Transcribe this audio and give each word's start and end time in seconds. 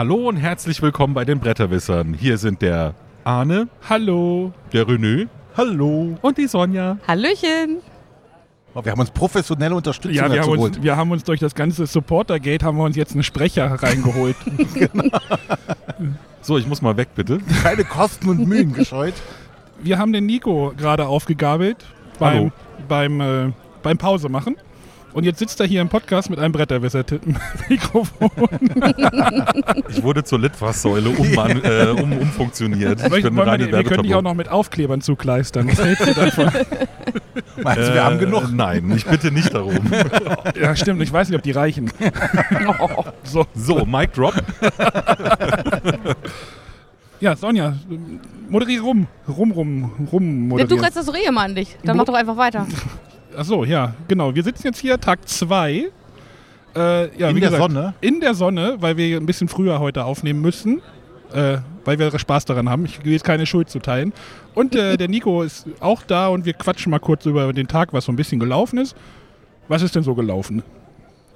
Hallo 0.00 0.30
und 0.30 0.38
herzlich 0.38 0.80
willkommen 0.80 1.12
bei 1.12 1.26
den 1.26 1.40
Bretterwissern. 1.40 2.14
Hier 2.14 2.38
sind 2.38 2.62
der 2.62 2.94
Arne, 3.22 3.68
Hallo. 3.86 4.50
der 4.72 4.86
René 4.86 5.28
Hallo. 5.54 6.16
und 6.22 6.38
die 6.38 6.46
Sonja. 6.46 6.96
Hallöchen. 7.06 7.80
Oh, 8.72 8.82
wir 8.82 8.92
haben 8.92 9.00
uns 9.00 9.10
professionelle 9.10 9.74
Unterstützung 9.74 10.16
Ja, 10.16 10.32
wir 10.32 10.40
haben, 10.40 10.58
uns, 10.58 10.82
wir 10.82 10.96
haben 10.96 11.10
uns 11.10 11.22
durch 11.24 11.38
das 11.38 11.54
ganze 11.54 11.86
Supporter-Gate 11.86 12.62
haben 12.62 12.78
wir 12.78 12.84
uns 12.84 12.96
jetzt 12.96 13.12
einen 13.12 13.24
Sprecher 13.24 13.66
reingeholt. 13.82 14.36
So, 16.40 16.56
ich 16.56 16.66
muss 16.66 16.80
mal 16.80 16.96
weg, 16.96 17.08
bitte. 17.14 17.38
Keine 17.62 17.84
Kosten 17.84 18.30
und 18.30 18.48
Mühen 18.48 18.72
gescheut. 18.72 19.12
wir 19.82 19.98
haben 19.98 20.14
den 20.14 20.24
Nico 20.24 20.72
gerade 20.78 21.08
aufgegabelt 21.08 21.76
Hallo. 22.18 22.50
beim, 22.88 23.18
beim, 23.18 23.48
äh, 23.48 23.52
beim 23.82 23.98
Pause 23.98 24.30
machen. 24.30 24.56
Und 25.12 25.24
jetzt 25.24 25.38
sitzt 25.40 25.58
er 25.60 25.66
hier 25.66 25.80
im 25.80 25.88
Podcast 25.88 26.30
mit 26.30 26.38
einem 26.38 26.52
Bretterwisser-Mikrofon. 26.52 28.30
Ich 29.88 30.02
wurde 30.02 30.22
zur 30.24 30.38
Litfaßsäule 30.38 31.10
um, 31.10 31.26
äh, 31.26 31.86
um, 31.88 32.12
umfunktioniert. 32.12 33.00
Ich 33.02 33.22
bin 33.22 33.38
eine 33.40 33.66
wir, 33.66 33.78
wir 33.78 33.84
können 33.84 34.04
dich 34.04 34.14
auch 34.14 34.22
noch 34.22 34.34
mit 34.34 34.48
Aufklebern 34.48 35.00
zukleistern. 35.00 35.68
Was 35.68 35.84
hältst 35.84 36.06
du 36.06 36.14
davon? 36.14 36.44
Meinst 37.62 37.88
du, 37.88 37.94
wir 37.94 38.04
haben 38.04 38.18
genug? 38.18 38.44
Äh, 38.44 38.52
Nein, 38.52 38.92
ich 38.96 39.04
bitte 39.04 39.32
nicht 39.32 39.52
darum. 39.52 39.78
ja, 40.60 40.76
stimmt. 40.76 41.02
Ich 41.02 41.12
weiß 41.12 41.28
nicht, 41.28 41.36
ob 41.36 41.42
die 41.42 41.50
reichen. 41.50 41.90
so. 43.24 43.46
So, 43.54 43.84
Mic 43.84 44.12
Drop. 44.14 44.34
Ja, 47.20 47.36
Sonja, 47.36 47.74
moderiere 48.48 48.82
rum. 48.82 49.06
Rum, 49.28 49.50
rum, 49.50 49.92
rum 50.12 50.24
Ja, 50.32 50.64
du 50.64 50.74
moderieren. 50.76 50.84
reißt 50.84 50.96
das 50.96 51.06
doch 51.06 51.16
eh 51.16 51.26
immer 51.26 51.42
an 51.42 51.54
dich. 51.54 51.76
Dann 51.84 51.96
mach 51.96 52.04
doch 52.04 52.14
einfach 52.14 52.36
weiter. 52.36 52.66
Ach 53.40 53.44
so, 53.46 53.64
ja, 53.64 53.94
genau. 54.06 54.34
Wir 54.34 54.42
sitzen 54.42 54.66
jetzt 54.66 54.80
hier, 54.80 55.00
Tag 55.00 55.26
2. 55.26 55.72
Äh, 56.76 57.18
ja, 57.18 57.30
In 57.30 57.40
der 57.40 57.50
gesagt, 57.50 57.56
Sonne? 57.56 57.94
In 58.02 58.20
der 58.20 58.34
Sonne, 58.34 58.76
weil 58.80 58.98
wir 58.98 59.16
ein 59.16 59.24
bisschen 59.24 59.48
früher 59.48 59.80
heute 59.80 60.04
aufnehmen 60.04 60.42
müssen. 60.42 60.82
Äh, 61.32 61.56
weil 61.86 61.98
wir 61.98 62.18
Spaß 62.18 62.44
daran 62.44 62.68
haben. 62.68 62.84
Ich 62.84 63.02
will 63.02 63.12
jetzt 63.12 63.24
keine 63.24 63.46
Schuld 63.46 63.70
zuteilen. 63.70 64.12
Und 64.52 64.76
äh, 64.76 64.98
der 64.98 65.08
Nico 65.08 65.42
ist 65.42 65.66
auch 65.80 66.02
da 66.02 66.28
und 66.28 66.44
wir 66.44 66.52
quatschen 66.52 66.90
mal 66.90 66.98
kurz 66.98 67.24
über 67.24 67.50
den 67.54 67.66
Tag, 67.66 67.94
was 67.94 68.04
so 68.04 68.12
ein 68.12 68.16
bisschen 68.16 68.40
gelaufen 68.40 68.78
ist. 68.78 68.94
Was 69.68 69.80
ist 69.80 69.96
denn 69.96 70.02
so 70.02 70.14
gelaufen? 70.14 70.62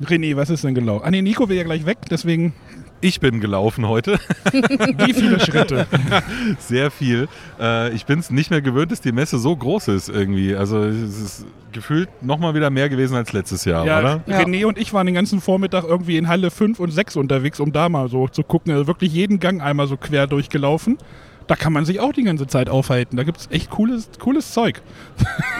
René, 0.02 0.36
was 0.36 0.50
ist 0.50 0.64
denn 0.64 0.74
gelaufen? 0.74 1.04
Ah, 1.06 1.10
nee, 1.10 1.22
Nico 1.22 1.48
will 1.48 1.56
ja 1.56 1.62
gleich 1.62 1.86
weg, 1.86 1.98
deswegen 2.10 2.52
Ich 3.00 3.20
bin 3.20 3.40
gelaufen 3.40 3.86
heute. 3.86 4.18
wie 4.52 5.12
viele 5.12 5.38
Schritte? 5.38 5.86
Sehr 6.58 6.90
viel. 6.90 7.28
Äh, 7.60 7.92
ich 7.92 8.04
bin 8.06 8.18
es 8.18 8.30
nicht 8.30 8.50
mehr 8.50 8.60
gewöhnt, 8.62 8.90
dass 8.92 9.00
die 9.00 9.12
Messe 9.12 9.38
so 9.38 9.54
groß 9.54 9.88
ist 9.88 10.08
irgendwie. 10.08 10.56
Also 10.56 10.82
es 10.82 11.20
ist 11.20 11.46
gefühlt 11.72 12.08
noch 12.22 12.38
mal 12.38 12.54
wieder 12.54 12.70
mehr 12.70 12.88
gewesen 12.88 13.16
als 13.16 13.32
letztes 13.32 13.64
Jahr, 13.64 13.84
Ja, 13.86 14.00
oder? 14.00 14.20
Ja. 14.26 14.38
René 14.40 14.64
und 14.66 14.78
ich 14.78 14.92
waren 14.92 15.06
den 15.06 15.14
ganzen 15.14 15.40
Vormittag 15.40 15.84
irgendwie 15.84 16.16
in 16.16 16.28
Halle 16.28 16.50
5 16.50 16.80
und 16.80 16.90
6 16.90 17.16
unterwegs, 17.16 17.60
um 17.60 17.72
da 17.72 17.88
mal 17.88 18.08
so 18.08 18.26
zu 18.28 18.42
gucken. 18.42 18.72
Also 18.72 18.86
wirklich 18.86 19.12
jeden 19.12 19.38
Gang 19.38 19.62
einmal 19.62 19.86
so 19.86 19.96
quer 19.96 20.26
durchgelaufen. 20.26 20.98
Da 21.46 21.56
kann 21.56 21.72
man 21.74 21.84
sich 21.84 22.00
auch 22.00 22.12
die 22.12 22.22
ganze 22.24 22.46
Zeit 22.46 22.68
aufhalten. 22.70 23.16
Da 23.16 23.22
gibt 23.22 23.38
es 23.38 23.50
echt 23.50 23.70
cooles, 23.70 24.08
cooles 24.18 24.52
Zeug. 24.52 24.80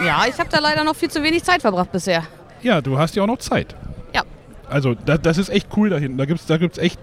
Ja, 0.05 0.23
ich 0.27 0.37
habe 0.39 0.49
da 0.51 0.59
leider 0.59 0.83
noch 0.83 0.95
viel 0.95 1.09
zu 1.11 1.21
wenig 1.23 1.43
Zeit 1.43 1.61
verbracht 1.61 1.91
bisher. 1.91 2.23
Ja, 2.63 2.81
du 2.81 2.97
hast 2.97 3.15
ja 3.15 3.21
auch 3.23 3.27
noch 3.27 3.37
Zeit. 3.37 3.75
Also 4.69 4.95
da, 5.05 5.17
das 5.17 5.37
ist 5.37 5.49
echt 5.49 5.67
cool 5.77 5.89
da 5.89 5.97
hinten. 5.97 6.17
Da 6.17 6.25
gibt 6.25 6.39
es 6.39 6.45
da 6.45 6.57
gibt's 6.57 6.77
echt 6.77 6.99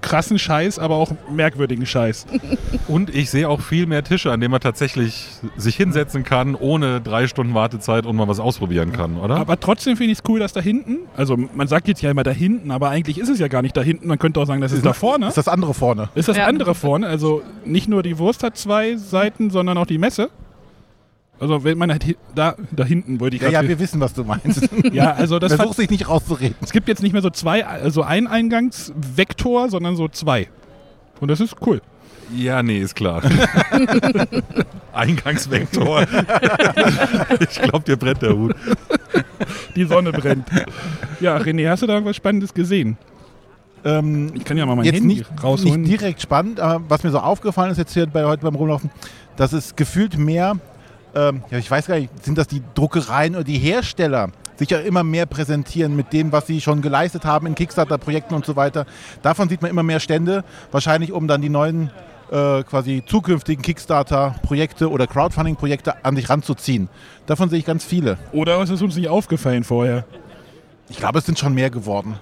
krassen 0.00 0.36
Scheiß, 0.36 0.80
aber 0.80 0.96
auch 0.96 1.12
merkwürdigen 1.30 1.86
Scheiß. 1.86 2.26
Und 2.88 3.14
ich 3.14 3.30
sehe 3.30 3.48
auch 3.48 3.60
viel 3.60 3.86
mehr 3.86 4.02
Tische, 4.02 4.32
an 4.32 4.40
denen 4.40 4.50
man 4.50 4.60
tatsächlich 4.60 5.28
sich 5.56 5.76
hinsetzen 5.76 6.24
kann, 6.24 6.56
ohne 6.56 7.00
drei 7.00 7.28
Stunden 7.28 7.54
Wartezeit 7.54 8.04
und 8.04 8.16
mal 8.16 8.26
was 8.26 8.40
ausprobieren 8.40 8.92
kann, 8.92 9.16
oder? 9.16 9.36
Aber 9.36 9.60
trotzdem 9.60 9.96
finde 9.96 10.12
ich 10.12 10.18
es 10.18 10.24
cool, 10.28 10.40
dass 10.40 10.52
da 10.52 10.60
hinten, 10.60 10.98
also 11.16 11.36
man 11.36 11.68
sagt 11.68 11.86
jetzt 11.86 12.02
ja 12.02 12.10
immer 12.10 12.24
da 12.24 12.32
hinten, 12.32 12.72
aber 12.72 12.88
eigentlich 12.90 13.16
ist 13.18 13.28
es 13.28 13.38
ja 13.38 13.46
gar 13.46 13.62
nicht 13.62 13.76
da 13.76 13.82
hinten. 13.82 14.08
Man 14.08 14.18
könnte 14.18 14.40
auch 14.40 14.44
sagen, 14.44 14.60
das 14.60 14.72
ist 14.72 14.84
da 14.84 14.92
vorne. 14.92 15.28
Ist 15.28 15.36
das 15.36 15.46
andere 15.46 15.72
vorne? 15.72 16.08
Ist 16.16 16.28
das 16.28 16.36
Ja. 16.36 16.46
andere 16.46 16.74
vorne? 16.74 17.06
Also 17.06 17.42
nicht 17.64 17.88
nur 17.88 18.02
die 18.02 18.18
Wurst 18.18 18.42
hat 18.42 18.56
zwei 18.56 18.96
Seiten, 18.96 19.50
sondern 19.50 19.78
auch 19.78 19.86
die 19.86 19.98
Messe. 19.98 20.30
Also 21.42 21.64
wenn 21.64 21.76
man 21.76 21.90
halt 21.90 22.16
da, 22.36 22.54
da 22.70 22.84
hinten 22.84 23.18
wollte 23.18 23.34
ich 23.34 23.42
Ja, 23.42 23.48
ja, 23.48 23.66
wir 23.68 23.80
wissen, 23.80 23.98
was 23.98 24.14
du 24.14 24.22
meinst. 24.22 24.68
ja, 24.92 25.12
also 25.12 25.40
das 25.40 25.54
Versuch 25.54 25.74
sich 25.74 25.90
nicht 25.90 26.08
rauszureden. 26.08 26.54
es 26.60 26.70
gibt 26.70 26.86
jetzt 26.86 27.02
nicht 27.02 27.12
mehr 27.14 27.20
so 27.20 27.30
zwei, 27.30 27.66
also 27.66 28.02
ein 28.04 28.28
Eingangsvektor, 28.28 29.68
sondern 29.68 29.96
so 29.96 30.06
zwei. 30.06 30.48
Und 31.18 31.32
das 31.32 31.40
ist 31.40 31.56
cool. 31.66 31.82
Ja, 32.32 32.62
nee, 32.62 32.78
ist 32.78 32.94
klar. 32.94 33.22
Eingangsvektor. 34.92 36.02
ich 37.40 37.60
glaube, 37.60 37.84
dir 37.86 37.96
brennt 37.96 38.22
der 38.22 38.36
Hut. 38.36 38.54
Die 39.74 39.84
Sonne 39.84 40.12
brennt. 40.12 40.46
Ja, 41.18 41.36
René, 41.38 41.68
hast 41.68 41.82
du 41.82 41.88
da 41.88 41.94
irgendwas 41.94 42.14
Spannendes 42.14 42.54
gesehen? 42.54 42.96
Ähm, 43.84 44.30
Ich 44.34 44.44
kann 44.44 44.56
ja 44.56 44.64
mal 44.64 44.76
mein 44.76 44.84
jetzt 44.84 44.94
Handy 44.94 45.16
nicht, 45.16 45.42
rausholen. 45.42 45.80
nicht 45.82 46.00
direkt 46.00 46.22
spannend, 46.22 46.60
aber 46.60 46.84
was 46.88 47.02
mir 47.02 47.10
so 47.10 47.18
aufgefallen 47.18 47.72
ist 47.72 47.78
jetzt 47.78 47.94
hier 47.94 48.06
bei, 48.06 48.24
heute 48.24 48.44
beim 48.44 48.54
Rumlaufen, 48.54 48.90
dass 49.36 49.52
es 49.52 49.74
gefühlt 49.74 50.16
mehr, 50.16 50.56
ähm, 51.14 51.42
ja, 51.50 51.58
ich 51.58 51.70
weiß 51.70 51.86
gar 51.86 51.96
nicht, 51.98 52.24
sind 52.24 52.38
das 52.38 52.48
die 52.48 52.62
Druckereien 52.74 53.34
oder 53.34 53.44
die 53.44 53.58
Hersteller, 53.58 54.30
sich 54.56 54.70
ja 54.70 54.78
immer 54.78 55.02
mehr 55.02 55.26
präsentieren 55.26 55.96
mit 55.96 56.12
dem, 56.12 56.32
was 56.32 56.46
sie 56.46 56.60
schon 56.60 56.82
geleistet 56.82 57.24
haben 57.24 57.46
in 57.46 57.54
Kickstarter-Projekten 57.54 58.34
und 58.34 58.46
so 58.46 58.56
weiter. 58.56 58.86
Davon 59.22 59.48
sieht 59.48 59.62
man 59.62 59.70
immer 59.70 59.82
mehr 59.82 60.00
Stände, 60.00 60.44
wahrscheinlich 60.70 61.12
um 61.12 61.26
dann 61.26 61.42
die 61.42 61.48
neuen 61.48 61.90
äh, 62.30 62.62
quasi 62.62 63.02
zukünftigen 63.06 63.62
Kickstarter-Projekte 63.62 64.90
oder 64.90 65.06
Crowdfunding-Projekte 65.06 66.04
an 66.04 66.16
sich 66.16 66.28
ranzuziehen. 66.30 66.88
Davon 67.26 67.50
sehe 67.50 67.58
ich 67.58 67.64
ganz 67.64 67.84
viele. 67.84 68.18
Oder 68.32 68.62
ist 68.62 68.70
es 68.70 68.82
uns 68.82 68.96
nicht 68.96 69.08
aufgefallen 69.08 69.64
vorher? 69.64 70.04
Ich 70.88 70.96
glaube, 70.96 71.18
es 71.18 71.26
sind 71.26 71.38
schon 71.38 71.54
mehr 71.54 71.70
geworden. 71.70 72.16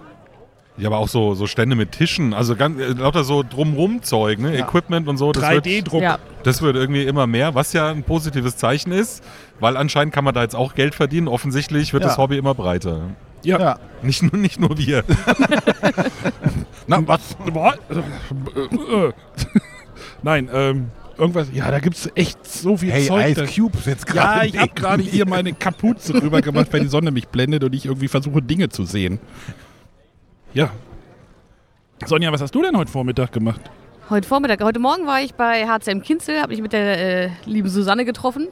Ja, 0.81 0.89
aber 0.89 0.99
auch 0.99 1.09
so, 1.09 1.35
so 1.35 1.47
Stände 1.47 1.77
mit 1.77 1.93
Tischen, 1.93 2.33
also 2.33 2.57
ganz, 2.57 2.81
äh, 2.81 2.87
lauter 2.93 3.23
so 3.23 3.43
drumrum 3.43 4.03
Zeug, 4.03 4.39
ne? 4.39 4.57
Equipment 4.59 5.07
und 5.09 5.19
so. 5.19 5.31
Das 5.33 5.49
wird, 5.51 5.67
3D-Druck. 5.67 6.03
Ja. 6.03 6.19
das 6.43 6.63
wird 6.63 6.75
irgendwie 6.75 7.03
immer 7.05 7.27
mehr, 7.27 7.55
was 7.55 7.73
ja 7.75 7.91
ein 7.91 8.03
positives 8.03 8.57
Zeichen 8.57 8.91
ist, 8.91 9.23
weil 9.61 9.77
anscheinend 9.77 10.15
kann 10.15 10.25
man 10.25 10.35
da 10.35 10.43
jetzt 10.43 10.57
auch 10.57 10.75
Geld 10.75 10.95
verdienen. 10.95 11.29
Offensichtlich 11.29 11.93
wird 11.93 12.03
Ja. 12.03 12.09
das 12.09 12.19
Hobby 12.19 12.39
immer 12.39 12.55
breiter. 12.55 13.11
Ja. 13.43 13.59
Ja. 13.59 13.79
Nicht 14.03 14.23
nur, 14.23 14.37
nicht 14.41 14.59
nur 14.59 14.77
wir. 14.79 15.05
Na, 16.87 17.07
was? 17.07 17.21
Nein, 20.23 20.51
ähm, 20.53 20.91
irgendwas. 21.19 21.49
Ja, 21.53 21.71
da 21.71 21.79
gibt 21.79 21.97
es 21.97 22.11
echt 22.15 22.47
so 22.47 22.77
viel 22.77 22.91
Hey, 22.93 23.07
Zeug. 23.07 23.37
Ice 23.37 23.47
Cube 23.55 23.79
ist 23.79 23.87
jetzt 23.87 24.15
Ja, 24.15 24.43
ich 24.45 24.59
habe 24.59 24.73
gerade 24.75 25.03
hier 25.03 25.27
meine 25.27 25.53
Kapuze 25.53 26.15
rüber 26.23 26.41
gemacht, 26.43 26.69
weil 26.71 26.81
die 26.81 26.89
Sonne 26.89 27.11
mich 27.11 27.29
blendet 27.29 27.65
und 27.65 27.75
ich 27.75 27.87
irgendwie 27.87 28.09
versuche, 28.09 28.43
Dinge 28.43 28.69
zu 28.69 28.85
sehen. 28.85 29.19
Ja. 30.53 30.71
Sonja, 32.07 32.33
was 32.33 32.41
hast 32.41 32.55
du 32.55 32.63
denn 32.63 32.77
heute 32.77 32.91
Vormittag 32.91 33.31
gemacht? 33.31 33.61
Heute 34.09 34.27
Vormittag, 34.27 34.61
heute 34.65 34.81
Morgen 34.81 35.07
war 35.07 35.21
ich 35.21 35.35
bei 35.35 35.69
HCM 35.69 36.01
Kinzel, 36.01 36.41
habe 36.41 36.49
mich 36.49 36.61
mit 36.61 36.73
der 36.73 37.27
äh, 37.27 37.31
lieben 37.45 37.69
Susanne 37.69 38.05
getroffen. 38.05 38.49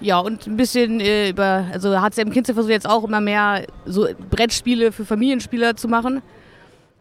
Ja, 0.00 0.18
und 0.18 0.46
ein 0.46 0.56
bisschen 0.56 1.00
äh, 1.00 1.28
über, 1.28 1.66
also 1.70 2.00
HCM 2.00 2.30
Kinzel 2.30 2.54
versucht 2.54 2.72
jetzt 2.72 2.88
auch 2.88 3.04
immer 3.04 3.20
mehr 3.20 3.66
so 3.84 4.08
Brettspiele 4.30 4.92
für 4.92 5.04
Familienspieler 5.04 5.76
zu 5.76 5.88
machen. 5.88 6.22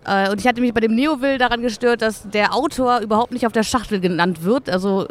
Äh, 0.05 0.29
und 0.29 0.41
ich 0.41 0.47
hatte 0.47 0.59
mich 0.59 0.73
bei 0.73 0.81
dem 0.81 0.93
Neoville 0.93 1.37
daran 1.37 1.61
gestört, 1.61 2.01
dass 2.01 2.29
der 2.29 2.53
Autor 2.53 2.99
überhaupt 2.99 3.31
nicht 3.31 3.45
auf 3.45 3.53
der 3.53 3.63
Schachtel 3.63 4.01
genannt 4.01 4.43
wird. 4.43 4.69
Also 4.69 5.07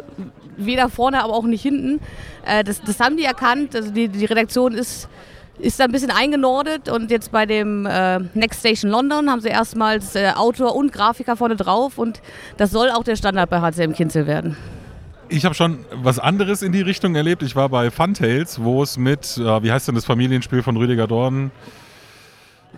weder 0.55 0.89
vorne, 0.89 1.23
aber 1.23 1.33
auch 1.33 1.45
nicht 1.45 1.63
hinten. 1.63 1.99
Äh, 2.45 2.63
das, 2.63 2.79
das 2.81 2.99
haben 2.99 3.17
die 3.17 3.23
erkannt. 3.23 3.75
Also 3.75 3.89
die, 3.89 4.07
die 4.07 4.25
Redaktion 4.25 4.73
ist, 4.73 5.09
ist 5.61 5.79
da 5.79 5.85
ein 5.85 5.91
bisschen 5.91 6.11
eingenordet. 6.11 6.89
Und 6.89 7.11
jetzt 7.11 7.31
bei 7.31 7.45
dem 7.45 7.85
äh, 7.85 8.19
Next 8.33 8.59
Station 8.59 8.91
London 8.91 9.29
haben 9.29 9.41
sie 9.41 9.49
erstmals 9.49 10.15
äh, 10.15 10.31
Autor 10.35 10.75
und 10.75 10.91
Grafiker 10.91 11.37
vorne 11.37 11.55
drauf. 11.55 11.97
Und 11.97 12.21
das 12.57 12.71
soll 12.71 12.89
auch 12.89 13.03
der 13.03 13.15
Standard 13.15 13.49
bei 13.49 13.61
HCM 13.61 13.93
Kinzel 13.93 14.27
werden. 14.27 14.57
Ich 15.29 15.45
habe 15.45 15.55
schon 15.55 15.85
was 15.93 16.19
anderes 16.19 16.61
in 16.61 16.73
die 16.73 16.81
Richtung 16.81 17.15
erlebt. 17.15 17.41
Ich 17.41 17.55
war 17.55 17.69
bei 17.69 17.89
Funtails, 17.89 18.61
wo 18.61 18.83
es 18.83 18.97
mit, 18.97 19.37
äh, 19.37 19.63
wie 19.63 19.71
heißt 19.71 19.87
denn 19.87 19.95
das 19.95 20.05
Familienspiel 20.05 20.61
von 20.61 20.75
Rüdiger 20.75 21.07
Dorn? 21.07 21.51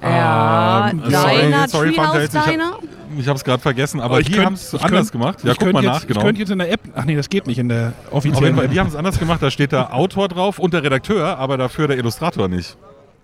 Ja, 0.02 0.90
Ähm, 0.92 1.02
Diner, 1.04 1.68
sorry, 1.68 1.94
Treehouse 1.94 2.24
ich 2.30 2.36
hab- 2.36 2.46
Diner. 2.50 2.78
Ich 3.18 3.28
habe 3.28 3.38
es 3.38 3.44
gerade 3.44 3.62
vergessen, 3.62 4.02
aber 4.02 4.16
Oh, 4.16 4.18
ich 4.20 4.28
die 4.28 4.40
haben 4.40 4.56
es 4.56 4.74
anders 4.74 5.12
könnt- 5.12 5.12
gemacht. 5.12 5.44
Ja, 5.44 5.54
guck 5.58 5.72
mal 5.72 5.84
jetzt, 5.84 5.94
nach, 5.94 6.08
genau. 6.08 6.20
Ich 6.20 6.26
könnte 6.26 6.40
jetzt 6.42 6.50
in 6.52 6.58
der 6.60 6.72
App. 6.72 6.80
Ach 6.96 7.06
nee, 7.06 7.16
das 7.16 7.30
geht 7.30 7.46
nicht 7.46 7.60
in 7.60 7.70
der 7.70 7.94
offiziellen 8.10 8.58
App. 8.58 8.72
die 8.72 8.80
haben 8.80 8.88
es 8.88 8.96
anders 8.96 9.20
gemacht. 9.20 9.42
Da 9.44 9.52
steht 9.52 9.72
der 9.72 9.94
Autor 9.94 10.28
drauf 10.30 10.58
und 10.58 10.74
der 10.74 10.82
Redakteur, 10.84 11.38
aber 11.38 11.58
dafür 11.58 11.88
der 11.88 11.98
Illustrator 11.98 12.48
nicht. 12.48 12.76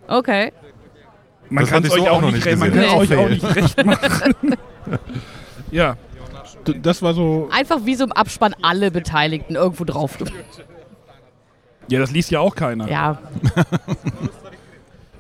Okay. 0.08 0.54
Man 1.50 1.64
Das 1.64 1.72
kann 1.72 1.84
es 1.84 1.90
ich 1.90 1.94
euch, 1.96 2.00
so 2.06 2.08
auch 2.08 2.18
auch 2.18 2.22
noch 2.22 2.32
nicht, 2.32 2.46
nicht 2.46 2.58
man 2.60 2.72
gesehen. 2.72 2.88
kann's 2.90 3.02
euch 3.02 3.10
Nee. 3.10 3.16
auch 3.26 3.30
nicht 3.30 3.56
recht 3.56 3.86
machen. 3.86 4.56
ja. 5.72 5.96
Das 6.84 7.02
war 7.02 7.16
so. 7.16 7.50
Einfach 7.52 7.80
wie 7.86 7.96
so 7.96 8.04
im 8.04 8.12
Abspann 8.12 8.54
alle 8.62 8.92
Beteiligten 8.92 9.56
irgendwo 9.56 9.86
drauf. 9.86 10.18
Ja, 11.88 12.00
das 12.00 12.12
liest 12.12 12.30
ja 12.30 12.40
auch 12.42 12.54
keiner. 12.56 12.88
Ja, 12.88 13.18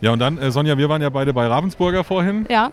Ja, 0.01 0.11
und 0.11 0.19
dann, 0.19 0.37
äh, 0.37 0.51
Sonja, 0.51 0.77
wir 0.77 0.89
waren 0.89 1.01
ja 1.01 1.09
beide 1.09 1.33
bei 1.33 1.47
Ravensburger 1.47 2.03
vorhin. 2.03 2.45
ja. 2.49 2.71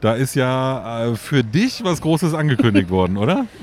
Da 0.00 0.12
ist 0.12 0.36
ja 0.36 1.06
äh, 1.08 1.16
für 1.16 1.42
dich 1.42 1.82
was 1.82 2.00
Großes 2.00 2.32
angekündigt 2.32 2.88
worden, 2.90 3.16
oder? 3.16 3.46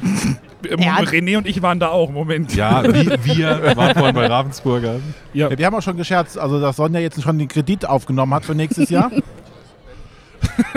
Ja. 0.80 0.96
René 0.98 1.38
und 1.38 1.46
ich 1.46 1.62
waren 1.62 1.80
da 1.80 1.90
auch. 1.90 2.10
Moment. 2.10 2.56
Ja, 2.56 2.84
wir, 2.84 3.24
wir 3.24 3.76
waren 3.76 3.94
vorhin 3.94 4.16
bei 4.16 4.26
Ravensburger. 4.26 4.96
Ja. 5.32 5.50
Ja, 5.52 5.58
wir 5.60 5.66
haben 5.68 5.76
auch 5.76 5.82
schon 5.84 5.96
gescherzt, 5.96 6.40
also 6.40 6.60
dass 6.60 6.78
Sonja 6.78 7.00
jetzt 7.00 7.22
schon 7.22 7.38
den 7.38 7.48
Kredit 7.48 7.88
aufgenommen 7.88 8.34
hat 8.34 8.46
für 8.46 8.56
nächstes 8.56 8.90
Jahr. 8.90 9.12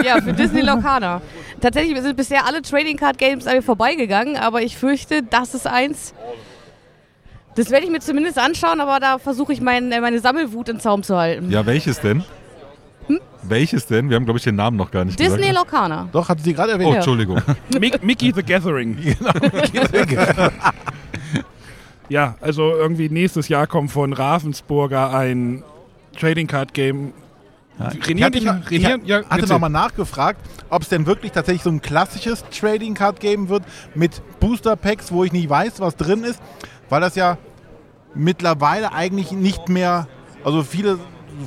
Ja, 0.05 0.21
für 0.21 0.33
Disney 0.33 0.61
Locana. 0.61 1.21
Tatsächlich 1.61 1.99
sind 2.01 2.17
bisher 2.17 2.47
alle 2.47 2.63
Trading 2.63 2.97
Card 2.97 3.19
Games 3.19 3.47
an 3.47 3.55
mir 3.57 3.63
vorbeigegangen, 3.63 4.37
aber 4.37 4.63
ich 4.63 4.77
fürchte, 4.77 5.23
das 5.23 5.55
ist 5.55 5.67
eins. 5.67 6.15
Das 7.59 7.71
werde 7.71 7.87
ich 7.87 7.91
mir 7.91 8.01
zumindest 8.01 8.39
anschauen, 8.39 8.81
aber 8.81 9.01
da 9.01 9.19
versuche 9.19 9.53
ich 9.53 9.61
mein, 9.61 9.91
äh, 9.91 10.01
meine 10.01 10.21
Sammelwut 10.21 10.69
in 10.69 10.79
Zaum 10.81 11.03
zu 11.03 11.17
halten. 11.17 11.51
Ja, 11.51 11.67
welches 11.67 12.01
denn? 12.01 12.23
Welches 13.43 13.87
denn? 13.87 14.11
Wir 14.11 14.17
haben, 14.17 14.25
glaube 14.25 14.39
ich, 14.39 14.45
den 14.45 14.57
Namen 14.57 14.77
noch 14.77 14.91
gar 14.91 15.05
nicht 15.05 15.19
Disney 15.19 15.49
gesagt. 15.49 15.57
Locana. 15.57 16.09
Doch, 16.13 16.29
hatte 16.29 16.43
sie 16.43 16.53
gerade 16.53 16.71
Oh, 16.71 16.75
erwähnt. 16.75 16.95
Entschuldigung. 16.97 17.41
Mick, 17.81 18.03
Mickey 18.05 18.33
the 18.35 18.43
Gathering. 18.43 18.97
Ja, 22.11 22.37
also 22.41 22.75
irgendwie 22.75 23.11
nächstes 23.11 23.49
Jahr 23.49 23.67
kommt 23.67 23.91
von 23.91 24.15
Ravensburger 24.15 25.13
ein 25.15 25.63
Trading 26.19 26.47
Card 26.47 26.73
Game. 26.73 27.13
Ich 27.93 28.09
Renier, 28.09 28.25
hatte, 28.27 28.39
ich 28.71 28.83
ja, 28.83 28.93
hatte 28.95 29.27
erzähl. 29.29 29.49
nochmal 29.49 29.71
nachgefragt, 29.71 30.41
ob 30.71 30.83
es 30.83 30.89
denn 30.89 31.07
wirklich 31.07 31.33
tatsächlich 31.33 31.63
so 31.63 31.71
ein 31.71 31.83
klassisches 31.83 32.45
Trading 32.51 32.95
Card 32.95 33.21
geben 33.21 33.51
wird 33.51 33.63
mit 33.95 34.23
Booster 34.41 34.75
Packs, 34.75 35.13
wo 35.13 35.23
ich 35.23 35.33
nicht 35.33 35.49
weiß, 35.51 35.81
was 35.81 35.97
drin 35.97 36.25
ist, 36.25 36.41
weil 36.89 37.01
das 37.03 37.15
ja 37.15 37.37
mittlerweile 38.15 38.93
eigentlich 38.93 39.33
nicht 39.33 39.69
mehr, 39.69 40.09
also 40.45 40.63
viele 40.63 40.99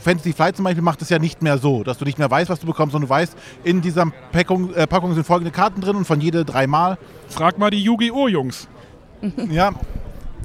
Fantasy 0.04 0.34
Flight 0.34 0.56
zum 0.56 0.66
Beispiel 0.66 0.84
macht 0.84 1.02
es 1.02 1.10
ja 1.10 1.20
nicht 1.20 1.42
mehr 1.42 1.58
so, 1.58 1.84
dass 1.84 1.98
du 1.98 2.06
nicht 2.06 2.18
mehr 2.18 2.30
weißt, 2.32 2.50
was 2.50 2.60
du 2.60 2.68
bekommst, 2.68 2.94
sondern 2.94 3.08
du 3.08 3.14
weißt, 3.14 3.36
in 3.64 3.82
dieser 3.82 4.06
Packung, 4.32 4.74
äh, 4.74 4.88
Packung 4.88 5.14
sind 5.14 5.26
folgende 5.26 5.52
Karten 5.52 5.82
drin 5.82 5.96
und 5.96 6.06
von 6.06 6.22
jede 6.22 6.46
dreimal. 6.46 6.98
Frag 7.28 7.58
mal 7.58 7.70
die 7.70 7.84
Yu-Gi-Oh! 7.84 8.28
Jungs. 8.28 8.68
Ja, 9.52 9.72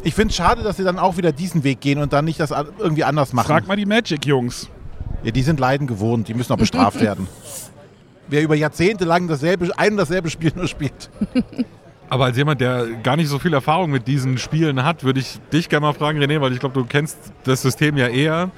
ich 0.03 0.15
finde 0.15 0.31
es 0.31 0.37
schade, 0.37 0.63
dass 0.63 0.77
sie 0.77 0.85
dann 0.85 0.99
auch 0.99 1.17
wieder 1.17 1.33
diesen 1.33 1.65
Weg 1.65 1.81
gehen 1.81 1.99
und 1.99 2.13
dann 2.13 2.27
nicht 2.27 2.39
das 2.39 2.51
irgendwie 2.51 3.05
anders 3.05 3.33
machen. 3.33 3.47
Frag 3.47 3.67
mal 3.67 3.77
die 3.77 3.87
Magic 3.87 4.27
Jungs. 4.27 4.69
Ja, 5.23 5.31
die 5.31 5.43
sind 5.43 5.59
Leiden 5.59 5.87
gewohnt, 5.87 6.29
die 6.29 6.35
müssen 6.35 6.53
auch 6.53 6.59
bestraft 6.59 7.01
werden. 7.01 7.27
Wer 8.29 8.43
über 8.43 8.55
Jahrzehnte 8.55 9.05
lang 9.05 9.29
dasselbe, 9.29 9.71
ein 9.79 9.93
und 9.93 9.97
dasselbe 9.97 10.29
Spiel 10.29 10.53
nur 10.55 10.69
spielt. 10.69 11.11
Aber 12.09 12.27
als 12.27 12.37
jemand, 12.37 12.61
der 12.61 12.87
gar 13.03 13.17
nicht 13.17 13.29
so 13.29 13.39
viel 13.39 13.53
Erfahrung 13.53 13.91
mit 13.91 14.07
diesen 14.07 14.39
Spielen 14.39 14.85
hat, 14.85 15.03
würde 15.03 15.21
ich 15.21 15.39
dich 15.53 15.69
gerne 15.69 15.87
mal 15.87 15.93
fragen, 15.93 16.19
René, 16.23 16.41
weil 16.41 16.53
ich 16.53 16.61
glaube, 16.61 16.79
du 16.81 16.87
kennst 16.87 17.19
das 17.45 17.63
System 17.63 17.97
ja 17.97 18.07
eher. 18.09 18.51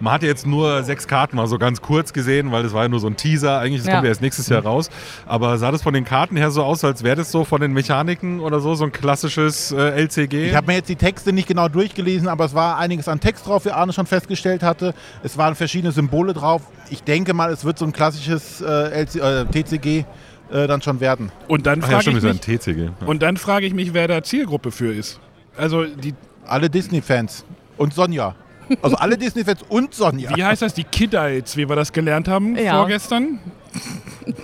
Man 0.00 0.12
hatte 0.14 0.26
jetzt 0.26 0.44
nur 0.46 0.82
sechs 0.82 1.06
Karten 1.06 1.36
mal 1.36 1.46
so 1.46 1.56
ganz 1.56 1.80
kurz 1.80 2.12
gesehen, 2.12 2.50
weil 2.50 2.62
das 2.64 2.72
war 2.72 2.82
ja 2.82 2.88
nur 2.88 2.98
so 2.98 3.06
ein 3.06 3.16
Teaser. 3.16 3.60
Eigentlich 3.60 3.82
das 3.82 3.86
Ja. 3.88 3.92
kommt 3.94 4.04
ja 4.04 4.08
erst 4.08 4.22
nächstes 4.22 4.48
Jahr 4.48 4.62
raus. 4.62 4.90
Aber 5.24 5.56
sah 5.56 5.70
das 5.70 5.82
von 5.82 5.94
den 5.94 6.04
Karten 6.04 6.36
her 6.36 6.50
so 6.50 6.64
aus, 6.64 6.82
als 6.82 7.04
wäre 7.04 7.14
das 7.16 7.30
so 7.30 7.44
von 7.44 7.60
den 7.60 7.72
Mechaniken 7.72 8.40
oder 8.40 8.58
so, 8.60 8.74
so 8.74 8.84
ein 8.84 8.90
klassisches 8.92 9.70
äh, 9.70 9.90
LCG? 10.02 10.48
Ich 10.48 10.54
habe 10.56 10.66
mir 10.66 10.74
jetzt 10.74 10.88
die 10.88 10.96
Texte 10.96 11.32
nicht 11.32 11.46
genau 11.46 11.68
durchgelesen, 11.68 12.26
aber 12.26 12.44
es 12.46 12.54
war 12.54 12.76
einiges 12.78 13.06
an 13.06 13.20
Text 13.20 13.46
drauf, 13.46 13.66
wie 13.66 13.70
Arne 13.70 13.92
schon 13.92 14.06
festgestellt 14.06 14.62
hatte. 14.64 14.94
Es 15.22 15.38
waren 15.38 15.54
verschiedene 15.54 15.92
Symbole 15.92 16.32
drauf. 16.34 16.62
Ich 16.90 17.02
denke 17.04 17.32
mal, 17.32 17.52
es 17.52 17.64
wird 17.64 17.78
so 17.78 17.84
ein 17.84 17.92
klassisches 17.92 18.62
äh, 18.62 19.02
LC, 19.02 19.16
äh, 19.16 19.44
TCG 19.44 20.04
äh, 20.50 20.66
dann 20.66 20.82
schon 20.82 21.00
werden. 21.00 21.30
Und 21.48 21.66
dann 21.66 21.80
Ach 21.82 21.90
ja, 21.90 22.00
frage 22.00 22.16
ich 22.16 22.22
ja 22.22 22.30
ein 22.30 22.36
mich, 22.36 22.40
TCG. 22.58 22.78
Ja. 23.00 23.06
und 23.06 23.22
dann 23.22 23.36
frage 23.36 23.66
ich 23.66 23.74
mich, 23.74 23.94
wer 23.94 24.08
da 24.08 24.22
Zielgruppe 24.22 24.70
für 24.70 24.92
ist. 24.92 25.20
Also 25.56 25.84
die, 25.84 26.14
Alle 26.46 26.68
Disney-Fans 26.70 27.44
und 27.76 27.94
Sonja. 27.94 28.34
Also 28.82 28.96
alle 28.96 29.18
Disney-Fans 29.18 29.60
und 29.68 29.94
Sonja. 29.94 30.34
wie 30.36 30.42
heißt 30.44 30.62
das, 30.62 30.72
die 30.74 30.84
Kiddites, 30.84 31.56
wie 31.56 31.68
wir 31.68 31.76
das 31.76 31.92
gelernt 31.92 32.28
haben 32.28 32.56
Ja. 32.56 32.78
vorgestern? 32.78 33.38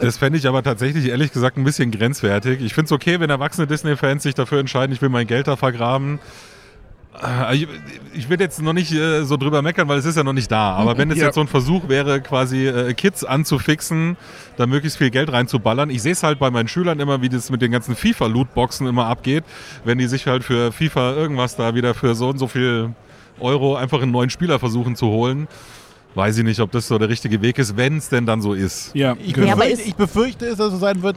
Das 0.00 0.19
fände 0.19 0.38
ich 0.38 0.47
aber 0.47 0.62
tatsächlich 0.62 1.06
ehrlich 1.06 1.32
gesagt 1.32 1.56
ein 1.56 1.64
bisschen 1.64 1.91
grenzwertig. 1.91 2.61
Ich 2.61 2.75
finde 2.75 2.87
es 2.87 2.93
okay, 2.93 3.19
wenn 3.20 3.31
erwachsene 3.31 3.67
Disney-Fans 3.67 4.23
sich 4.23 4.35
dafür 4.35 4.58
entscheiden, 4.61 4.93
ich 4.93 5.00
will 5.00 5.08
mein 5.08 5.26
Geld 5.26 5.47
da 5.49 5.56
vergraben. 5.56 6.19
Äh, 7.22 7.55
Ich, 7.56 7.69
ich 8.14 8.28
will 8.28 8.40
jetzt 8.40 8.61
noch 8.62 8.72
nicht 8.72 8.93
äh, 8.93 9.25
so 9.25 9.37
drüber 9.37 9.62
meckern, 9.62 9.88
weil 9.88 9.99
es 9.99 10.05
ist 10.05 10.17
ja 10.17 10.25
noch 10.25 10.32
nicht 10.32 10.50
da. 10.50 10.72
Aber 10.75 10.96
wenn 10.99 11.11
es 11.11 11.19
Ja. 11.19 11.26
jetzt 11.26 11.34
so 11.34 11.40
ein 11.40 11.49
Versuch 11.49 11.88
wäre, 11.88 12.20
quasi 12.20 12.67
äh, 12.67 12.94
Kids 12.94 13.25
anzufixen, 13.25 14.17
da 14.56 14.67
möglichst 14.67 14.99
viel 14.99 15.11
Geld 15.11 15.32
reinzuballern. 15.32 15.90
Ich 15.90 16.02
sehe 16.02 16.12
es 16.12 16.22
halt 16.22 16.38
bei 16.38 16.50
meinen 16.50 16.69
Schülern 16.69 16.99
immer, 17.00 17.22
wie 17.22 17.28
das 17.28 17.50
mit 17.50 17.62
den 17.62 17.70
ganzen 17.72 17.94
FIFA-Lootboxen 17.96 18.87
immer 18.87 19.06
abgeht, 19.06 19.44
wenn 19.84 19.99
die 19.99 20.06
sich 20.06 20.26
halt 20.26 20.44
für 20.44 20.72
FIFA 20.72 21.12
irgendwas 21.14 21.56
da 21.56 21.75
wieder 21.75 21.94
für 21.94 22.14
so 22.14 22.28
und 22.31 22.38
so 22.38 22.46
viel 22.49 22.90
Euro 23.38 23.76
einfach 23.76 24.02
einen 24.02 24.12
neuen 24.12 24.31
Spieler 24.31 24.58
versuchen 24.58 24.96
zu 24.96 25.06
holen. 25.06 25.49
Weiß 26.14 26.38
ich 26.38 26.44
nicht, 26.44 26.58
ob 26.60 26.72
das 26.72 26.88
so 26.88 26.98
der 26.98 27.08
richtige 27.08 27.40
Weg 27.40 27.58
ist, 27.58 27.76
wenn 27.76 27.98
es 27.98 28.08
denn 28.08 28.26
dann 28.26 28.42
so 28.42 28.52
ist. 28.52 28.90
Ja, 28.94 29.16
Ich, 29.24 29.32
genau. 29.32 29.54
Befürchte, 29.54 29.82
ich 29.82 29.94
befürchte 29.94 30.46
es, 30.46 30.56
dass 30.56 30.66
es 30.68 30.72
so 30.72 30.78
sein 30.78 31.02
wird. 31.02 31.16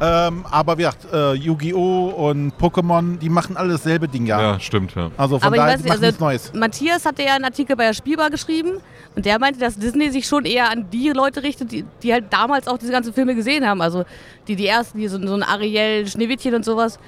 Ähm, 0.00 0.44
aber 0.50 0.76
wie 0.76 0.82
gesagt, 0.82 1.06
äh, 1.12 1.34
Yu-Gi-Oh! 1.34 2.28
und 2.28 2.52
Pokémon, 2.58 3.16
die 3.18 3.28
machen 3.28 3.56
alle 3.56 3.72
dasselbe 3.72 4.08
Ding 4.08 4.26
ja. 4.26 4.40
Ja, 4.40 4.60
stimmt, 4.60 4.94
ja. 4.96 5.10
Also 5.16 5.38
von 5.38 5.46
Aber 5.46 5.56
ich 5.56 5.62
daher, 5.62 5.74
weiß 5.74 5.82
die 5.82 5.88
machen 5.88 6.00
nichts 6.00 6.16
also 6.16 6.24
Neues. 6.24 6.52
Matthias 6.52 7.06
hatte 7.06 7.22
ja 7.22 7.34
einen 7.34 7.44
Artikel 7.44 7.76
bei 7.76 7.86
der 7.86 7.94
Spielbar 7.94 8.28
geschrieben 8.28 8.80
und 9.14 9.24
der 9.24 9.38
meinte, 9.38 9.60
dass 9.60 9.78
Disney 9.78 10.10
sich 10.10 10.26
schon 10.26 10.44
eher 10.44 10.70
an 10.70 10.90
die 10.90 11.10
Leute 11.10 11.42
richtet, 11.42 11.70
die, 11.70 11.84
die 12.02 12.12
halt 12.12 12.32
damals 12.32 12.66
auch 12.66 12.76
diese 12.76 12.90
ganzen 12.92 13.14
Filme 13.14 13.34
gesehen 13.34 13.66
haben. 13.66 13.80
Also 13.80 14.04
die, 14.48 14.56
die 14.56 14.66
ersten, 14.66 14.98
die 14.98 15.06
so, 15.08 15.24
so 15.24 15.34
ein 15.34 15.42
Ariel, 15.44 16.06
Schneewittchen 16.08 16.54
und 16.54 16.64
sowas. 16.64 16.98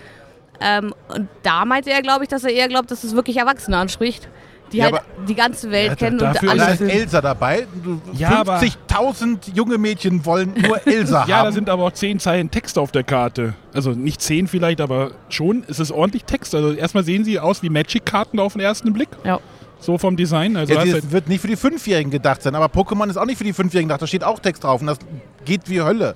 Ähm, 0.61 0.95
und 1.09 1.29
da 1.43 1.65
meinte 1.65 1.91
er, 1.91 2.03
glaube 2.03 2.23
ich, 2.25 2.29
dass 2.31 2.45
er 2.45 2.53
eher 2.53 2.69
glaubt, 2.69 2.91
dass 2.91 3.05
es 3.05 3.15
wirklich 3.15 3.37
Erwachsene 3.37 3.77
anspricht, 3.77 4.29
die 4.73 4.79
Ja, 4.79 4.85
halt 4.93 5.03
die 5.29 5.35
ganze 5.35 5.71
Welt 5.71 5.89
Ja, 5.91 5.95
kennen 5.95 6.19
dafür 6.19 6.53
und 6.53 6.59
Da 6.59 6.69
ist. 6.69 6.81
Elsa 6.81 7.21
dabei. 7.21 7.67
Ja, 8.15 8.41
aber- 8.41 8.59
50.000 8.59 9.53
junge 9.55 9.79
Mädchen 9.79 10.25
wollen 10.25 10.55
nur 10.57 10.87
Elsa 10.87 11.25
Ja, 11.29 11.37
haben. 11.39 11.45
da 11.47 11.53
sind 11.53 11.69
aber 11.71 11.85
auch 11.85 11.93
zehn 11.93 12.19
Zeilen 12.19 12.51
Text 12.51 12.79
auf 12.79 12.93
der 12.93 13.05
Karte. 13.05 13.55
Also 13.75 13.91
nicht 13.91 14.21
zehn 14.21 14.47
vielleicht, 14.49 14.81
aber 14.81 15.13
schon. 15.29 15.65
Es 15.69 15.79
ist 15.81 15.91
ordentlich 15.93 16.25
Text. 16.25 16.55
Also 16.55 16.73
erstmal 16.73 17.05
sehen 17.05 17.25
sie 17.25 17.39
aus 17.39 17.63
wie 17.63 17.69
Magic-Karten 17.71 18.39
auf 18.41 18.53
den 18.55 18.63
ersten 18.63 18.93
Blick. 18.93 19.09
Ja. 19.25 19.39
So 19.79 19.99
vom 19.99 20.17
Design. 20.17 20.57
Also 20.57 20.73
Ja, 20.73 20.85
das 20.85 21.03
du- 21.03 21.13
wird 21.13 21.29
nicht 21.29 21.41
für 21.41 21.49
die 21.49 21.57
Fünfjährigen 21.57 22.11
gedacht 22.11 22.43
sein, 22.43 22.55
aber 22.55 22.67
Pokémon 22.67 23.09
ist 23.11 23.17
auch 23.17 23.27
nicht 23.27 23.39
für 23.39 23.45
die 23.45 23.53
Fünfjährigen 23.53 23.89
gedacht. 23.89 24.03
Da 24.03 24.07
steht 24.07 24.25
auch 24.25 24.39
Text 24.41 24.65
drauf 24.65 24.81
und 24.81 24.87
das 24.89 24.99
geht 25.45 25.69
wie 25.69 25.83
Hölle. 25.83 26.15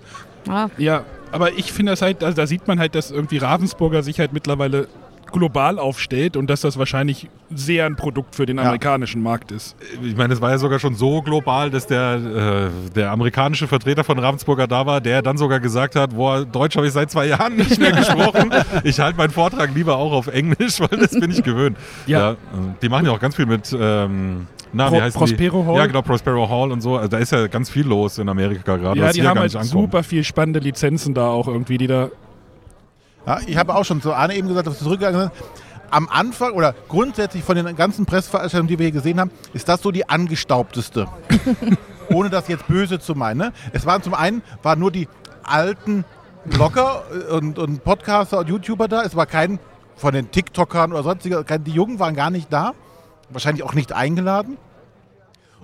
Ja. 0.49 0.71
ja, 0.79 1.05
aber 1.33 1.53
ich 1.53 1.71
finde 1.71 1.93
das 1.93 2.01
halt, 2.01 2.25
also 2.25 2.35
da 2.35 2.47
sieht 2.47 2.67
man 2.67 2.79
halt, 2.81 2.95
dass 2.95 3.11
irgendwie 3.11 3.37
Ravensburger 3.37 4.03
sich 4.03 4.19
halt 4.19 4.33
mittlerweile 4.33 4.89
global 5.33 5.79
aufstellt 5.79 6.37
und 6.37 6.49
dass 6.51 6.61
das 6.63 6.79
wahrscheinlich 6.79 7.29
sehr 7.55 7.87
ein 7.87 7.97
Produkt 7.97 8.35
für 8.35 8.47
den 8.47 8.57
Ja. 8.59 8.65
amerikanischen 8.65 9.23
Markt 9.23 9.51
ist. 9.53 9.77
Ich 10.03 10.17
meine, 10.17 10.35
es 10.35 10.41
war 10.41 10.51
ja 10.51 10.59
sogar 10.59 10.79
schon 10.79 10.95
so 10.95 11.23
global, 11.23 11.71
dass 11.71 11.87
der, 11.87 12.71
äh, 12.91 12.91
der 12.95 13.11
amerikanische 13.11 13.67
Vertreter 13.69 14.05
von 14.05 14.19
Ravensburger 14.19 14.67
da 14.67 14.87
war, 14.87 15.01
der 15.01 15.23
dann 15.23 15.37
sogar 15.37 15.61
gesagt 15.61 15.97
hat, 15.97 16.15
boah, 16.15 16.45
Deutsch 16.45 16.77
habe 16.77 16.87
ich 16.87 16.93
seit 16.93 17.11
zwei 17.11 17.27
Jahren 17.27 17.57
nicht 17.57 17.79
mehr 17.81 17.93
gesprochen. 17.93 18.51
Ich 18.85 19.01
halte 19.01 19.17
meinen 19.19 19.31
Vortrag 19.31 19.75
lieber 19.75 19.97
auch 19.97 20.13
auf 20.13 20.27
Englisch, 20.29 20.81
weil 20.81 20.99
das 20.99 21.11
bin 21.11 21.31
ich 21.31 21.43
gewöhnt. 21.43 21.77
Ja. 22.07 22.33
äh, 22.33 22.35
die 22.83 22.89
machen 22.89 23.07
ja 23.07 23.13
auch 23.13 23.21
ganz 23.21 23.37
viel 23.37 23.47
mit, 23.47 23.77
ähm, 23.79 24.47
na, 24.73 24.89
Pro- 24.89 24.97
wie 24.97 25.03
heißt 25.03 25.17
Prospero 25.17 25.63
die? 25.63 25.67
Hall? 25.69 25.77
Ja, 25.77 25.87
genau, 25.87 26.03
Prospero 26.03 26.49
Hall 26.49 26.71
und 26.71 26.81
so. 26.81 26.97
Also 26.97 27.09
da 27.09 27.19
ist 27.19 27.33
ja 27.33 27.47
ganz 27.49 27.69
viel 27.71 27.87
los 27.87 28.19
in 28.19 28.29
Amerika 28.29 28.77
gerade. 28.77 28.99
ja, 29.01 29.11
die 29.13 29.21
hier 29.21 29.29
haben 29.29 29.35
gar 29.37 29.43
halt 29.49 29.65
super 29.67 30.03
viel 30.05 30.23
spannende 30.25 30.61
Lizenzen 30.61 31.13
da 31.15 31.29
auch 31.29 31.49
irgendwie, 31.49 31.77
die 31.79 31.87
da. 31.89 32.09
Ja, 33.27 33.41
ich 33.47 33.57
habe 33.57 33.75
auch 33.75 33.85
schon 33.85 34.01
zu 34.01 34.15
Arne 34.15 34.35
eben 34.35 34.49
gesagt, 34.49 34.67
dass 34.67 34.81
wir 34.81 34.85
zurückgegangen 34.85 35.21
sind. 35.21 35.33
Am 35.91 36.09
Anfang 36.09 36.53
oder 36.53 36.75
grundsätzlich 36.89 37.43
von 37.43 37.57
den 37.57 37.75
ganzen 37.75 38.07
Pressveranstaltungen, 38.07 38.69
die 38.69 38.79
wir 38.79 38.87
hier 38.87 38.93
gesehen 38.93 39.19
haben, 39.21 39.31
ist 39.53 39.69
das 39.69 39.83
so 39.83 39.91
die 39.91 40.09
angestaubteste. 40.09 41.07
Ohne 42.09 42.31
das 42.31 42.49
jetzt 42.49 42.67
böse 42.69 43.01
zu 43.01 43.15
meinen. 43.15 43.39
Ne? 43.39 43.53
Es 43.73 43.87
waren 43.87 44.03
zum 44.03 44.15
einen 44.15 44.43
waren 44.63 44.79
nur 44.79 44.93
die 44.93 45.09
alten 45.43 46.05
Blogger 46.45 47.03
und, 47.31 47.59
und 47.59 47.85
Podcaster 47.85 48.39
und 48.39 48.49
YouTuber 48.49 48.89
da. 48.89 49.03
Es 49.03 49.17
war 49.17 49.27
kein 49.27 49.59
von 49.97 50.15
den 50.15 50.31
TikTokern 50.31 50.93
oder 50.93 51.03
sonstiger, 51.03 51.45
die 51.45 51.73
Jungen 51.73 51.99
waren 51.99 52.15
gar 52.15 52.31
nicht 52.31 52.53
da. 52.53 52.73
Wahrscheinlich 53.29 53.63
auch 53.63 53.75
nicht 53.75 53.93
eingeladen. 53.93 54.57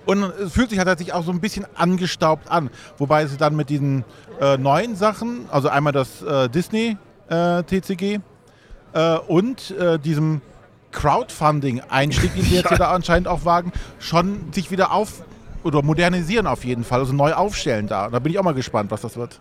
Und 0.05 0.23
es 0.23 0.53
fühlt 0.53 0.69
sich 0.69 0.79
halt 0.79 0.87
tatsächlich 0.87 1.13
auch 1.13 1.23
so 1.23 1.31
ein 1.31 1.41
bisschen 1.41 1.65
angestaubt 1.75 2.49
an. 2.49 2.69
Wobei 2.97 3.25
sie 3.25 3.35
dann 3.35 3.55
mit 3.55 3.69
diesen 3.69 4.05
äh, 4.39 4.57
neuen 4.57 4.95
Sachen, 4.95 5.47
also 5.51 5.67
einmal 5.67 5.91
das 5.91 6.21
äh, 6.21 6.47
Disney 6.47 6.97
äh, 7.29 7.63
TCG 7.63 8.19
äh, 8.93 9.17
und 9.27 9.71
äh, 9.71 9.99
diesem 9.99 10.41
Crowdfunding-Einstieg, 10.91 12.33
den 12.33 12.43
sie 12.43 12.55
jetzt 12.55 12.69
hier 12.69 12.77
da 12.77 12.91
anscheinend 12.91 13.27
auch 13.27 13.45
wagen, 13.45 13.71
schon 13.99 14.51
sich 14.53 14.71
wieder 14.71 14.91
auf 14.91 15.23
oder 15.63 15.81
modernisieren 15.81 16.47
auf 16.47 16.63
jeden 16.63 16.83
Fall, 16.83 16.99
also 16.99 17.13
neu 17.13 17.33
aufstellen 17.33 17.87
da. 17.87 18.09
Da 18.09 18.19
bin 18.19 18.31
ich 18.31 18.39
auch 18.39 18.43
mal 18.43 18.53
gespannt, 18.53 18.91
was 18.91 19.01
das 19.01 19.17
wird. 19.17 19.39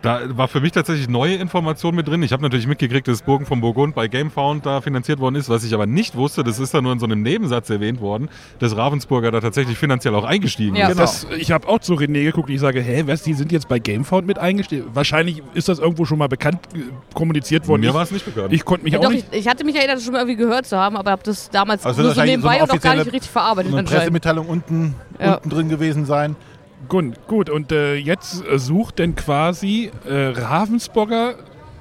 Da 0.00 0.20
war 0.36 0.46
für 0.46 0.60
mich 0.60 0.70
tatsächlich 0.70 1.08
neue 1.08 1.34
Information 1.34 1.94
mit 1.94 2.06
drin. 2.06 2.22
Ich 2.22 2.32
habe 2.32 2.40
natürlich 2.42 2.68
mitgekriegt, 2.68 3.08
dass 3.08 3.22
Burgen 3.22 3.46
von 3.46 3.60
Burgund 3.60 3.96
bei 3.96 4.06
Gamefound 4.06 4.64
da 4.64 4.80
finanziert 4.80 5.18
worden 5.18 5.34
ist. 5.34 5.48
Was 5.48 5.64
ich 5.64 5.74
aber 5.74 5.86
nicht 5.86 6.14
wusste, 6.14 6.44
das 6.44 6.60
ist 6.60 6.72
da 6.72 6.80
nur 6.80 6.92
in 6.92 7.00
so 7.00 7.06
einem 7.06 7.20
Nebensatz 7.22 7.68
erwähnt 7.68 8.00
worden, 8.00 8.28
dass 8.60 8.76
Ravensburger 8.76 9.32
da 9.32 9.40
tatsächlich 9.40 9.76
finanziell 9.76 10.14
auch 10.14 10.22
eingestiegen 10.24 10.76
Ja. 10.76 10.84
ist. 10.86 10.92
Genau. 10.92 11.00
Das, 11.02 11.26
ich 11.36 11.50
habe 11.50 11.66
auch 11.68 11.80
zu 11.80 11.94
René 11.94 12.22
geguckt 12.24 12.48
und 12.48 12.54
ich 12.54 12.60
sage, 12.60 12.80
hä, 12.80 13.02
was, 13.06 13.22
die 13.24 13.34
sind 13.34 13.50
jetzt 13.50 13.68
bei 13.68 13.80
Gamefound 13.80 14.24
mit 14.26 14.38
eingestellt? 14.38 14.84
Wahrscheinlich 14.94 15.42
ist 15.54 15.68
das 15.68 15.80
irgendwo 15.80 16.04
schon 16.04 16.18
mal 16.18 16.28
bekannt 16.28 16.60
äh, 16.74 16.78
kommuniziert 17.12 17.66
worden. 17.66 17.80
Mir 17.80 17.88
Ich- 17.88 17.94
war 17.94 18.02
es 18.04 18.12
nicht 18.12 18.24
bekannt. 18.24 18.52
Ich 18.52 18.64
konnte 18.64 18.84
mich 18.84 18.92
Ja, 18.92 19.00
auch 19.00 19.04
doch, 19.04 19.10
nicht. 19.10 19.26
ich, 19.32 19.40
ich 19.40 19.48
hatte 19.48 19.64
mich 19.64 19.74
erinnert, 19.74 19.96
das 19.96 20.04
schon 20.04 20.12
mal 20.12 20.20
irgendwie 20.20 20.36
gehört 20.36 20.66
zu 20.66 20.76
haben, 20.76 20.96
aber 20.96 21.10
habe 21.10 21.22
das 21.24 21.50
damals 21.50 21.84
Also 21.84 22.02
nur 22.02 22.10
so 22.12 22.16
wahrscheinlich 22.16 22.34
so 22.40 22.48
nebenbei 22.48 22.62
eine 22.62 22.72
und 22.72 22.78
auch 22.78 22.80
gar 22.82 22.94
nicht 22.94 23.12
richtig 23.12 23.30
verarbeitet 23.32 23.72
Eine 23.72 23.80
anscheinend. 23.80 24.00
Pressemitteilung 24.02 24.46
unten, 24.46 24.94
Ja. 25.18 25.34
unten 25.34 25.50
drin 25.50 25.68
gewesen 25.68 26.04
sein. 26.06 26.36
Gut, 26.88 27.26
gut. 27.26 27.50
und 27.50 27.72
äh, 27.72 27.94
jetzt 27.96 28.44
äh, 28.46 28.58
sucht 28.58 28.98
denn 28.98 29.14
quasi 29.16 29.90
äh, 30.08 30.28
Ravensburger 30.28 31.34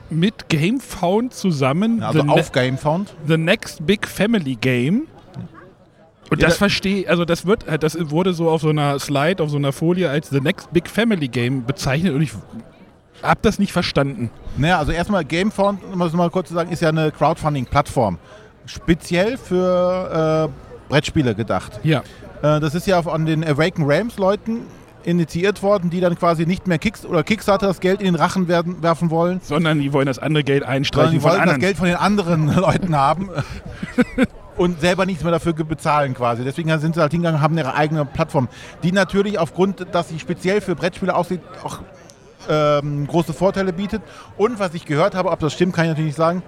mit 0.10 0.50
Gamefound 0.50 1.34
zusammen 1.34 2.02
Also 2.02 2.22
the, 2.24 2.30
auf 2.30 2.52
Gamefound. 2.52 3.10
ne 3.24 3.36
the 3.36 3.38
Next 3.38 3.86
Big 3.86 4.08
Family 4.08 4.56
Game. 4.56 5.08
Und 6.30 6.42
Ja, 6.42 6.48
das 6.48 6.56
da- 6.56 6.60
verstehe, 6.60 7.08
also 7.10 7.26
das 7.26 7.46
wird, 7.46 7.66
das 7.82 7.98
wurde 8.10 8.34
so 8.34 8.50
auf 8.50 8.62
so 8.62 8.70
einer 8.70 9.00
Slide, 9.00 9.42
auf 9.44 9.50
so 9.50 9.58
einer 9.58 9.72
Folie 9.72 10.10
als 10.10 10.30
The 10.30 10.42
Next 10.42 10.72
Big 10.74 10.90
Family 10.90 11.28
Game 11.28 11.64
bezeichnet 11.66 12.14
und 12.14 12.22
ich 12.22 12.32
habe 13.24 13.40
das 13.44 13.60
nicht 13.60 13.72
verstanden. 13.72 14.30
Naja, 14.58 14.78
also 14.80 14.92
erstmal 14.92 15.24
Gamefound, 15.26 15.80
um 15.92 16.00
das 16.00 16.14
mal 16.14 16.30
kurz 16.30 16.50
zu 16.50 16.54
sagen, 16.54 16.70
ist 16.72 16.82
ja 16.82 16.90
eine 16.90 17.12
Crowdfunding-Plattform. 17.12 18.18
Speziell 18.66 19.38
für 19.38 20.50
äh, 20.50 20.90
Brettspiele 20.90 21.34
gedacht. 21.34 21.80
Ja. 21.84 22.00
Äh, 22.42 22.60
das 22.60 22.76
ist 22.76 22.86
ja 22.88 23.02
von 23.02 23.26
den 23.26 23.44
Awaken 23.46 23.86
Realms 23.86 24.18
Leuten 24.18 24.62
initiiert 25.08 25.64
worden, 25.64 25.90
die 25.90 26.02
dann 26.02 26.18
quasi 26.18 26.46
nicht 26.46 26.68
mehr 26.68 26.80
Kicks 26.80 27.06
oder 27.06 27.24
Kickstarter 27.24 27.68
das 27.68 27.80
Geld 27.80 28.02
in 28.02 28.06
den 28.06 28.16
Rachen 28.16 28.50
werden, 28.50 28.84
werfen 28.84 29.10
wollen, 29.10 29.40
Sondern 29.42 29.80
die 29.80 29.94
wollen 29.94 30.06
das 30.06 30.20
andere 30.20 30.44
Geld 30.44 30.64
sondern 30.64 30.78
einstreichen 30.78 31.14
die 31.14 31.20
von 31.22 31.32
wollen 31.32 31.46
das. 31.46 31.60
Geld 31.60 31.78
von 31.78 31.88
den 31.88 31.96
anderen 31.96 32.54
Leuten 32.56 32.96
haben 32.96 33.30
und 34.58 34.82
selber 34.82 35.06
nichts 35.06 35.24
mehr 35.24 35.32
dafür 35.32 35.54
bezahlen 35.54 36.14
quasi. 36.14 36.44
Deswegen 36.44 36.78
sind 36.80 36.96
sie 36.96 37.02
halt 37.02 37.14
hingegangen 37.14 37.40
und 37.40 37.42
haben 37.42 37.58
ihre 37.58 37.74
eigene 37.74 38.04
Plattform, 38.04 38.50
die 38.84 38.92
natürlich 38.92 39.40
aufgrund, 39.40 39.88
dass 39.94 40.10
sie 40.10 40.20
speziell 40.20 40.60
für 40.60 40.76
Brettspiele 40.76 41.16
aussieht, 41.16 41.40
auch 41.64 41.80
ähm, 42.50 43.08
große 43.08 43.32
Vorteile 43.32 43.72
bietet. 43.72 44.02
Und 44.36 44.60
was 44.60 44.74
ich 44.74 44.86
gehört 44.86 45.16
habe, 45.16 45.32
ob 45.32 45.40
das 45.40 45.54
stimmt, 45.54 45.74
kann 45.74 45.86
ich 45.86 45.90
natürlich 45.90 46.10
nicht 46.10 46.18
sagen, 46.18 46.44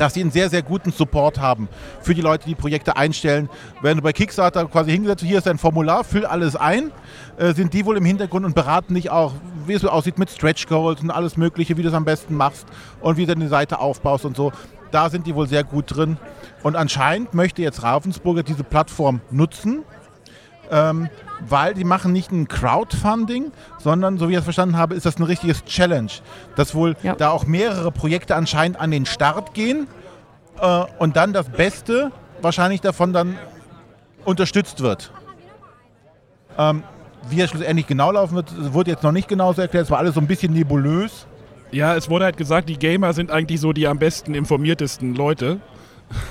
dass 0.00 0.14
sie 0.14 0.20
einen 0.20 0.30
sehr, 0.30 0.50
sehr 0.50 0.62
guten 0.62 0.92
Support 0.92 1.40
haben 1.40 1.68
für 2.00 2.14
die 2.14 2.20
Leute, 2.20 2.46
die 2.46 2.54
Projekte 2.54 2.96
einstellen. 2.96 3.48
Wenn 3.82 3.96
du 3.96 4.02
bei 4.02 4.12
Kickstarter 4.12 4.64
quasi 4.66 4.92
hingesetzt, 4.92 5.24
hier 5.24 5.38
ist 5.38 5.48
ein 5.48 5.58
Formular, 5.58 6.04
füll 6.04 6.26
alles 6.26 6.56
ein, 6.56 6.92
äh, 7.36 7.52
sind 7.54 7.72
die 7.72 7.84
wohl 7.86 7.96
im 7.96 8.04
Hintergrund 8.04 8.44
und 8.44 8.54
beraten 8.54 8.94
dich 8.94 9.10
auch, 9.10 9.32
wie 9.66 9.74
es 9.74 9.82
so 9.82 9.88
aussieht 9.88 10.18
mit 10.18 10.30
Stretch 10.30 10.66
Goals 10.66 11.00
und 11.00 11.10
alles 11.10 11.36
Mögliche, 11.36 11.76
wie 11.76 11.82
du 11.82 11.88
es 11.88 11.94
am 11.94 12.04
besten 12.04 12.34
machst 12.36 12.66
und 13.00 13.16
wie 13.16 13.26
du 13.26 13.32
eine 13.32 13.48
Seite 13.48 13.78
aufbaust 13.78 14.24
und 14.24 14.36
so. 14.36 14.52
Da 14.90 15.10
sind 15.10 15.26
die 15.26 15.34
wohl 15.34 15.48
sehr 15.48 15.64
gut 15.64 15.96
drin. 15.96 16.18
Und 16.62 16.76
anscheinend 16.76 17.34
möchte 17.34 17.62
jetzt 17.62 17.82
Ravensburger 17.82 18.42
diese 18.42 18.62
Plattform 18.62 19.20
nutzen, 19.30 19.82
ähm, 20.70 21.08
weil 21.46 21.74
die 21.74 21.84
machen 21.84 22.12
nicht 22.12 22.30
ein 22.32 22.48
Crowdfunding, 22.48 23.52
sondern, 23.78 24.18
so 24.18 24.28
wie 24.28 24.32
ich 24.32 24.38
es 24.38 24.44
verstanden 24.44 24.76
habe, 24.76 24.94
ist 24.94 25.04
das 25.06 25.18
ein 25.18 25.24
richtiges 25.24 25.64
Challenge. 25.64 26.10
Dass 26.56 26.74
wohl 26.74 26.96
Ja. 27.02 27.14
da 27.14 27.30
auch 27.30 27.46
mehrere 27.46 27.90
Projekte 27.92 28.34
anscheinend 28.36 28.80
an 28.80 28.90
den 28.90 29.04
Start 29.06 29.52
gehen 29.54 29.86
äh, 30.60 30.84
und 30.98 31.16
dann 31.16 31.32
das 31.32 31.48
Beste 31.48 32.10
wahrscheinlich 32.40 32.80
davon 32.80 33.12
dann 33.12 33.36
unterstützt 34.24 34.80
wird. 34.80 35.12
Ähm, 36.56 36.82
wie 37.28 37.40
es 37.40 37.50
schlussendlich 37.50 37.86
genau 37.86 38.12
laufen 38.12 38.34
wird, 38.36 38.52
wurde 38.72 38.90
jetzt 38.90 39.02
noch 39.02 39.12
nicht 39.12 39.28
genau 39.28 39.52
so 39.52 39.62
erklärt. 39.62 39.84
Es 39.84 39.90
war 39.90 39.98
alles 39.98 40.14
so 40.14 40.20
ein 40.20 40.26
bisschen 40.26 40.52
nebulös. 40.52 41.26
Ja, 41.72 41.96
es 41.96 42.08
wurde 42.08 42.26
halt 42.26 42.36
gesagt, 42.36 42.68
die 42.68 42.78
Gamer 42.78 43.12
sind 43.12 43.30
eigentlich 43.30 43.60
so 43.60 43.72
die 43.72 43.88
am 43.88 43.98
besten 43.98 44.34
informiertesten 44.34 45.14
Leute. 45.14 45.60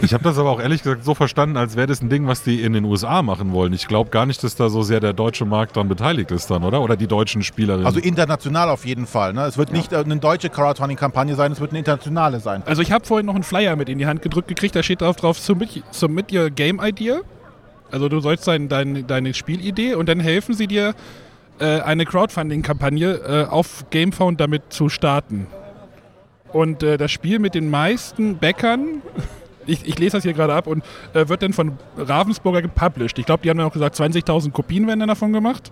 Ich 0.02 0.14
habe 0.14 0.24
das 0.24 0.38
aber 0.38 0.50
auch 0.50 0.60
ehrlich 0.60 0.84
gesagt 0.84 1.04
so 1.04 1.14
verstanden, 1.14 1.58
als 1.58 1.76
wäre 1.76 1.88
das 1.88 2.02
ein 2.02 2.10
Ding, 2.10 2.28
was 2.28 2.44
die 2.44 2.62
in 2.62 2.74
den 2.74 2.86
USA 2.86 3.22
machen 3.22 3.52
wollen. 3.52 3.74
Ich 3.74 3.88
glaube 3.88 4.10
gar 4.10 4.26
nicht, 4.26 4.44
dass 4.44 4.56
da 4.56 4.70
so 4.70 4.82
sehr 4.82 5.00
der 5.00 5.14
deutsche 5.14 5.46
Markt 5.46 5.76
dran 5.76 5.90
beteiligt 5.90 6.32
ist 6.32 6.50
dann, 6.50 6.64
oder? 6.64 6.82
Oder 6.82 6.96
die 6.96 7.08
deutschen 7.08 7.44
Spielerinnen. 7.44 7.86
Also 7.86 8.00
international 8.00 8.70
auf 8.70 8.86
jeden 8.86 9.08
Fall. 9.08 9.34
Ne? 9.34 9.46
Es 9.46 9.58
wird 9.58 9.72
nicht 9.72 9.92
äh, 9.92 9.98
eine 9.98 10.18
deutsche 10.18 10.50
Crowdfunding-Kampagne 10.50 11.36
sein, 11.36 11.52
es 11.52 11.60
wird 11.60 11.72
eine 11.72 11.80
internationale 11.80 12.40
sein. 12.40 12.64
Also 12.66 12.82
ich 12.82 12.92
habe 12.92 13.06
vorhin 13.06 13.26
noch 13.26 13.36
einen 13.36 13.44
Flyer 13.44 13.76
mit 13.76 13.90
in 13.90 13.98
die 13.98 14.06
Hand 14.06 14.22
gedrückt 14.22 14.48
gekriegt, 14.48 14.76
da 14.76 14.84
steht 14.84 15.02
drauf, 15.02 15.16
drauf 15.16 15.38
submit, 15.40 15.84
submit 15.92 16.32
your 16.32 16.50
game 16.50 16.80
idea. 16.82 17.22
Also 17.92 18.10
du 18.10 18.20
sollst 18.22 18.48
dein, 18.48 18.70
dein, 18.70 19.06
deine 19.06 19.34
Spielidee 19.34 19.96
und 19.96 20.08
dann 20.08 20.20
helfen 20.20 20.56
sie 20.56 20.68
dir, 20.68 20.96
äh, 21.60 21.82
eine 21.82 22.06
Crowdfunding-Kampagne 22.06 23.14
äh, 23.14 23.46
auf 23.46 23.86
Gamefound 23.90 24.40
damit 24.42 24.74
zu 24.74 24.90
starten. 24.90 25.48
Und 26.52 26.84
äh, 26.84 26.98
das 26.98 27.12
Spiel 27.12 27.40
mit 27.40 27.56
den 27.56 27.70
meisten 27.70 28.38
Backern, 28.38 29.02
ich, 29.66 29.86
ich 29.86 30.00
lese 30.00 30.18
das 30.18 30.24
hier 30.24 30.34
gerade 30.34 30.54
ab, 30.54 30.68
und 30.68 30.84
äh, 31.14 31.28
wird 31.28 31.42
dann 31.42 31.54
von 31.54 31.78
Ravensburger 31.98 32.62
gepublished. 32.62 33.20
Ich 33.20 33.26
glaube, 33.26 33.44
die 33.44 33.50
haben 33.50 33.58
dann 33.58 33.68
auch 33.68 33.74
gesagt, 33.74 33.96
20.000 33.96 34.52
Kopien 34.52 34.88
werden 34.88 35.00
dann 35.00 35.10
davon 35.10 35.34
gemacht. 35.34 35.72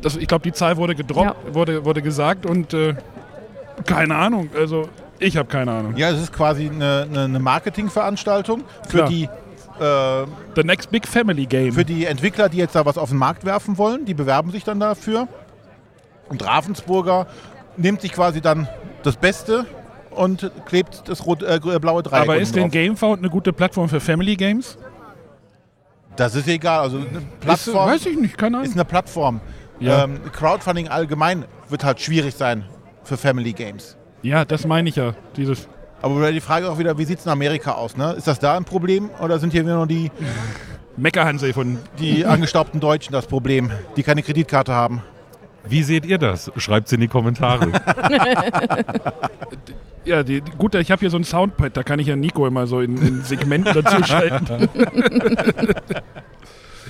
Das, 0.00 0.16
ich 0.16 0.26
glaube, 0.26 0.42
die 0.42 0.52
Zahl 0.52 0.76
wurde 0.76 0.94
gedroppt, 0.94 1.54
wurde, 1.54 1.84
wurde 1.84 2.02
gesagt 2.02 2.46
und 2.46 2.74
äh, 2.74 2.94
keine 3.86 4.16
Ahnung, 4.16 4.50
also 4.56 4.88
ich 5.18 5.36
habe 5.36 5.48
keine 5.48 5.72
Ahnung. 5.72 5.96
Ja, 5.96 6.10
es 6.10 6.20
ist 6.20 6.32
quasi 6.32 6.68
eine, 6.68 7.06
eine, 7.08 7.24
eine 7.24 7.38
Marketingveranstaltung 7.38 8.64
für 8.88 8.98
Klar. 8.98 9.08
die, 9.08 9.24
äh, 9.24 10.26
The 10.56 10.62
Next 10.64 10.90
Big 10.90 11.06
Family 11.06 11.46
Game. 11.46 11.72
für 11.72 11.84
die 11.84 12.04
Entwickler, 12.04 12.48
die 12.48 12.58
jetzt 12.58 12.74
da 12.74 12.84
was 12.84 12.98
auf 12.98 13.10
den 13.10 13.18
Markt 13.18 13.44
werfen 13.44 13.78
wollen. 13.78 14.04
Die 14.04 14.14
bewerben 14.14 14.50
sich 14.50 14.64
dann 14.64 14.80
dafür. 14.80 15.28
Und 16.28 16.44
Ravensburger 16.44 17.26
nimmt 17.76 18.00
sich 18.00 18.12
quasi 18.12 18.40
dann 18.40 18.68
das 19.02 19.16
Beste 19.16 19.66
und 20.14 20.50
klebt 20.66 21.08
das 21.08 21.24
rot, 21.26 21.42
äh, 21.42 21.60
grü- 21.62 21.78
blaue 21.78 22.02
Dreieck 22.02 22.22
Aber 22.22 22.36
ist 22.36 22.54
denn. 22.56 22.70
GameFound 22.70 23.18
eine 23.18 23.30
gute 23.30 23.52
Plattform 23.52 23.88
für 23.88 24.00
Family 24.00 24.36
Games? 24.36 24.78
Das 26.16 26.34
ist 26.34 26.46
egal. 26.48 26.80
Also 26.80 26.98
eine 26.98 27.06
Ist, 27.06 27.40
Plattform 27.40 27.88
weiß 27.90 28.06
ich 28.06 28.18
nicht, 28.18 28.38
keine 28.38 28.58
ist 28.58 28.62
Ahnung. 28.64 28.74
eine 28.74 28.84
Plattform. 28.84 29.40
Ja. 29.80 30.04
Ähm, 30.04 30.20
Crowdfunding 30.32 30.88
allgemein 30.88 31.44
wird 31.68 31.82
halt 31.84 32.00
schwierig 32.00 32.34
sein 32.36 32.64
für 33.02 33.16
Family 33.16 33.52
Games. 33.52 33.96
Ja, 34.22 34.44
das 34.44 34.64
meine 34.66 34.88
ich 34.88 34.96
ja. 34.96 35.14
Dieses 35.36 35.68
Aber 36.00 36.30
die 36.30 36.40
Frage 36.40 36.70
auch 36.70 36.78
wieder, 36.78 36.96
wie 36.98 37.04
sieht 37.04 37.18
es 37.18 37.26
in 37.26 37.32
Amerika 37.32 37.72
aus? 37.72 37.96
Ne? 37.96 38.12
Ist 38.12 38.26
das 38.28 38.38
da 38.38 38.56
ein 38.56 38.64
Problem 38.64 39.10
oder 39.20 39.38
sind 39.38 39.50
hier 39.52 39.64
nur 39.64 39.86
die, 39.86 40.10
Meckerhansel 40.96 41.52
von. 41.52 41.78
die 41.98 42.24
angestaubten 42.26 42.78
Deutschen 42.80 43.12
das 43.12 43.26
Problem, 43.26 43.72
die 43.96 44.02
keine 44.04 44.22
Kreditkarte 44.22 44.72
haben? 44.72 45.02
Wie 45.66 45.82
seht 45.82 46.04
ihr 46.06 46.18
das? 46.18 46.52
Schreibt 46.58 46.86
es 46.86 46.92
in 46.92 47.00
die 47.00 47.08
Kommentare. 47.08 47.72
Ja, 50.04 50.22
die, 50.22 50.40
die, 50.42 50.50
gut, 50.52 50.74
ich 50.74 50.90
habe 50.90 51.00
hier 51.00 51.10
so 51.10 51.16
ein 51.16 51.24
Soundpad, 51.24 51.76
da 51.76 51.82
kann 51.82 51.98
ich 51.98 52.08
ja 52.08 52.16
Nico 52.16 52.46
immer 52.46 52.66
so 52.66 52.80
in, 52.80 52.96
in 52.98 53.22
Segmenten 53.22 53.72
dazu 53.82 54.04
schalten. 54.04 54.68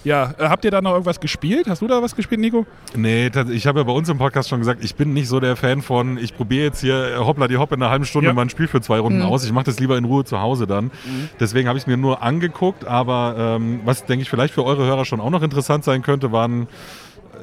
ja, 0.05 0.35
äh, 0.39 0.49
habt 0.49 0.65
ihr 0.65 0.71
da 0.71 0.83
noch 0.83 0.93
irgendwas 0.93 1.21
gespielt? 1.21 1.67
Hast 1.69 1.81
du 1.81 1.87
da 1.87 2.03
was 2.03 2.15
gespielt, 2.17 2.41
Nico? 2.41 2.67
nee, 2.97 3.31
ich 3.53 3.67
habe 3.67 3.81
ja 3.81 3.85
bei 3.85 3.93
uns 3.93 4.09
im 4.09 4.19
Podcast 4.19 4.49
schon 4.49 4.59
gesagt, 4.59 4.83
ich 4.85 4.95
bin 4.97 5.13
nicht 5.13 5.29
so 5.29 5.41
der 5.41 5.57
Fan 5.57 5.81
von, 5.81 6.19
ich 6.19 6.37
probiere 6.37 6.65
jetzt 6.65 6.81
hier 6.81 7.15
äh, 7.15 7.19
hoppla 7.19 7.49
die 7.49 7.57
hopp 7.57 7.73
in 7.73 7.83
einer 7.83 7.91
halben 7.91 8.05
Stunde 8.05 8.29
Ja. 8.29 8.35
mal 8.35 8.43
ein 8.43 8.51
Spiel 8.51 8.67
für 8.69 8.81
zwei 8.81 8.99
Runden 8.99 9.23
aus. 9.23 9.45
Ich 9.45 9.53
mache 9.53 9.65
das 9.67 9.79
lieber 9.81 9.97
in 9.97 10.05
Ruhe 10.05 10.25
zu 10.25 10.41
Hause 10.41 10.67
dann. 10.67 10.91
Deswegen 11.41 11.69
habe 11.69 11.79
ich 11.79 11.85
es 11.85 11.87
mir 11.87 11.97
nur 11.97 12.23
angeguckt, 12.23 12.85
aber 12.87 13.35
ähm, 13.39 13.81
was, 13.85 14.05
denke 14.05 14.23
ich, 14.23 14.31
vielleicht 14.31 14.53
für 14.55 14.65
eure 14.65 14.85
Hörer 14.85 15.05
schon 15.05 15.21
auch 15.21 15.31
noch 15.31 15.43
interessant 15.43 15.85
sein 15.85 16.03
könnte, 16.03 16.33
waren 16.33 16.67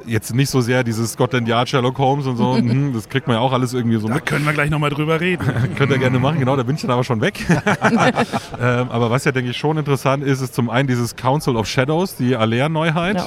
jetzt 0.06 0.34
nicht 0.34 0.50
so 0.50 0.62
sehr 0.62 0.84
dieses 0.84 1.14
Scotland 1.14 1.48
Yard, 1.48 1.70
Sherlock 1.70 1.98
Holmes 1.98 2.26
und 2.28 2.38
so. 2.38 2.54
Mhm, 2.62 2.94
das 2.94 3.08
kriegt 3.10 3.28
man 3.28 3.36
ja 3.38 3.42
auch 3.42 3.52
alles 3.54 3.74
irgendwie 3.74 3.98
so 3.98 4.08
Da 4.08 4.16
mit. 4.16 4.26
können 4.26 4.46
wir 4.46 4.54
gleich 4.54 4.70
nochmal 4.70 4.90
drüber 4.90 5.20
reden. 5.20 5.46
Könnt 5.78 5.92
ihr 5.92 5.98
gerne 5.98 6.20
machen, 6.20 6.40
genau, 6.40 6.56
da 6.56 6.64
bin 6.64 6.76
ich 6.76 6.82
dann 6.82 6.92
aber 6.92 7.04
schon 7.04 7.22
weg. 7.22 7.46
ähm, 8.62 8.88
aber 8.90 9.10
was 9.10 9.26
ja, 9.26 9.32
denke 9.32 9.52
ich, 9.52 9.58
schon 9.58 9.78
interessant 9.78 10.24
ist, 10.24 10.42
ist 10.42 10.54
zum 10.54 10.70
einen 10.70 10.88
dieses 10.88 11.16
Council 11.16 11.56
of 11.56 11.68
Shadows, 11.68 12.16
die 12.16 12.36
Alea-Neuheit. 12.36 13.16
Ja. 13.18 13.26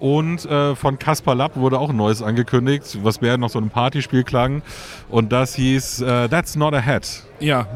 Und 0.00 0.44
äh, 0.46 0.74
von 0.74 0.98
Caspar 0.98 1.34
Lapp 1.34 1.56
wurde 1.56 1.78
auch 1.78 1.90
ein 1.90 1.96
neues 1.96 2.20
angekündigt, 2.22 2.98
was 3.02 3.20
mehr 3.20 3.38
noch 3.38 3.48
so 3.48 3.58
ein 3.58 3.70
Partyspiel 3.70 4.24
klang. 4.24 4.62
Und 5.08 5.32
das 5.32 5.54
hieß 5.54 6.00
äh, 6.02 6.28
That's 6.28 6.56
Not 6.56 6.74
a 6.74 6.82
Hat. 6.84 7.22
ja. 7.40 7.66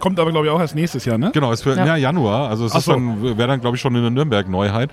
Kommt 0.00 0.18
aber, 0.18 0.32
glaube 0.32 0.46
ich, 0.48 0.52
auch 0.52 0.58
erst 0.58 0.74
nächstes 0.74 1.04
Jahr, 1.04 1.16
ne? 1.16 1.30
Genau, 1.32 1.52
ist 1.52 1.62
für 1.62 1.76
Ja. 1.76 1.86
ja. 1.86 1.94
Januar. 1.96 2.48
Also 2.50 2.66
es 2.66 2.72
so. 2.72 2.90
dann, 2.92 3.22
wäre 3.22 3.46
dann, 3.46 3.60
glaube 3.60 3.76
ich, 3.76 3.80
schon 3.80 3.94
eine 3.94 4.10
Nürnberg-Neuheit. 4.10 4.90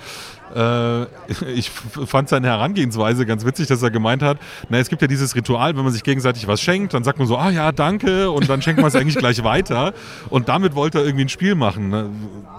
Äh, 0.55 1.03
ich 1.53 1.69
fand 1.69 2.29
seine 2.29 2.47
Herangehensweise 2.47 3.25
ganz 3.25 3.45
witzig, 3.45 3.67
dass 3.67 3.81
er 3.83 3.91
gemeint 3.91 4.21
hat, 4.23 4.37
na, 4.69 4.77
es 4.77 4.89
gibt 4.89 5.01
ja 5.01 5.07
dieses 5.07 5.35
Ritual, 5.35 5.75
wenn 5.75 5.83
man 5.83 5.93
sich 5.93 6.03
gegenseitig 6.03 6.47
was 6.47 6.61
schenkt, 6.61 6.93
dann 6.93 7.03
sagt 7.03 7.19
man 7.19 7.27
so, 7.27 7.37
ah 7.37 7.49
ja, 7.49 7.71
danke, 7.71 8.29
und 8.31 8.49
dann 8.49 8.61
schenkt 8.61 8.79
man 8.81 8.87
es 8.87 8.95
eigentlich 8.95 9.17
gleich 9.17 9.43
weiter. 9.43 9.93
Und 10.29 10.49
damit 10.49 10.75
wollte 10.75 10.99
er 10.99 11.05
irgendwie 11.05 11.25
ein 11.25 11.29
Spiel 11.29 11.55
machen. 11.55 11.89
Ne? 11.89 12.09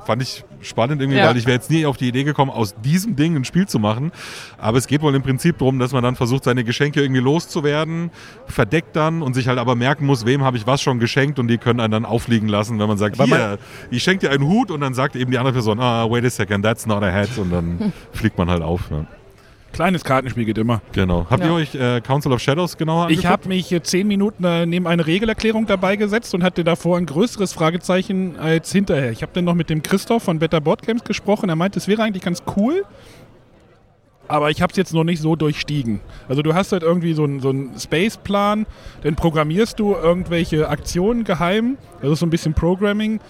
Fand 0.07 0.23
ich 0.23 0.45
spannend 0.63 1.01
irgendwie, 1.01 1.19
Ja. 1.19 1.29
weil 1.29 1.37
ich 1.37 1.47
wäre 1.47 1.57
jetzt 1.57 1.71
nie 1.71 1.87
auf 1.87 1.97
die 1.97 2.09
Idee 2.09 2.25
gekommen, 2.25 2.51
aus 2.51 2.75
diesem 2.83 3.17
Ding 3.17 3.35
ein 3.37 3.45
Spiel 3.45 3.67
zu 3.67 3.79
machen. 3.79 4.13
Aber 4.59 4.77
es 4.79 4.87
geht 4.87 5.01
wohl 5.03 5.15
im 5.15 5.23
Prinzip 5.23 5.59
darum, 5.59 5.79
dass 5.79 5.93
man 5.93 6.03
dann 6.03 6.17
versucht, 6.17 6.45
seine 6.45 6.65
Geschenke 6.65 7.01
irgendwie 7.01 7.21
loszuwerden, 7.21 8.11
verdeckt 8.47 8.95
dann 8.97 9.23
und 9.23 9.35
sich 9.35 9.49
halt 9.49 9.59
aber 9.59 9.75
merken 9.75 10.07
muss, 10.07 10.27
wem 10.27 10.43
habe 10.45 10.57
ich 10.57 10.67
was 10.67 10.83
schon 10.83 10.99
geschenkt 10.99 11.39
und 11.39 11.49
die 11.49 11.59
können 11.59 11.81
einen 11.81 11.93
dann 11.93 12.05
aufliegen 12.05 12.49
lassen, 12.49 12.79
wenn 12.79 12.89
man 12.89 12.99
sagt, 12.99 13.19
Aber 13.19 13.37
hier, 13.37 13.59
ich 13.91 14.03
schenke 14.03 14.27
dir 14.27 14.33
einen 14.33 14.45
Hut 14.45 14.71
und 14.71 14.81
dann 14.81 14.95
sagt 14.95 15.17
eben 15.17 15.31
die 15.31 15.39
andere 15.39 15.55
Person, 15.55 15.81
ah, 15.81 16.09
wait 16.11 16.25
a 16.25 16.31
second, 16.31 16.65
that's 16.65 16.87
not 16.87 17.03
a 17.03 17.11
hat 17.11 17.37
und 17.39 17.51
dann 17.51 17.80
fliegt 18.13 18.39
man 18.39 18.51
halt 18.51 18.63
auf. 18.63 18.91
Ne? 18.91 19.07
Kleines 19.73 20.03
Kartenspiel 20.03 20.45
geht 20.47 20.59
immer. 20.59 20.83
Genau. 20.93 21.27
Habt 21.31 21.43
ihr 21.45 21.49
Ja. 21.51 21.55
euch 21.55 21.75
äh, 21.77 22.01
Council 22.01 22.33
of 22.33 22.41
Shadows 22.41 22.77
genauer 22.77 23.03
angeguckt? 23.03 23.25
Ich 23.25 23.31
habe 23.31 23.49
mich 23.49 23.71
äh, 23.71 23.81
zehn 23.83 24.09
Minuten 24.09 24.43
äh, 24.43 24.67
neben 24.67 24.87
eine 24.89 25.07
Regelerklärung 25.07 25.67
dabei 25.67 25.95
gesetzt 25.95 26.35
und 26.35 26.43
hatte 26.43 26.65
davor 26.65 26.99
ein 26.99 27.07
größeres 27.07 27.53
Fragezeichen 27.53 28.37
als 28.37 28.73
hinterher. 28.73 29.13
Ich 29.13 29.23
habe 29.23 29.31
dann 29.33 29.45
noch 29.45 29.55
mit 29.55 29.71
dem 29.71 29.83
Christoph 29.83 30.25
von 30.25 30.41
Better 30.41 30.61
Board 30.61 30.83
Games 30.83 31.05
gesprochen. 31.05 31.49
Er 31.49 31.57
meinte, 31.57 31.79
es 31.79 31.87
wäre 31.87 32.03
eigentlich 32.03 32.25
ganz 32.25 32.43
cool, 32.57 32.85
aber 34.27 34.51
ich 34.51 34.61
habe 34.61 34.73
es 34.73 34.77
jetzt 34.77 34.93
noch 34.93 35.05
nicht 35.05 35.21
so 35.21 35.37
durchstiegen. 35.37 36.01
Also 36.29 36.43
du 36.43 36.53
hast 36.55 36.73
halt 36.73 36.83
irgendwie 36.83 37.15
so 37.15 37.23
einen 37.25 37.39
so 37.41 37.51
einen 37.51 37.79
Space-Plan, 37.79 38.67
dann 39.03 39.15
programmierst 39.15 39.79
du 39.79 39.95
irgendwelche 39.95 40.69
Aktionen 40.69 41.23
geheim. 41.25 41.79
Das 42.03 42.11
ist 42.13 42.19
so 42.21 42.27
ein 42.27 42.31
bisschen 42.31 42.55
Programming. 42.55 43.21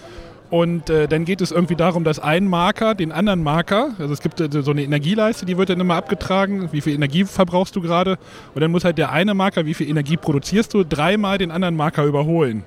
Und 0.51 0.89
äh, 0.89 1.07
dann 1.07 1.23
geht 1.23 1.39
es 1.39 1.51
irgendwie 1.51 1.77
darum, 1.77 2.03
dass 2.03 2.19
ein 2.19 2.45
Marker 2.45 2.93
den 2.93 3.13
anderen 3.13 3.41
Marker, 3.41 3.91
also 3.97 4.13
es 4.13 4.19
gibt 4.19 4.41
äh, 4.41 4.49
so 4.61 4.71
eine 4.71 4.83
Energieleiste, 4.83 5.45
die 5.45 5.57
wird 5.57 5.69
dann 5.69 5.79
immer 5.79 5.95
abgetragen, 5.95 6.67
wie 6.73 6.81
viel 6.81 6.93
Energie 6.93 7.23
verbrauchst 7.23 7.73
du 7.73 7.81
gerade. 7.81 8.17
Und 8.53 8.59
dann 8.59 8.69
muss 8.69 8.83
halt 8.83 8.97
der 8.97 9.13
eine 9.13 9.33
Marker, 9.33 9.65
wie 9.65 9.73
viel 9.73 9.89
Energie 9.89 10.17
produzierst 10.17 10.73
du, 10.73 10.83
dreimal 10.83 11.37
den 11.37 11.51
anderen 11.51 11.77
Marker 11.77 12.03
überholen. 12.03 12.65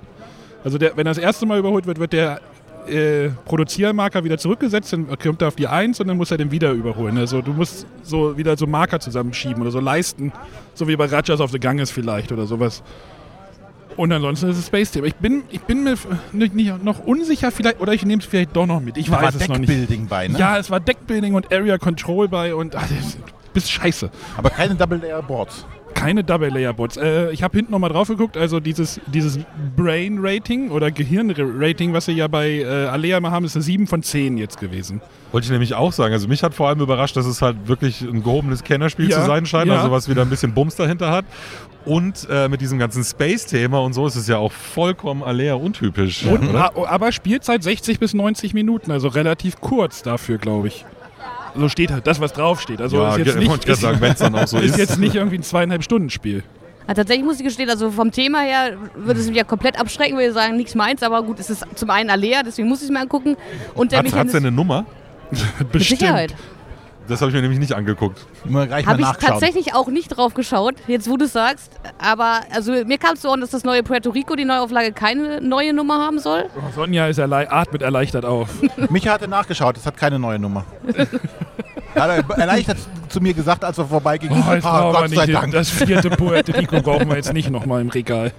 Also 0.65 0.79
der, 0.79 0.97
wenn 0.97 1.05
das 1.05 1.19
erste 1.19 1.45
Mal 1.45 1.59
überholt 1.59 1.87
wird, 1.87 1.99
wird 1.99 2.15
der 2.15 2.41
äh, 2.89 3.29
Produziermarker 3.45 4.25
wieder 4.25 4.39
zurückgesetzt, 4.39 4.95
dann 4.95 5.07
kommt 5.19 5.43
er 5.43 5.49
auf 5.49 5.57
die 5.57 5.67
1 5.67 6.01
und 6.01 6.09
dann 6.09 6.17
muss 6.17 6.31
er 6.31 6.39
den 6.39 6.51
wieder 6.51 6.73
überholen. 6.73 7.19
Also 7.19 7.43
du 7.43 7.53
musst 7.53 7.87
so 8.03 8.37
wieder 8.39 8.57
so 8.57 8.67
Marker 8.67 8.99
zusammenschieben 8.99 9.61
oder 9.61 9.71
so 9.71 9.81
Leisten, 9.81 10.33
so 10.73 10.89
wie 10.89 10.97
bei 10.97 11.05
Rajas 11.05 11.41
of 11.41 11.51
the 11.51 11.61
Ganges 11.61 11.91
vielleicht 11.91 12.33
oder 12.33 12.47
sowas. 12.47 12.83
Und 13.97 14.13
ansonsten 14.13 14.51
ist 14.51 14.59
es 14.59 14.67
Space 14.67 14.91
Thema. 14.91 15.07
Ich 15.07 15.15
bin, 15.17 15.45
ich 15.51 15.61
bin 15.61 15.85
mir 15.85 15.97
nicht, 16.33 16.55
nicht, 16.55 16.83
noch 16.83 17.01
unsicher 17.01 17.51
vielleicht, 17.51 17.81
oder 17.81 17.93
ich 17.93 18.05
nehme 18.05 18.21
es 18.21 18.29
vielleicht 18.29 18.55
doch 18.57 18.67
noch 18.67 18.81
mit. 18.81 18.97
Ich 18.97 19.07
Da 19.07 19.13
war 19.13 19.23
weiß 19.23 19.37
es 19.37 19.49
noch 19.49 19.59
nicht. 19.59 19.69
Deckbuilding 19.69 20.07
bei, 20.07 20.29
ne? 20.29 20.39
Ja, 20.39 20.59
es 20.59 20.71
war 20.71 20.81
Deckbuilding 20.81 21.35
und 21.35 21.53
Area 21.53 21.79
Control 21.79 22.29
bei 22.29 22.55
und 22.55 22.75
ach, 22.75 22.87
bist 23.53 23.71
scheiße. 23.71 24.11
Aber 24.37 24.51
keine 24.51 24.75
Double-Layer-Boards. 24.75 25.67
Keine 26.05 26.23
Double-Layer-Bots. 26.23 26.99
Äh, 26.99 27.31
ich 27.33 27.43
habe 27.43 27.57
hinten 27.57 27.73
nochmal 27.73 27.91
drauf 27.91 28.09
geguckt, 28.09 28.37
also 28.37 28.61
dieses, 28.61 29.01
dieses 29.07 29.39
Brain-Rating 29.77 30.71
oder 30.71 30.91
Gehirn-Rating, 30.91 31.93
was 31.95 32.05
sie 32.05 32.13
ja 32.13 32.29
bei 32.29 32.59
äh, 32.61 32.67
Alea 32.67 33.21
mal 33.21 33.31
haben, 33.31 33.45
ist 33.45 33.57
eine 33.57 33.63
7 33.63 33.87
von 33.87 34.03
10 34.03 34.37
jetzt 34.37 34.61
gewesen. 34.61 35.01
Wollte 35.33 35.47
ich 35.47 35.51
nämlich 35.51 35.75
auch 35.75 35.93
sagen. 35.93 36.13
Also 36.13 36.29
mich 36.29 36.43
hat 36.43 36.55
vor 36.55 36.69
allem 36.69 36.81
überrascht, 36.81 37.17
dass 37.17 37.27
es 37.27 37.41
halt 37.43 37.69
wirklich 37.69 38.03
ein 38.03 38.23
gehobenes 38.23 38.63
Kennerspiel 38.63 39.11
Ja, 39.11 39.21
zu 39.21 39.27
sein 39.27 39.47
scheint, 39.47 39.69
ja. 39.69 39.77
also 39.77 39.91
was 39.91 40.09
wieder 40.09 40.23
ein 40.23 40.31
bisschen 40.31 40.53
Bums 40.53 40.77
dahinter 40.77 41.11
hat. 41.11 41.25
Und 41.85 42.27
äh, 42.31 42.49
mit 42.49 42.61
diesem 42.61 42.79
ganzen 42.79 43.03
Space-Thema 43.03 43.81
und 43.81 43.93
so 43.95 44.07
ist 44.07 44.17
es 44.17 44.29
ja 44.29 44.39
auch 44.39 44.53
vollkommen 44.53 45.23
Alea 45.23 45.55
untypisch. 45.55 46.25
Und, 46.25 46.55
aber 46.55 47.13
Spielzeit 47.13 47.63
60 47.63 47.99
bis 47.99 48.15
90 48.15 48.55
Minuten, 48.55 48.91
also 48.91 49.09
relativ 49.09 49.61
kurz 49.61 50.03
dafür, 50.03 50.39
glaube 50.39 50.69
ich. 50.69 50.85
So 51.57 51.69
steht 51.69 51.91
halt 51.91 52.07
das, 52.07 52.21
was 52.21 52.33
draufsteht. 52.33 52.81
Also 52.81 52.97
ja, 52.97 53.17
ist 53.17 53.27
jetzt 53.27 53.39
nicht, 53.39 53.69
ist, 53.69 53.81
sagen, 53.81 54.01
wenn 54.01 54.13
es 54.13 54.19
dann 54.19 54.35
auch 54.35 54.47
so 54.47 54.59
ist 54.59 54.73
ist. 54.73 54.79
jetzt 54.79 54.99
nicht 54.99 55.15
irgendwie 55.15 55.39
ein 55.39 55.43
zweieinhalb 55.43 55.83
Stunden 55.83 56.11
Spiel. 56.11 56.43
Ja, 56.87 56.95
tatsächlich 56.95 57.25
muss 57.25 57.39
ich 57.39 57.45
gestehen, 57.45 57.71
also 57.71 57.91
vom 57.91 58.11
Thema 58.11 58.41
her 58.41 58.77
würde 58.95 59.21
es 59.21 59.27
mich 59.27 59.37
ja 59.37 59.45
komplett 59.45 59.81
abschrecken, 59.81 60.17
würde 60.17 60.29
ich 60.29 60.35
sagen, 60.35 60.57
nichts 60.57 60.75
meins, 60.75 61.03
aber 61.03 61.23
gut, 61.23 61.41
es 61.41 61.49
ist 61.49 61.65
zum 61.77 61.89
einen 61.89 62.11
Alea, 62.11 62.43
deswegen 62.43 62.69
muss 62.69 62.81
ich 62.81 62.85
es 62.85 62.91
mir 62.91 63.01
angucken. 63.01 63.37
Und 63.75 63.93
der 63.93 64.01
Hat 64.01 64.07
es 64.07 64.13
denn 64.13 64.45
eine 64.45 64.53
Nummer? 64.53 64.85
Mit 65.73 65.83
Sicherheit. 65.83 66.35
Das 67.09 67.21
habe 67.21 67.31
ich 67.31 67.35
mir 67.35 67.43
nämlich 67.43 67.61
nicht 67.61 67.75
angeguckt. 67.75 68.27
Habe 68.53 68.81
ich 68.81 68.85
nachschauen. 68.87 69.15
tatsächlich 69.19 69.75
auch 69.75 69.89
nicht 69.89 70.09
drauf 70.09 70.35
geschaut, 70.35 70.75
jetzt 70.87 71.09
wo 71.09 71.17
du 71.17 71.27
es 71.27 71.33
sagst. 71.33 71.73
Aber 71.99 72.41
also 72.55 72.73
mir 72.73 72.99
kam 72.99 73.15
es 73.15 73.23
so 73.23 73.31
an, 73.31 73.41
dass 73.41 73.51
das 73.51 73.65
neue 73.65 73.83
Puerto 73.83 74.11
Rico, 74.11 74.37
die 74.37 74.45
Neuauflage, 74.45 74.93
keine 74.93 75.41
neue 75.41 75.75
Nummer 75.75 75.99
haben 75.99 76.19
soll. 76.19 76.47
Sonja 76.75 77.09
ist 77.09 77.19
erlei 77.19 77.51
atmet 77.51 77.83
erleichtert 77.83 78.25
auf. 78.25 78.49
Micha 78.91 79.13
hatte 79.13 79.29
nachgeschaut, 79.29 79.77
es 79.77 79.85
hat 79.85 79.97
keine 79.97 80.19
neue 80.19 80.39
Nummer. 80.39 80.65
Hat 81.95 82.11
er 82.11 82.39
erleichtert 82.39 82.79
zu 83.09 83.21
mir 83.21 83.35
gesagt, 83.35 83.65
als 83.65 83.79
er 83.79 83.85
vorbeiging. 83.85 84.29
Oh, 84.33 84.43
ah, 84.45 84.55
wir 84.55 84.93
Gott 84.93 85.11
sei 85.11 85.27
nicht, 85.27 85.35
Dank. 85.35 85.53
das 85.53 85.71
vierte 85.71 86.11
Puerto 86.17 86.51
Rico 86.51 86.81
brauchen 86.81 87.09
wir 87.09 87.15
jetzt 87.17 87.33
nicht 87.33 87.51
nochmal 87.51 87.83
im 87.83 87.89
Regal. 87.89 88.33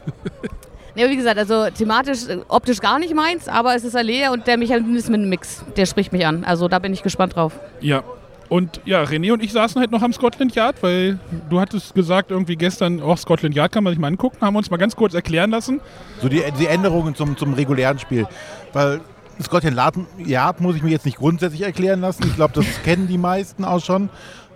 Ja, 0.96 1.10
wie 1.10 1.16
gesagt, 1.16 1.38
also 1.38 1.70
thematisch, 1.70 2.28
äh, 2.28 2.40
optisch 2.48 2.80
gar 2.80 3.00
nicht 3.00 3.14
meins, 3.14 3.48
aber 3.48 3.76
es 3.76 3.84
ist 3.86 3.96
Alea 3.96 4.32
und 4.32 4.48
der 4.48 4.58
Mechanismen-Mix, 4.58 5.64
der 5.78 5.86
spricht 5.86 6.12
mich 6.12 6.26
an. 6.26 6.44
Also 6.44 6.68
da 6.68 6.80
bin 6.80 6.94
ich 6.94 7.04
gespannt 7.04 7.36
drauf. 7.36 7.54
Ja. 7.80 8.04
Und 8.48 8.80
ja, 8.86 9.02
René 9.04 9.34
und 9.34 9.42
ich 9.44 9.52
saßen 9.52 9.80
halt 9.82 9.92
noch 9.92 10.04
am 10.04 10.14
Scotland 10.14 10.54
Yard, 10.54 10.82
weil 10.84 11.18
du 11.50 11.60
hattest 11.60 11.96
gesagt, 11.96 12.30
irgendwie 12.30 12.56
gestern, 12.56 13.02
auch 13.02 13.18
Scotland 13.18 13.56
Yard 13.56 13.72
kann 13.72 13.84
man 13.84 13.92
sich 13.92 14.00
mal 14.00 14.08
angucken, 14.08 14.38
haben 14.42 14.56
uns 14.56 14.70
mal 14.70 14.78
ganz 14.78 14.96
kurz 14.96 15.14
erklären 15.16 15.50
lassen. 15.50 15.82
So 16.22 16.30
die, 16.30 16.44
die 16.60 16.68
Änderungen 16.68 17.16
zum, 17.16 17.36
zum 17.38 17.54
regulären 17.56 17.98
Spiel. 17.98 18.28
Weil 18.72 19.02
Scotland 19.42 19.78
Yard, 20.26 20.62
muss 20.62 20.76
ich 20.76 20.84
mir 20.84 20.92
jetzt 20.92 21.06
nicht 21.06 21.18
grundsätzlich 21.18 21.64
erklären 21.64 22.02
lassen. 22.02 22.24
Ich 22.28 22.36
glaube, 22.36 22.54
das 22.54 22.66
kennen 22.84 23.08
die 23.08 23.18
meisten 23.18 23.66
auch 23.66 23.84
schon. 23.84 24.10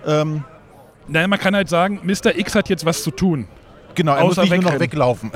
Ähm, 0.05 0.43
Naja, 1.07 1.27
man 1.27 1.39
kann 1.39 1.55
halt 1.55 1.67
sagen, 1.69 1.99
Mr. 2.03 2.37
X 2.37 2.53
hat 2.55 2.69
jetzt 2.69 2.85
was 2.85 3.03
zu 3.03 3.09
tun. 3.11 3.47
genau, 3.95 4.13
er 4.13 4.23
Außer 4.23 4.41
muss 4.41 4.49
nicht 4.51 4.61
nur 4.61 4.71
noch 4.71 4.79
wegrennen. 4.79 4.79
weglaufen. 4.81 5.31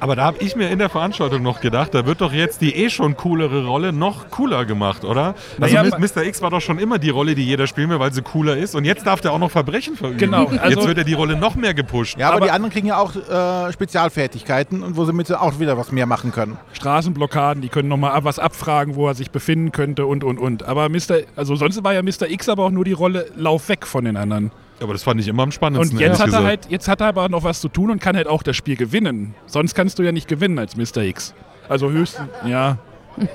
Aber 0.00 0.14
da 0.16 0.24
habe 0.24 0.38
ich 0.40 0.56
mir 0.56 0.68
in 0.70 0.78
der 0.78 0.88
Veranstaltung 0.88 1.42
noch 1.42 1.60
gedacht, 1.60 1.94
da 1.94 2.04
wird 2.06 2.20
doch 2.20 2.32
jetzt 2.32 2.60
die 2.60 2.74
eh 2.74 2.90
schon 2.90 3.16
coolere 3.16 3.66
Rolle 3.66 3.92
noch 3.92 4.30
cooler 4.30 4.64
gemacht, 4.64 5.04
oder? 5.04 5.34
Also 5.60 5.74
Naja, 5.76 5.96
Mr. 5.98 6.22
X 6.24 6.42
war 6.42 6.50
doch 6.50 6.60
schon 6.60 6.78
immer 6.78 6.98
die 6.98 7.10
Rolle, 7.10 7.34
die 7.34 7.44
jeder 7.44 7.66
spielen 7.66 7.88
will, 7.90 7.98
weil 7.98 8.12
sie 8.12 8.22
cooler 8.22 8.56
ist. 8.56 8.74
Und 8.74 8.84
jetzt 8.84 9.06
darf 9.06 9.20
der 9.20 9.32
auch 9.32 9.38
noch 9.38 9.50
Verbrechen 9.50 9.96
verüben. 9.96 10.18
Genau, 10.18 10.46
also- 10.46 10.68
jetzt 10.68 10.86
wird 10.86 10.98
er 10.98 11.04
die 11.04 11.14
Rolle 11.14 11.36
noch 11.36 11.54
mehr 11.56 11.74
gepusht. 11.74 12.18
Ja, 12.18 12.28
aber, 12.28 12.36
Aber- 12.36 12.46
die 12.46 12.50
anderen 12.52 12.72
kriegen 12.72 12.86
ja 12.88 12.98
auch 12.98 13.14
äh, 13.16 13.72
Spezialfertigkeiten 13.72 14.82
und 14.82 14.96
wo 14.96 15.04
sie 15.04 15.12
mit 15.12 15.32
auch 15.32 15.58
wieder 15.58 15.76
was 15.78 15.92
mehr 15.92 16.06
machen 16.06 16.30
können. 16.32 16.56
Straßenblockaden, 16.74 17.62
die 17.62 17.68
können 17.68 17.88
nochmal 17.88 18.22
was 18.24 18.38
abfragen, 18.38 18.94
wo 18.96 19.08
er 19.08 19.14
sich 19.14 19.30
befinden 19.30 19.72
könnte 19.72 20.06
und 20.06 20.24
und 20.24 20.38
und. 20.38 20.62
Aber 20.64 20.88
Mr. 20.88 21.20
Also 21.36 21.56
sonst 21.56 21.82
war 21.82 21.94
ja 21.94 22.02
Mr. 22.02 22.28
X 22.28 22.48
aber 22.48 22.64
auch 22.64 22.70
nur 22.70 22.84
die 22.84 22.92
Rolle 22.92 23.26
Lauf 23.36 23.68
weg 23.68 23.86
von 23.86 24.04
den 24.04 24.16
anderen. 24.16 24.50
Aber 24.80 24.92
das 24.92 25.02
fand 25.02 25.20
ich 25.20 25.28
immer 25.28 25.42
am 25.42 25.52
spannendsten. 25.52 25.96
Und 25.96 26.02
jetzt 26.02 26.14
hat 26.14 26.20
er 26.20 26.26
gesagt. 26.26 26.44
halt, 26.44 26.66
jetzt 26.68 26.88
hat 26.88 27.00
er 27.00 27.08
aber 27.08 27.28
noch 27.28 27.44
was 27.44 27.60
zu 27.60 27.68
tun 27.68 27.90
und 27.90 28.00
kann 28.00 28.16
halt 28.16 28.26
auch 28.26 28.42
das 28.42 28.56
Spiel 28.56 28.76
gewinnen. 28.76 29.34
Sonst 29.46 29.74
kannst 29.74 29.98
du 29.98 30.02
ja 30.02 30.12
nicht 30.12 30.28
gewinnen 30.28 30.58
als 30.58 30.76
Mr. 30.76 31.02
X. 31.02 31.34
Also 31.68 31.90
höchstens, 31.90 32.28
ja. 32.44 32.78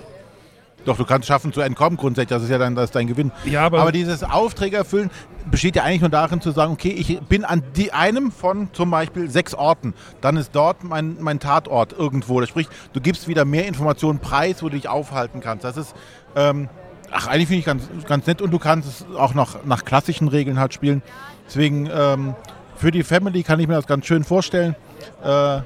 Doch, 0.86 0.98
du 0.98 1.06
kannst 1.06 1.28
schaffen 1.28 1.54
zu 1.54 1.62
entkommen 1.62 1.96
grundsätzlich, 1.96 2.30
das 2.30 2.44
ist 2.44 2.50
ja 2.50 2.58
dann 2.58 2.74
das 2.74 2.86
ist 2.86 2.96
dein 2.96 3.06
Gewinn. 3.06 3.32
Ja, 3.46 3.66
aber, 3.66 3.82
Aber 3.82 3.92
dieses 3.92 4.24
Aufträge 4.24 4.78
erfüllen 4.78 5.12
besteht 5.50 5.76
ja 5.76 5.84
eigentlich 5.84 6.02
nur 6.02 6.10
darin 6.10 6.42
zu 6.42 6.52
sagen, 6.52 6.74
okay, 6.74 6.90
ich 6.90 7.20
bin 7.22 7.46
an 7.46 7.62
die, 7.76 7.94
einem 7.94 8.32
von 8.32 8.70
zum 8.74 8.90
Beispiel 8.90 9.30
sechs 9.30 9.54
Orten. 9.54 9.94
Dann 10.22 10.38
ist 10.38 10.56
dort 10.56 10.84
mein, 10.84 11.18
mein 11.20 11.40
Tatort 11.40 11.94
irgendwo. 11.94 12.40
Das 12.40 12.50
spricht, 12.50 12.72
du 12.94 13.02
gibst 13.02 13.28
wieder 13.28 13.46
mehr 13.46 13.68
Informationen 13.68 14.20
preis, 14.20 14.64
wo 14.64 14.70
du 14.70 14.76
dich 14.76 14.88
aufhalten 14.88 15.40
kannst. 15.40 15.66
Das 15.66 15.78
ist, 15.78 15.96
ähm, 16.36 16.68
ach, 17.12 17.28
eigentlich 17.28 17.48
finde 17.48 17.60
ich 17.60 17.66
ganz, 17.66 17.84
ganz 18.08 18.26
nett 18.26 18.42
und 18.42 18.52
du 18.52 18.60
kannst 18.60 18.88
es 18.88 19.16
auch 19.16 19.36
noch 19.36 19.64
nach 19.66 19.86
klassischen 19.86 20.28
Regeln 20.30 20.60
halt 20.60 20.74
spielen. 20.74 21.04
Deswegen, 21.52 21.90
ähm, 21.94 22.34
für 22.78 22.92
die 22.92 23.04
Family 23.04 23.44
kann 23.44 23.60
ich 23.60 23.68
mir 23.68 23.74
das 23.74 23.86
ganz 23.86 24.06
schön 24.06 24.24
vorstellen. 24.24 24.74
Äh, 25.22 25.60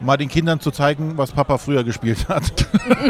mal 0.00 0.16
den 0.18 0.28
Kindern 0.28 0.58
zu 0.58 0.72
zeigen, 0.72 1.12
was 1.16 1.30
Papa 1.30 1.56
früher 1.56 1.84
gespielt 1.84 2.28
hat. 2.28 2.66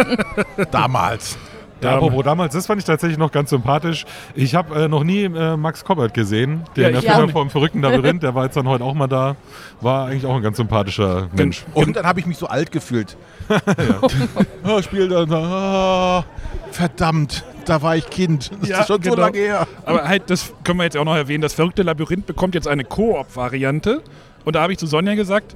Damals. 0.71 1.39
Ja, 1.83 1.97
apropos 1.97 2.25
damals, 2.25 2.53
das 2.53 2.67
fand 2.67 2.79
ich 2.79 2.85
tatsächlich 2.85 3.17
noch 3.17 3.33
ganz 3.33 3.49
sympathisch. 3.49 4.05
Ich 4.35 4.55
habe 4.55 4.85
äh, 4.85 4.89
noch 4.89 5.03
nie 5.03 5.25
äh, 5.25 5.57
Max 5.57 5.83
Koppert 5.83 6.13
gesehen, 6.13 6.65
den 6.77 6.83
Ja, 6.83 7.01
Erfinder 7.01 7.31
vom 7.31 7.49
verrückten 7.49 7.81
Labyrinth. 7.81 8.23
Der 8.23 8.35
war 8.35 8.45
jetzt 8.45 8.57
dann 8.59 8.69
heute 8.69 8.85
auch 8.85 8.93
mal 8.93 9.07
da. 9.07 9.37
War 9.81 10.09
eigentlich 10.09 10.27
auch 10.27 10.37
ein 10.37 10.43
ganz 10.43 10.59
sympathischer 10.59 11.29
Mensch. 11.33 11.65
Und 11.73 11.97
dann 11.97 12.05
habe 12.05 12.21
ich 12.21 12.27
mich 12.27 12.37
so 12.37 12.49
alt 12.49 12.71
gefühlt. 12.71 13.17
ja. 13.49 14.83
Spiel 14.83 15.09
dann. 15.09 15.33
ah, 15.33 16.25
verdammt, 16.71 17.45
da 17.69 17.83
war 17.83 17.97
ich 17.97 18.09
Kind. 18.11 18.51
Das 18.61 18.69
Ja, 18.69 18.81
ist 18.81 18.87
schon 18.89 19.03
so 19.03 19.11
genau. 19.11 19.23
lange 19.23 19.39
her. 19.39 19.67
aber 19.85 20.09
halt, 20.09 20.31
das 20.31 20.53
können 20.65 20.79
wir 20.79 20.85
jetzt 20.85 20.97
auch 20.97 21.05
noch 21.05 21.17
erwähnen, 21.17 21.43
das 21.43 21.55
verrückte 21.55 21.83
Labyrinth 21.83 22.27
bekommt 22.27 22.55
jetzt 22.55 22.69
eine 22.69 22.85
Koop-Variante. 22.85 24.03
Und 24.45 24.57
da 24.57 24.63
habe 24.63 24.73
ich 24.73 24.79
zu 24.79 24.87
Sonja 24.87 25.15
gesagt, 25.15 25.55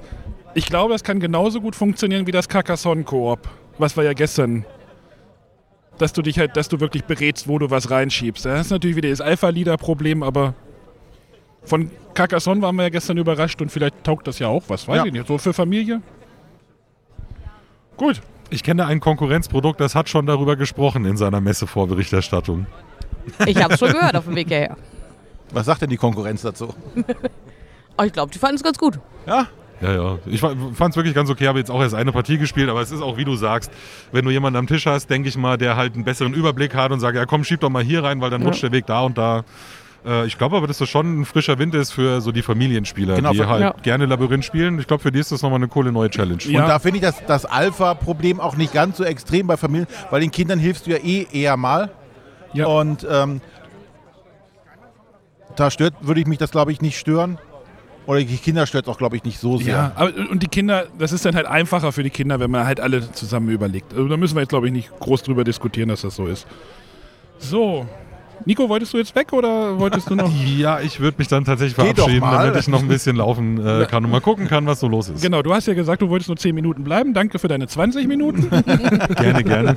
ich 0.54 0.66
glaube, 0.66 0.92
das 0.92 1.02
kann 1.04 1.20
genauso 1.20 1.60
gut 1.60 1.74
funktionieren 1.74 2.26
wie 2.26 2.32
das 2.32 2.48
Carcassonne-Koop, 2.48 3.40
was 3.78 3.96
wir 3.96 4.04
ja 4.04 4.12
gestern 4.12 4.64
dass 5.96 6.12
du 6.12 6.22
dich 6.22 6.40
halt, 6.40 6.56
dass 6.56 6.68
du 6.68 6.80
wirklich 6.80 7.04
berätst, 7.04 7.46
wo 7.46 7.56
du 7.56 7.70
was 7.70 7.88
reinschiebst. 7.88 8.44
Das 8.46 8.62
ist 8.62 8.70
natürlich 8.70 8.96
wieder 8.96 9.10
das 9.10 9.20
Alpha-Leader-Problem, 9.20 10.24
aber 10.24 10.54
von 11.62 11.88
Carcassonne 12.14 12.60
waren 12.62 12.74
wir 12.74 12.82
ja 12.82 12.88
gestern 12.88 13.16
überrascht 13.16 13.62
und 13.62 13.70
vielleicht 13.70 14.02
taugt 14.02 14.26
das 14.26 14.40
ja 14.40 14.48
auch 14.48 14.64
was, 14.66 14.88
weiß 14.88 14.96
Ja. 14.96 15.04
ich 15.06 15.12
nicht. 15.12 15.28
So 15.28 15.38
für 15.38 15.52
Familie. 15.52 16.02
Gut. 17.96 18.20
Ich 18.50 18.62
kenne 18.62 18.86
ein 18.86 19.00
Konkurrenzprodukt, 19.00 19.80
das 19.80 19.94
hat 19.94 20.08
schon 20.08 20.26
darüber 20.26 20.56
gesprochen 20.56 21.04
in 21.04 21.16
seiner 21.16 21.40
Messevorberichterstattung. 21.40 22.66
Ich 23.46 23.62
habe 23.62 23.74
es 23.74 23.80
schon 23.80 23.92
gehört 23.92 24.16
auf 24.16 24.24
dem 24.24 24.36
Weg 24.36 24.48
hierher. 24.48 24.76
Was 25.50 25.66
sagt 25.66 25.82
denn 25.82 25.90
die 25.90 25.96
Konkurrenz 25.96 26.42
dazu? 26.42 26.74
Ich 28.04 28.12
glaube, 28.12 28.32
die 28.32 28.40
fanden 28.40 28.56
es 28.56 28.64
ganz 28.64 28.76
gut. 28.76 28.98
Ja, 29.24 29.46
Ja, 29.80 29.92
ja. 29.92 30.18
Ich 30.26 30.40
fand 30.40 30.80
es 30.90 30.96
wirklich 30.96 31.14
ganz 31.14 31.30
okay. 31.30 31.46
Habe 31.46 31.60
jetzt 31.60 31.70
auch 31.70 31.80
erst 31.80 31.94
eine 31.94 32.10
Partie 32.10 32.38
gespielt, 32.38 32.68
aber 32.68 32.80
es 32.80 32.90
ist 32.90 33.00
auch, 33.02 33.16
wie 33.16 33.24
du 33.24 33.36
sagst, 33.36 33.70
wenn 34.10 34.24
du 34.24 34.32
jemanden 34.32 34.56
am 34.56 34.66
Tisch 34.66 34.86
hast, 34.86 35.08
denke 35.10 35.28
ich 35.28 35.36
mal, 35.36 35.58
der 35.58 35.76
halt 35.76 35.94
einen 35.94 36.02
besseren 36.02 36.34
Überblick 36.34 36.74
hat 36.74 36.90
und 36.90 36.98
sagt, 37.00 37.16
ja 37.16 37.24
komm, 37.24 37.44
schieb 37.44 37.60
doch 37.60 37.70
mal 37.70 37.84
hier 37.84 38.02
rein, 38.02 38.20
weil 38.20 38.30
dann 38.30 38.42
rutscht 38.42 38.64
der 38.64 38.72
Weg 38.72 38.86
da 38.86 39.02
und 39.02 39.16
da. 39.16 39.44
Äh, 40.06 40.26
ich 40.26 40.36
glaube 40.38 40.56
aber, 40.56 40.66
dass 40.66 40.78
das 40.78 40.88
schon 40.88 41.20
ein 41.20 41.24
frischer 41.24 41.58
Wind 41.58 41.74
ist 41.74 41.92
für 41.92 42.20
so 42.20 42.30
die 42.32 42.42
Familienspieler, 42.42 43.16
Genau, 43.16 43.32
die 43.32 43.38
für- 43.38 43.48
halt 43.48 43.60
Ja. 43.62 43.74
gerne 43.82 44.06
Labyrinth 44.06 44.44
spielen. 44.44 44.78
Ich 44.78 44.86
glaube, 44.86 45.02
für 45.02 45.10
die 45.12 45.18
ist 45.18 45.32
das 45.32 45.42
nochmal 45.42 45.58
eine 45.58 45.68
coole 45.68 45.92
neue 45.92 46.10
Challenge. 46.10 46.42
Ja. 46.44 46.62
und 46.62 46.68
da 46.68 46.78
finde 46.78 46.98
ich 46.98 47.02
das, 47.02 47.24
das 47.26 47.44
Alpha-Problem 47.46 48.40
auch 48.40 48.56
nicht 48.56 48.72
ganz 48.72 48.96
so 48.98 49.04
extrem 49.04 49.46
bei 49.46 49.56
Familien, 49.56 49.86
weil 50.10 50.20
den 50.20 50.30
Kindern 50.30 50.58
hilfst 50.58 50.86
du 50.86 50.90
ja 50.90 50.98
eh 50.98 51.26
eher 51.32 51.56
mal. 51.56 51.90
Ja. 52.52 52.66
Und 52.66 53.06
ähm, 53.10 53.40
da 55.56 55.70
stört, 55.70 55.94
würde 56.00 56.20
ich 56.20 56.26
mich 56.26 56.38
das, 56.38 56.50
glaube 56.50 56.72
ich, 56.72 56.80
nicht 56.80 56.98
stören. 56.98 57.38
Oder 58.06 58.18
die 58.20 58.36
Kinder 58.36 58.66
stört 58.66 58.86
es 58.86 58.92
auch, 58.92 58.98
glaube 58.98 59.16
ich, 59.16 59.24
nicht 59.24 59.38
so 59.38 59.56
sehr. 59.56 59.74
Ja, 59.74 59.92
aber, 59.94 60.12
und 60.30 60.42
die 60.42 60.48
Kinder, 60.48 60.84
das 60.98 61.12
ist 61.12 61.24
dann 61.24 61.34
halt 61.34 61.46
einfacher 61.46 61.90
für 61.90 62.02
die 62.02 62.10
Kinder, 62.10 62.38
wenn 62.38 62.50
man 62.50 62.66
halt 62.66 62.78
alle 62.78 63.10
zusammen 63.12 63.48
überlegt. 63.48 63.94
Also 63.94 64.08
da 64.08 64.16
müssen 64.18 64.34
wir 64.36 64.40
jetzt, 64.42 64.50
glaube 64.50 64.66
ich, 64.66 64.72
nicht 64.74 64.90
groß 65.00 65.22
drüber 65.22 65.42
diskutieren, 65.42 65.88
dass 65.88 66.02
das 66.02 66.14
so 66.16 66.26
ist. 66.26 66.46
So. 67.38 67.86
Nico, 68.46 68.68
wolltest 68.68 68.92
du 68.92 68.98
jetzt 68.98 69.14
weg 69.14 69.32
oder 69.32 69.78
wolltest 69.78 70.10
du 70.10 70.14
noch? 70.14 70.30
Ja, 70.56 70.80
ich 70.80 71.00
würde 71.00 71.16
mich 71.18 71.28
dann 71.28 71.44
tatsächlich 71.44 71.74
verabschieden, 71.74 72.20
damit 72.20 72.56
ich 72.56 72.68
noch 72.68 72.80
ein 72.82 72.88
bisschen 72.88 73.16
laufen 73.16 73.64
äh, 73.64 73.86
kann 73.90 74.04
und 74.04 74.10
mal 74.10 74.20
gucken 74.20 74.46
kann, 74.48 74.66
was 74.66 74.80
so 74.80 74.88
los 74.88 75.08
ist. 75.08 75.22
genau, 75.22 75.42
du 75.42 75.52
hast 75.54 75.66
ja 75.66 75.74
gesagt, 75.74 76.02
du 76.02 76.08
wolltest 76.08 76.28
nur 76.28 76.36
10 76.36 76.54
Minuten 76.54 76.84
bleiben. 76.84 77.14
Danke 77.14 77.38
für 77.38 77.48
deine 77.48 77.66
20 77.66 78.06
Minuten. 78.06 78.48
Gerne, 79.16 79.44
gerne. 79.44 79.76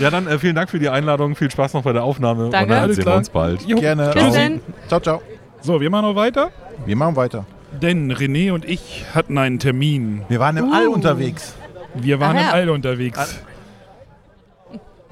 ja, 0.00 0.10
dann 0.10 0.26
äh, 0.26 0.38
vielen 0.38 0.54
Dank 0.54 0.70
für 0.70 0.78
die 0.78 0.88
Einladung. 0.88 1.34
Viel 1.36 1.50
Spaß 1.50 1.74
noch 1.74 1.82
bei 1.82 1.92
der 1.92 2.04
Aufnahme. 2.04 2.50
Danke. 2.50 2.64
Und 2.64 2.70
dann 2.70 2.82
Alles 2.84 2.96
sehen 2.96 3.02
klar. 3.02 3.14
wir 3.14 3.18
uns 3.18 3.30
bald. 3.30 3.62
Jo. 3.66 3.78
Gerne. 3.78 4.10
Bis 4.12 4.22
Ciao. 4.22 4.34
dann. 4.34 4.60
Ciao, 4.88 5.00
ciao. 5.00 5.22
So, 5.60 5.80
wir 5.80 5.90
machen 5.90 6.06
noch 6.06 6.16
weiter. 6.16 6.50
Wir 6.84 6.96
machen 6.96 7.16
weiter. 7.16 7.44
Denn 7.82 8.12
René 8.12 8.52
und 8.52 8.64
ich 8.64 9.04
hatten 9.14 9.36
einen 9.38 9.58
Termin. 9.58 10.22
Wir 10.28 10.38
waren 10.40 10.56
im 10.56 10.68
Uh. 10.70 10.74
All 10.74 10.88
unterwegs. 10.88 11.54
Wir 11.94 12.20
waren 12.20 12.36
Ach 12.38 12.48
im. 12.48 12.54
All 12.54 12.70
unterwegs. 12.70 13.40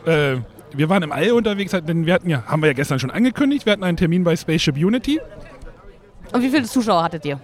Äh, 0.06 0.36
wir 0.76 0.88
waren 0.88 1.02
im 1.02 1.12
All 1.12 1.32
unterwegs, 1.32 1.72
denn 1.72 2.06
wir 2.06 2.14
hatten 2.14 2.28
ja, 2.30 2.44
haben 2.46 2.62
wir 2.62 2.68
ja 2.68 2.72
gestern 2.72 2.98
schon 2.98 3.10
angekündigt, 3.10 3.66
wir 3.66 3.72
hatten 3.72 3.84
einen 3.84 3.96
Termin 3.96 4.24
bei 4.24 4.36
Spaceship 4.36 4.76
Unity. 4.76 5.20
Und 6.32 6.42
wie 6.42 6.50
viele 6.50 6.64
Zuschauer 6.64 7.02
hattet 7.02 7.24
ihr? 7.24 7.38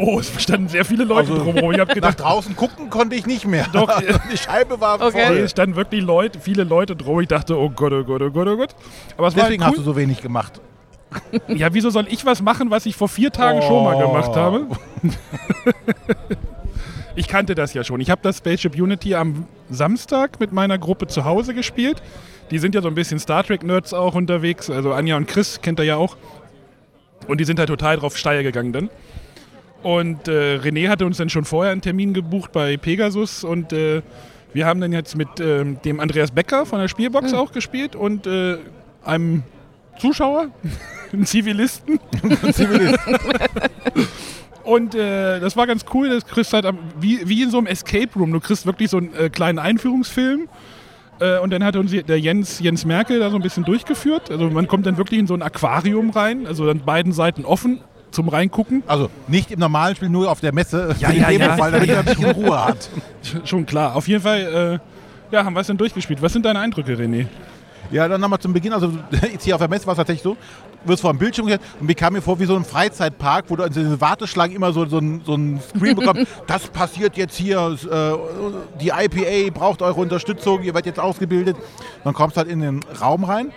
Oh, 0.00 0.20
es 0.20 0.30
standen 0.40 0.68
sehr 0.68 0.84
viele 0.84 1.02
Leute 1.04 1.32
Also, 1.32 1.42
drumherum. 1.42 1.72
Ich 1.72 1.80
habe 1.80 1.88
Nach 1.88 1.94
gedacht, 1.94 2.20
draußen 2.20 2.54
gucken 2.54 2.88
konnte 2.88 3.16
ich 3.16 3.26
nicht 3.26 3.46
mehr. 3.46 3.66
Doch. 3.72 4.00
Die 4.32 4.36
Scheibe 4.36 4.80
war 4.80 5.00
Okay. 5.00 5.16
nee, 5.16 5.26
voll. 5.26 5.36
es 5.38 5.50
standen 5.50 5.74
wirklich 5.74 6.02
Leute, 6.04 6.38
viele 6.38 6.62
Leute 6.62 6.94
drum. 6.94 7.20
Ich 7.20 7.26
dachte, 7.28 7.58
oh 7.58 7.68
Gott, 7.70 7.92
oh 7.92 8.04
Gott, 8.04 8.22
oh 8.22 8.30
Gott, 8.30 8.46
oh 8.46 8.56
Gott. 8.56 8.76
Aber 9.16 9.26
es 9.26 9.34
Deswegen 9.34 9.60
war 9.60 9.68
hast 9.68 9.76
du 9.76 9.80
cool. 9.80 9.84
so 9.86 9.96
wenig 9.96 10.20
gemacht. 10.22 10.60
Ja, 11.48 11.72
wieso 11.74 11.90
soll 11.90 12.06
ich 12.10 12.24
was 12.26 12.42
machen, 12.42 12.70
was 12.70 12.86
ich 12.86 12.94
vor 12.94 13.08
vier 13.08 13.32
Tagen 13.32 13.60
schon 13.62 13.82
mal 13.82 13.96
Oh. 13.96 14.06
gemacht 14.12 14.36
habe? 14.36 14.66
ich 17.16 17.26
kannte 17.28 17.54
das 17.54 17.74
ja 17.74 17.82
schon. 17.82 18.00
Ich 18.00 18.10
habe 18.10 18.20
das 18.22 18.38
Spaceship 18.38 18.74
Unity 18.80 19.14
am 19.14 19.46
Samstag 19.70 20.38
mit 20.38 20.52
meiner 20.52 20.78
Gruppe 20.78 21.06
zu 21.06 21.24
Hause 21.24 21.54
gespielt. 21.54 22.02
Die 22.50 22.58
sind 22.58 22.74
ja 22.74 22.82
so 22.82 22.88
ein 22.88 22.94
bisschen 22.94 23.18
Star 23.18 23.44
Trek-Nerds 23.44 23.92
auch 23.94 24.14
unterwegs. 24.14 24.70
Also 24.70 24.92
Anja 24.92 25.16
und 25.16 25.26
Chris 25.28 25.60
kennt 25.60 25.80
ihr 25.80 25.84
ja 25.84 25.96
auch. 25.96 26.16
Und 27.26 27.40
die 27.40 27.44
sind 27.44 27.58
halt 27.58 27.68
total 27.68 27.96
drauf 27.98 28.16
steil 28.16 28.42
gegangen 28.42 28.72
dann. 28.72 28.90
Und 29.82 30.28
äh, 30.28 30.56
René 30.56 30.88
hatte 30.88 31.06
uns 31.06 31.18
dann 31.18 31.30
schon 31.30 31.44
vorher 31.44 31.72
einen 31.72 31.82
Termin 31.82 32.12
gebucht 32.14 32.52
bei 32.52 32.76
Pegasus 32.76 33.44
und 33.44 33.72
äh, 33.72 34.02
wir 34.52 34.66
haben 34.66 34.80
dann 34.80 34.92
jetzt 34.92 35.16
mit 35.16 35.28
ähm, 35.40 35.80
dem 35.84 36.00
Andreas 36.00 36.30
Becker 36.32 36.66
von 36.66 36.80
der 36.80 36.88
Spielbox 36.88 37.32
auch 37.34 37.52
gespielt 37.52 37.94
und 37.94 38.26
äh, 38.26 38.56
einem 39.04 39.44
Zuschauer, 39.98 40.48
einem 41.12 41.26
Zivilisten. 41.26 42.00
Und 44.64 44.94
äh, 44.94 45.40
das 45.40 45.56
war 45.56 45.66
ganz 45.66 45.86
cool. 45.94 46.10
Das 46.10 46.26
kriegst 46.26 46.52
halt 46.52 46.66
wie, 47.00 47.26
wie 47.26 47.42
in 47.42 47.50
so 47.50 47.56
einem 47.56 47.66
Escape 47.66 48.10
Room. 48.14 48.32
Du 48.32 48.40
kriegst 48.40 48.66
wirklich 48.66 48.90
so 48.90 48.98
einen 48.98 49.14
äh, 49.14 49.30
kleinen 49.30 49.58
Einführungsfilm. 49.58 50.46
Äh, 51.20 51.38
und 51.38 51.50
dann 51.50 51.64
hat 51.64 51.76
uns 51.76 51.90
der 51.90 52.20
Jens, 52.20 52.60
Jens 52.60 52.84
Merkel 52.84 53.18
da 53.20 53.30
so 53.30 53.36
ein 53.36 53.42
bisschen 53.42 53.64
durchgeführt. 53.64 54.30
Also 54.30 54.50
man 54.50 54.66
kommt 54.68 54.86
dann 54.86 54.96
wirklich 54.96 55.18
in 55.18 55.26
so 55.26 55.34
ein 55.34 55.42
Aquarium 55.42 56.10
rein, 56.10 56.46
also 56.46 56.66
dann 56.66 56.80
beiden 56.80 57.12
Seiten 57.12 57.44
offen 57.44 57.80
zum 58.10 58.28
Reingucken. 58.28 58.82
Also 58.86 59.10
nicht 59.26 59.50
im 59.50 59.60
normalen 59.60 59.96
Spiel, 59.96 60.08
nur 60.08 60.30
auf 60.30 60.40
der 60.40 60.54
Messe. 60.54 60.94
Ja, 60.98 61.10
ja, 61.10 61.30
ja. 61.30 61.38
Demo-Fall, 61.38 61.72
damit 61.72 61.88
er 61.88 61.98
ein 62.00 62.04
bisschen 62.04 62.30
Ruhe 62.30 62.64
hat. 62.64 62.88
Schon 63.44 63.66
klar. 63.66 63.96
Auf 63.96 64.08
jeden 64.08 64.22
Fall, 64.22 64.80
äh, 65.30 65.34
ja, 65.34 65.44
haben 65.44 65.54
wir 65.54 65.60
es 65.60 65.66
dann 65.66 65.76
durchgespielt. 65.76 66.22
Was 66.22 66.32
sind 66.32 66.44
deine 66.44 66.60
Eindrücke, 66.60 66.94
René? 66.94 67.26
Ja, 67.90 68.06
dann 68.08 68.20
nochmal 68.20 68.38
zum 68.38 68.52
Beginn. 68.52 68.72
Also 68.72 68.92
jetzt 69.32 69.44
hier 69.44 69.54
auf 69.54 69.60
der 69.60 69.68
Messe 69.68 69.86
war 69.86 69.92
es 69.92 69.98
tatsächlich 69.98 70.22
so, 70.22 70.36
wirst 70.84 71.02
vor 71.02 71.12
dem 71.12 71.18
Bildschirm 71.18 71.46
gestellt 71.46 71.66
und 71.80 71.86
mir 71.86 71.94
kam 71.94 72.12
mir 72.12 72.22
vor 72.22 72.38
wie 72.40 72.44
so 72.44 72.56
ein 72.56 72.64
Freizeitpark, 72.64 73.46
wo 73.48 73.56
du 73.56 73.64
in 73.64 73.72
diese 73.72 74.00
Warteschlangen 74.00 74.54
immer 74.56 74.72
so, 74.72 74.86
so, 74.86 74.98
ein, 74.98 75.22
so 75.24 75.34
ein 75.34 75.60
Screen 75.60 75.96
bekommst. 75.96 76.26
Das 76.46 76.68
passiert 76.68 77.16
jetzt 77.16 77.36
hier, 77.36 77.76
äh, 77.90 78.78
die 78.80 78.88
IPA 78.88 79.52
braucht 79.52 79.82
eure 79.82 80.00
Unterstützung, 80.00 80.62
ihr 80.62 80.74
werdet 80.74 80.86
jetzt 80.86 81.00
ausgebildet. 81.00 81.56
Dann 82.04 82.14
kommst 82.14 82.36
du 82.36 82.40
halt 82.40 82.48
in 82.48 82.60
den 82.60 82.80
Raum 83.00 83.24
rein. 83.24 83.52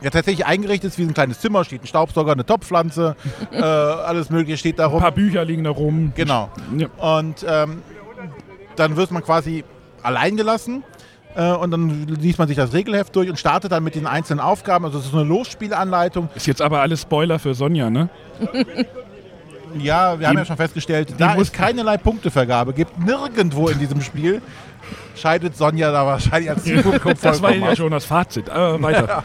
Ja, 0.00 0.10
tatsächlich 0.10 0.46
eingerichtet 0.46 0.92
ist 0.92 0.98
wie 0.98 1.02
ein 1.02 1.14
kleines 1.14 1.40
Zimmer, 1.40 1.64
steht 1.64 1.82
ein 1.82 1.86
Staubsauger, 1.86 2.32
eine 2.32 2.46
Topfpflanze, 2.46 3.16
äh, 3.52 3.60
alles 3.60 4.30
mögliche 4.30 4.56
steht 4.56 4.78
da 4.78 4.84
Ein 4.84 4.90
rum. 4.92 5.00
paar 5.00 5.12
Bücher 5.12 5.44
liegen 5.44 5.64
da 5.64 5.70
rum. 5.70 6.12
Genau. 6.14 6.50
Ja. 6.76 7.16
Und 7.18 7.44
ähm, 7.48 7.82
dann 8.76 8.96
wird 8.96 9.10
man 9.10 9.24
quasi 9.24 9.64
allein 10.02 10.36
gelassen. 10.36 10.84
Äh, 11.38 11.52
und 11.52 11.70
dann 11.70 12.06
liest 12.08 12.38
man 12.40 12.48
sich 12.48 12.56
das 12.56 12.72
Regelheft 12.72 13.14
durch 13.14 13.30
und 13.30 13.38
startet 13.38 13.70
dann 13.70 13.84
mit 13.84 13.94
den 13.94 14.06
einzelnen 14.06 14.40
Aufgaben. 14.40 14.84
Also 14.84 14.98
es 14.98 15.04
ist 15.04 15.12
so 15.12 15.18
eine 15.18 15.28
Losspielanleitung. 15.28 16.28
Ist 16.34 16.48
jetzt 16.48 16.60
aber 16.60 16.80
alles 16.80 17.02
Spoiler 17.02 17.38
für 17.38 17.54
Sonja, 17.54 17.90
ne? 17.90 18.08
Ja, 19.78 20.18
wir 20.18 20.26
haben 20.26 20.38
ja 20.38 20.44
schon 20.44 20.56
festgestellt, 20.56 21.14
da 21.18 21.36
es 21.36 21.52
keinerlei 21.52 21.98
Punktevergabe 21.98 22.72
gibt, 22.72 22.98
nirgendwo 22.98 23.68
in 23.68 23.78
diesem 23.78 24.00
Spiel, 24.00 24.40
scheidet 25.14 25.56
Sonja 25.56 25.92
da 25.92 26.06
wahrscheinlich 26.06 26.50
als 26.50 26.64
Publikum 26.64 27.12
Das 27.20 27.40
war 27.40 27.54
ja 27.54 27.76
schon 27.76 27.92
das 27.92 28.06
Fazit. 28.06 28.48
Äh, 28.48 28.82
weiter. 28.82 29.22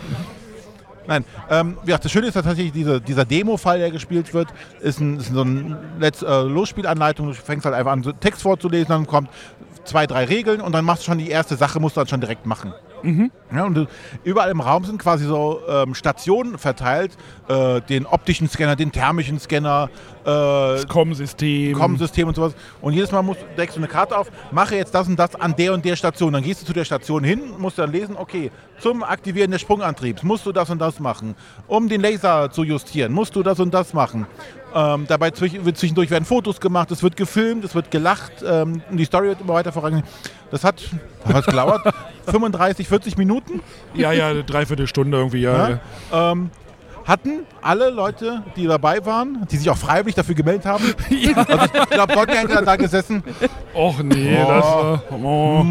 Nein, 1.08 1.26
ähm, 1.49 1.78
ja, 1.86 1.97
das 1.97 2.12
Schöne 2.12 2.28
ist 2.28 2.36
dass 2.36 2.45
tatsächlich, 2.45 2.73
diese, 2.73 3.02
dieser 3.02 3.26
Demo-Fall, 3.26 3.80
der 3.80 3.91
gespielt 3.91 4.34
wird, 4.34 4.49
ist, 4.82 4.99
ein, 4.99 5.17
ist 5.17 5.34
so 5.34 5.41
eine 5.41 5.78
äh, 6.02 6.41
Losspielanleitung. 6.43 7.28
Du 7.28 7.34
fängst 7.34 7.65
halt 7.65 7.76
einfach 7.76 7.91
an, 7.91 8.04
so 8.04 8.12
Text 8.12 8.41
vorzulesen, 8.41 8.89
dann 8.89 9.08
kommt 9.08 9.30
zwei, 9.84 10.08
drei 10.08 10.26
Regeln 10.26 10.62
und 10.62 10.72
dann 10.74 10.86
machst 10.86 11.04
du 11.04 11.06
schon 11.08 11.17
die 11.17 11.30
erste 11.30 11.56
Sache, 11.56 11.80
musst 11.80 11.96
du 11.98 12.02
dann 12.02 12.08
schon 12.08 12.22
direkt 12.22 12.46
machen. 12.46 12.74
Ja, 13.54 13.65
und 13.65 13.88
überall 14.24 14.50
im 14.50 14.62
Raum 14.62 14.86
sind 14.86 14.98
quasi 14.98 15.26
so 15.26 15.60
ähm, 15.67 15.93
Stationen 15.93 16.58
verteilt, 16.58 17.12
äh, 17.50 17.82
den 17.82 18.06
optischen 18.06 18.48
Scanner, 18.48 18.78
den 18.78 18.93
thermischen 18.93 19.39
Scanner, 19.39 19.89
äh, 20.22 20.26
Das 20.26 20.88
Com-System. 20.88 21.78
Com-System 21.78 22.30
und 22.30 22.36
sowas. 22.36 22.56
Und 22.82 22.93
jedes 22.93 23.12
Mal 23.12 23.22
musst, 23.22 23.41
deckst 23.58 23.76
du 23.76 23.82
eine 23.82 23.89
Karte 23.89 24.17
auf, 24.17 24.32
mache 24.52 24.78
jetzt 24.78 24.96
das 24.96 25.08
und 25.10 25.19
das 25.19 25.36
an 25.36 25.54
der 25.56 25.74
und 25.74 25.84
der 25.84 25.98
Station. 25.98 26.32
Dann 26.32 26.43
gehst 26.43 26.62
du 26.62 26.65
zu 26.65 26.72
der 26.72 26.86
Station 26.86 27.26
hin, 27.26 27.41
musst 27.58 27.78
dann 27.78 27.91
lesen, 27.91 28.15
okay, 28.17 28.52
zum 28.80 29.04
Aktivieren 29.04 29.52
des 29.52 29.60
Sprungantriebs 29.60 30.24
musst 30.24 30.46
du 30.46 30.54
das 30.54 30.69
und 30.69 30.80
das 30.80 31.02
machen. 31.02 31.36
Um 31.67 31.89
den 31.89 32.00
Laser 32.00 32.52
zu 32.52 32.63
justieren, 32.63 33.12
musst 33.12 33.36
du 33.36 33.43
das 33.43 33.60
und 33.60 33.74
das 33.74 33.93
machen. 33.93 34.28
Ähm, 34.76 35.06
dabei 35.08 35.32
wird 35.40 35.78
zwischendurch 35.78 36.10
werden 36.10 36.26
Fotos 36.26 36.60
gemacht, 36.60 36.90
es 36.92 37.04
wird 37.04 37.16
gefilmt, 37.16 37.64
es 37.64 37.76
wird 37.76 37.92
gelacht 37.92 38.32
ähm, 38.46 38.82
und 38.90 38.98
die 38.98 39.06
Story 39.06 39.28
wird 39.28 39.42
immer 39.42 39.54
weiter 39.54 39.72
vorangegangen. 39.72 40.10
Das 40.50 40.64
hat, 40.64 40.82
was 41.26 41.36
hat 41.36 41.46
gedauert? 41.46 41.82
35, 42.26 42.88
40 42.88 43.18
Minuten. 43.18 43.62
Ja, 43.94 44.12
ja, 44.12 44.30
eine 44.30 44.44
Dreiviertelstunde 44.44 45.18
irgendwie, 45.18 45.42
ja. 45.42 45.70
Ja. 45.70 45.80
ja. 46.12 46.32
Ähm, 46.32 46.50
hatten 47.06 47.46
alle 47.62 47.89
Leute, 47.89 48.44
die 48.56 48.66
dabei 48.66 49.06
waren, 49.06 49.46
die 49.52 49.58
sich 49.58 49.70
auch 49.70 49.78
freiwillig 49.78 50.16
dafür 50.16 50.36
gemeldet 50.36 50.66
haben. 50.66 50.84
Also 51.36 51.66
ich 51.66 51.89
glaube, 51.89 52.13
Sonja 52.13 52.36
hätte 52.36 52.63
da 52.66 52.76
gesessen. 52.76 53.24
Och 53.74 54.02
nee, 54.04 54.38
Oh. 54.42 54.48
das 54.48 54.66
war. 54.66 55.04
Oh, 55.12 55.66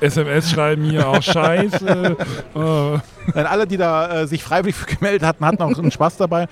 Äh, 0.00 0.06
SMS 0.06 0.50
schreiben 0.50 0.84
hier 0.84 1.08
auch 1.08 1.22
scheiße. 1.22 2.16
äh, 2.54 2.98
Nein, 3.34 3.46
alle, 3.46 3.66
die 3.66 3.76
da 3.76 4.22
äh, 4.22 4.26
sich 4.26 4.42
freiwillig 4.42 4.76
gemeldet 4.86 5.22
hatten, 5.26 5.44
hatten 5.44 5.62
auch 5.62 5.78
einen 5.78 5.90
Spaß 5.90 6.16
dabei. 6.16 6.46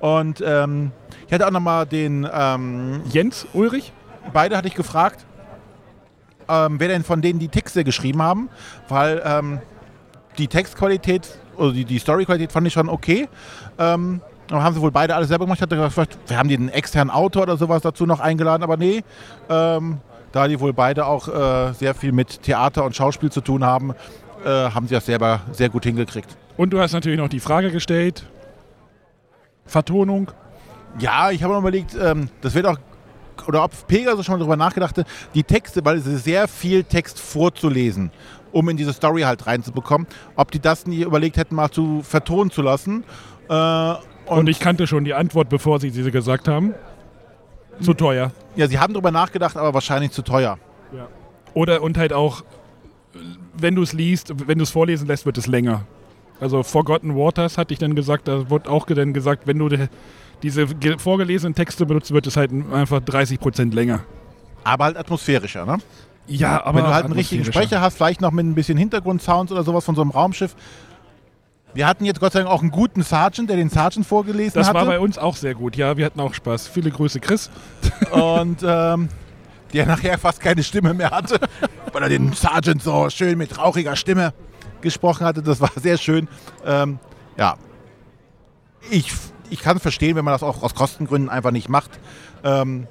Und 0.00 0.42
ähm, 0.46 0.92
ich 1.26 1.32
hatte 1.32 1.46
auch 1.46 1.50
nochmal 1.50 1.86
den, 1.86 2.28
ähm, 2.32 3.02
Jens 3.10 3.46
Ulrich? 3.52 3.92
beide 4.32 4.56
hatte 4.56 4.68
ich 4.68 4.74
gefragt, 4.74 5.24
ähm, 6.48 6.80
wer 6.80 6.88
denn 6.88 7.04
von 7.04 7.20
denen 7.22 7.38
die 7.38 7.48
Texte 7.48 7.84
geschrieben 7.84 8.22
haben, 8.22 8.48
weil 8.88 9.22
ähm, 9.24 9.60
die 10.38 10.48
Textqualität 10.48 11.28
oder 11.56 11.72
die, 11.72 11.84
die 11.84 11.98
Storyqualität 11.98 12.52
fand 12.52 12.66
ich 12.66 12.72
schon 12.72 12.88
okay. 12.88 13.28
Ähm, 13.78 14.20
aber 14.50 14.62
haben 14.62 14.74
sie 14.74 14.80
wohl 14.80 14.90
beide 14.90 15.14
alles 15.14 15.28
selber 15.28 15.46
gemacht. 15.46 15.58
Ich 15.58 15.62
hatte 15.62 15.76
gefragt, 15.76 16.18
wir 16.26 16.38
haben 16.38 16.48
den 16.48 16.68
externen 16.68 17.10
Autor 17.10 17.44
oder 17.44 17.56
sowas 17.56 17.82
dazu 17.82 18.06
noch 18.06 18.20
eingeladen, 18.20 18.62
aber 18.62 18.76
nee. 18.76 19.02
Ähm, 19.48 19.98
da 20.32 20.48
die 20.48 20.58
wohl 20.58 20.72
beide 20.72 21.06
auch 21.06 21.28
äh, 21.28 21.72
sehr 21.74 21.94
viel 21.94 22.12
mit 22.12 22.42
Theater 22.42 22.84
und 22.84 22.96
Schauspiel 22.96 23.30
zu 23.30 23.40
tun 23.40 23.64
haben, 23.64 23.94
äh, 24.44 24.48
haben 24.48 24.88
sie 24.88 24.94
das 24.94 25.06
selber 25.06 25.40
sehr 25.52 25.68
gut 25.68 25.84
hingekriegt. 25.84 26.36
Und 26.56 26.70
du 26.70 26.80
hast 26.80 26.92
natürlich 26.92 27.18
noch 27.18 27.28
die 27.28 27.40
Frage 27.40 27.70
gestellt. 27.70 28.24
Vertonung. 29.64 30.30
Ja, 30.98 31.30
ich 31.30 31.42
habe 31.42 31.54
mir 31.54 31.60
überlegt, 31.60 31.96
ähm, 32.00 32.28
das 32.40 32.54
wird 32.54 32.66
auch, 32.66 32.78
oder 33.46 33.64
ob 33.64 33.86
Pegasus 33.86 34.26
schon 34.26 34.34
mal 34.34 34.38
darüber 34.38 34.56
nachgedacht 34.56 34.98
hat, 34.98 35.06
die 35.34 35.42
Texte, 35.44 35.84
weil 35.84 35.98
es 35.98 36.06
ist 36.06 36.24
sehr 36.24 36.48
viel 36.48 36.84
Text 36.84 37.20
vorzulesen, 37.20 38.10
um 38.52 38.68
in 38.68 38.76
diese 38.76 38.92
Story 38.92 39.22
halt 39.22 39.46
reinzubekommen, 39.46 40.06
ob 40.36 40.50
die 40.50 40.60
das 40.60 40.86
nie 40.86 41.02
überlegt 41.02 41.36
hätten, 41.36 41.54
mal 41.54 41.70
zu 41.70 42.02
vertonen 42.02 42.50
zu 42.50 42.62
lassen. 42.62 43.04
Äh, 43.48 43.94
und, 44.26 44.38
Und, 44.38 44.48
ich 44.48 44.58
kannte 44.58 44.86
schon 44.86 45.04
die 45.04 45.14
Antwort, 45.14 45.48
bevor 45.48 45.80
sie 45.80 45.90
sie 45.90 46.10
gesagt 46.10 46.48
haben. 46.48 46.74
Zu 47.80 47.92
teuer. 47.92 48.30
ja, 48.56 48.68
sie 48.68 48.78
haben 48.78 48.94
darüber 48.94 49.10
nachgedacht, 49.10 49.56
aber 49.56 49.74
wahrscheinlich 49.74 50.12
zu 50.12 50.22
teuer. 50.22 50.58
Oder 51.54 51.82
und 51.82 51.98
halt 51.98 52.12
auch, 52.12 52.42
wenn 53.56 53.74
du 53.74 53.82
es 53.82 53.92
liest, 53.92 54.32
wenn 54.48 54.58
du 54.58 54.64
es 54.64 54.70
vorlesen 54.70 55.06
lässt, 55.06 55.26
wird 55.26 55.38
es 55.38 55.46
länger. 55.46 55.84
Also 56.40 56.62
Forgotten 56.62 57.16
Waters 57.16 57.58
hatte 57.58 57.72
ich 57.72 57.78
dann 57.78 57.94
gesagt, 57.94 58.28
da 58.28 58.50
wurde 58.50 58.68
auch 58.70 58.86
dann 58.86 59.12
gesagt, 59.12 59.46
wenn 59.46 59.58
du 59.58 59.68
diese 60.44 60.66
ge- 60.66 60.98
vorgelesenen 60.98 61.54
Texte 61.56 61.84
benutzt, 61.86 62.12
wird 62.12 62.26
es 62.28 62.36
halt 62.36 62.52
einfach 62.72 63.00
30% 63.00 63.74
länger. 63.74 64.00
Aber 64.62 64.84
halt 64.84 64.96
atmosphärischer, 64.96 65.66
ne? 65.66 65.78
Ja, 66.26 66.64
aber 66.64 66.78
Wenn 66.78 66.84
du 66.86 66.94
halt 66.94 67.04
einen 67.06 67.14
richtigen. 67.14 67.44
Sprecher 67.44 67.80
hast, 67.80 67.96
vielleicht 67.96 68.20
noch 68.20 68.30
mit 68.30 68.46
ein 68.46 68.54
bisschen 68.54 68.78
Hintergrundsounds 68.78 69.50
oder 69.52 69.62
sowas 69.64 69.84
von 69.84 69.94
so 69.94 70.00
einem 70.02 70.10
Raumschiff. 70.10 70.54
Wir 71.74 71.86
hatten 71.88 72.04
jetzt 72.04 72.20
Gott 72.20 72.32
sei 72.32 72.38
Dank 72.40 72.50
auch 72.50 72.62
einen 72.62 72.70
guten 72.70 73.02
Sergeant, 73.02 73.50
der 73.50 73.56
den 73.56 73.68
Sergeant 73.68 74.06
vorgelesen 74.06 74.54
Das 74.54 74.68
hatte. 74.68 74.78
war 74.78 74.86
bei 74.86 75.00
uns 75.00 75.18
auch 75.18 75.34
sehr 75.36 75.54
gut. 75.54 75.76
Ja, 75.76 75.96
wir 75.96 76.06
hatten 76.06 76.20
auch 76.20 76.32
Spaß. 76.32 76.68
Viele 76.68 76.90
Grüße, 76.90 77.18
Chris. 77.20 77.50
und 78.12 78.58
ähm, 78.64 79.08
der 79.72 79.86
nachher 79.86 80.16
fast 80.18 80.40
keine 80.40 80.62
Stimme 80.62 80.94
mehr 80.94 81.10
hatte, 81.10 81.40
weil 81.92 82.02
er 82.04 82.08
den 82.08 82.32
Sergeant 82.32 82.82
so 82.82 83.10
schön 83.10 83.36
mit 83.36 83.58
rauchiger 83.58 83.96
Stimme 83.96 84.32
gesprochen 84.82 85.26
hatte. 85.26 85.42
Das 85.42 85.60
war 85.60 85.70
sehr 85.76 85.98
schön. 85.98 86.28
Ähm, 86.64 86.98
ja, 87.36 87.56
ich, 88.90 89.12
ich 89.54 89.60
kann 89.60 89.76
es 89.76 89.82
verstehen, 89.82 90.16
wenn 90.16 90.24
man 90.24 90.34
das 90.34 90.42
auch 90.42 90.62
aus 90.62 90.74
Kostengründen 90.74 91.30
einfach 91.30 91.52
nicht 91.52 91.68
macht. 91.68 91.90
Ähm, 92.42 92.88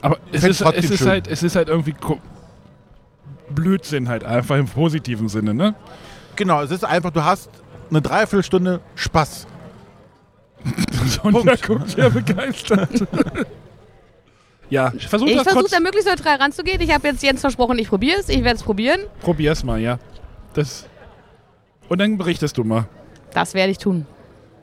Aber 0.00 0.18
es 0.32 0.44
ist, 0.44 0.60
es, 0.60 0.90
ist 0.90 1.06
halt, 1.06 1.26
es 1.26 1.42
ist 1.42 1.56
halt 1.56 1.68
irgendwie 1.68 1.94
Blödsinn 3.50 4.08
halt, 4.08 4.22
einfach 4.24 4.56
im 4.56 4.66
positiven 4.66 5.28
Sinne, 5.28 5.52
ne? 5.52 5.74
genau, 6.36 6.62
es 6.62 6.70
ist 6.70 6.84
einfach, 6.84 7.10
du 7.10 7.24
hast 7.24 7.50
eine 7.90 8.00
Dreiviertelstunde 8.00 8.80
Spaß. 8.94 9.46
Sonja 11.22 11.54
guckt 11.56 11.90
sehr 11.90 12.10
begeistert. 12.10 12.90
Ja, 14.68 14.90
versuch 14.90 15.28
Ich 15.28 15.34
das 15.34 15.44
versuche 15.44 15.62
kurz. 15.62 15.70
da 15.70 15.78
möglichst 15.78 16.08
neutral 16.08 16.38
ranzugehen. 16.38 16.80
Ich 16.80 16.92
habe 16.92 17.06
jetzt 17.06 17.22
Jens 17.22 17.40
versprochen, 17.40 17.78
ich 17.78 17.88
probiere 17.88 18.18
es. 18.18 18.28
Ich 18.28 18.42
werde 18.42 18.56
es 18.56 18.64
probieren. 18.64 18.98
Probier's 19.20 19.62
mal, 19.62 19.78
ja. 19.78 20.00
Das. 20.54 20.86
Und 21.88 22.00
dann 22.00 22.18
berichtest 22.18 22.58
du 22.58 22.64
mal. 22.64 22.88
Das 23.32 23.54
werde 23.54 23.70
ich 23.70 23.78
tun. 23.78 24.06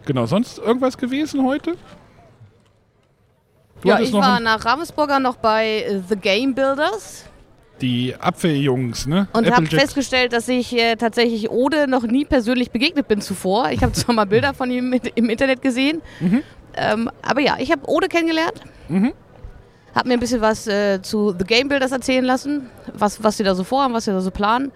Genau, 0.06 0.26
sonst 0.26 0.58
irgendwas 0.58 0.98
gewesen 0.98 1.46
heute? 1.46 1.76
Du 3.82 3.90
ja, 3.90 4.00
ich 4.00 4.14
war 4.14 4.40
nach 4.40 4.64
Ravensburger 4.66 5.20
noch 5.20 5.38
bei 5.38 5.84
äh, 5.84 6.02
The 6.08 6.16
Game 6.16 6.56
Builders 6.56 7.26
die 7.82 8.16
Apfeljungs, 8.18 9.08
ne? 9.08 9.28
und 9.34 9.52
habe 9.52 9.66
festgestellt, 9.66 10.32
dass 10.32 10.48
ich 10.48 10.74
äh, 10.74 10.96
tatsächlich 10.96 11.50
Ode 11.50 11.88
noch 11.88 12.04
nie 12.04 12.24
persönlich 12.24 12.72
begegnet 12.72 13.08
bin 13.08 13.20
zuvor. 13.20 13.72
Ich 13.72 13.84
habe 13.84 13.92
zwar 13.92 14.16
mal 14.16 14.26
Bilder 14.26 14.54
von 14.54 14.72
ihm 14.72 14.90
mit, 14.90 15.12
im 15.16 15.30
Internet 15.30 15.62
gesehen, 15.62 16.02
ähm, 16.76 17.10
aber 17.22 17.42
ja, 17.42 17.58
ich 17.60 17.72
habe 17.72 17.82
Ode 17.88 18.08
kennengelernt. 18.08 18.62
Mhm. 18.88 19.14
Habe 19.94 20.08
mir 20.08 20.14
ein 20.16 20.20
bisschen 20.20 20.42
was 20.42 20.66
äh, 20.66 21.02
zu 21.02 21.36
The 21.38 21.44
Game 21.46 21.68
Builders 21.68 21.92
erzählen 21.92 22.24
lassen, 22.24 22.70
was, 22.94 23.22
was 23.22 23.38
sie 23.38 23.44
da 23.44 23.54
so 23.54 23.64
vorhaben, 23.64 23.94
was 23.94 24.06
sie 24.06 24.12
da 24.12 24.22
so 24.22 24.32
planen. 24.32 24.72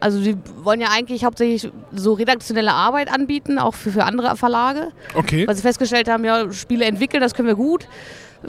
Also 0.00 0.20
die 0.20 0.36
wollen 0.62 0.80
ja 0.80 0.88
eigentlich 0.90 1.24
hauptsächlich 1.24 1.72
so 1.92 2.12
redaktionelle 2.12 2.72
Arbeit 2.72 3.12
anbieten, 3.12 3.58
auch 3.58 3.74
für, 3.74 3.90
für 3.90 4.04
andere 4.04 4.36
Verlage. 4.36 4.88
Okay. 5.14 5.46
Weil 5.46 5.54
sie 5.56 5.62
festgestellt 5.62 6.08
haben, 6.08 6.24
ja, 6.24 6.52
Spiele 6.52 6.84
entwickeln, 6.84 7.20
das 7.20 7.34
können 7.34 7.48
wir 7.48 7.54
gut. 7.54 7.88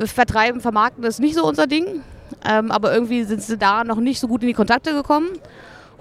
Vertreiben, 0.05 0.61
vermarkten 0.61 1.03
ist 1.03 1.19
nicht 1.19 1.35
so 1.35 1.45
unser 1.45 1.67
Ding. 1.67 2.01
Ähm, 2.45 2.71
aber 2.71 2.93
irgendwie 2.93 3.23
sind 3.23 3.41
sie 3.41 3.57
da 3.57 3.83
noch 3.83 3.97
nicht 3.97 4.19
so 4.19 4.27
gut 4.27 4.41
in 4.41 4.47
die 4.47 4.53
Kontakte 4.53 4.93
gekommen. 4.93 5.29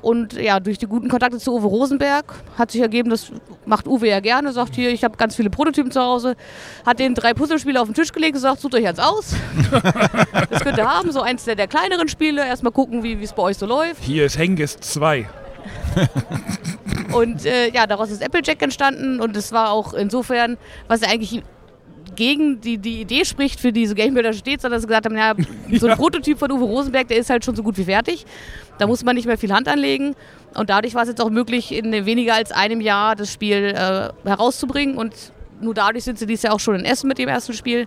Und 0.07 0.35
ja, 0.35 0.61
durch 0.61 0.79
die 0.79 0.87
guten 0.87 1.09
Kontakte 1.09 1.41
zu 1.41 1.57
Uwe 1.57 1.67
Rosenberg 1.67 2.33
hat 2.57 2.71
sich 2.71 2.81
ergeben, 2.81 3.11
das 3.11 3.33
macht 3.65 3.89
Uwe 3.89 4.07
ja 4.07 4.21
gerne, 4.21 4.53
sagt 4.53 4.77
hier, 4.77 4.91
ich 4.91 5.03
habe 5.03 5.17
ganz 5.17 5.35
viele 5.35 5.51
Prototypen 5.51 5.91
zu 5.91 6.01
Hause, 6.01 6.37
hat 6.87 7.01
den 7.01 7.17
drei 7.17 7.35
Puzzlespiele 7.35 7.81
auf 7.81 7.89
den 7.89 7.95
Tisch 7.95 8.13
gelegt 8.13 8.37
und 8.37 8.41
sagt, 8.41 8.61
sucht 8.61 8.77
euch 8.77 8.87
eins 8.87 9.01
aus. 9.01 9.35
das 10.51 10.63
könnt 10.63 10.79
ihr 10.79 10.89
haben, 10.89 11.11
so 11.11 11.23
eins 11.23 11.43
der, 11.43 11.57
der 11.57 11.67
kleineren 11.67 12.07
Spiele, 12.07 12.47
erstmal 12.47 12.71
gucken, 12.71 13.03
wie 13.03 13.21
es 13.21 13.33
bei 13.33 13.43
euch 13.43 13.59
so 13.59 13.67
läuft. 13.67 14.01
Hier 14.05 14.27
ist 14.27 14.39
Hengist 14.39 14.85
2. 14.85 15.29
Und 17.13 17.45
äh, 17.45 17.73
ja, 17.73 17.89
daraus 17.89 18.13
ist 18.13 18.23
Applejack 18.23 18.63
entstanden 18.63 19.21
und 19.21 19.37
es 19.37 19.51
war 19.51 19.73
auch 19.73 19.93
insofern, 19.93 20.57
was 20.87 21.01
ja 21.01 21.09
eigentlich 21.09 21.43
gegen 22.17 22.61
die, 22.61 22.79
die 22.79 23.03
Idee 23.03 23.25
spricht, 23.25 23.61
für 23.61 23.73
diese 23.73 23.95
Gamebuilder 23.95 24.33
steht, 24.33 24.61
sondern 24.61 24.77
dass 24.77 24.83
sie 24.83 24.89
gesagt 24.89 25.07
haben, 25.07 25.17
ja, 25.17 25.35
so 25.79 25.87
ein 25.87 25.97
Prototyp 25.99 26.39
von 26.39 26.51
Uwe 26.51 26.65
Rosenberg, 26.65 27.09
der 27.09 27.19
ist 27.19 27.31
halt 27.31 27.45
schon 27.45 27.55
so 27.55 27.63
gut 27.63 27.77
wie 27.79 27.85
fertig. 27.85 28.27
Da 28.79 28.87
muss 28.87 29.05
man 29.05 29.17
nicht 29.17 29.27
mehr 29.27 29.39
viel 29.39 29.53
Hand 29.53 29.69
anlegen. 29.69 30.15
Und 30.55 30.71
dadurch 30.71 30.95
war 30.95 31.03
es 31.03 31.09
jetzt 31.09 31.21
auch 31.21 31.31
möglich, 31.31 31.73
in 31.73 31.93
weniger 32.07 32.35
als 32.35 32.51
einem 32.53 32.81
Jahr 32.81 33.15
das 33.15 33.33
Spiel 33.33 33.75
äh, 33.77 34.29
herauszubringen. 34.29 34.97
Und 34.97 35.15
nur 35.61 35.75
dadurch 35.75 36.05
sind 36.05 36.19
sie 36.19 36.27
dieses 36.27 36.43
Jahr 36.43 36.55
auch 36.55 36.61
schon 36.61 36.77
in 36.77 36.85
Essen 36.85 37.09
mit 37.09 37.19
dem 37.19 37.29
ersten 37.29 37.53
Spiel. 37.53 37.87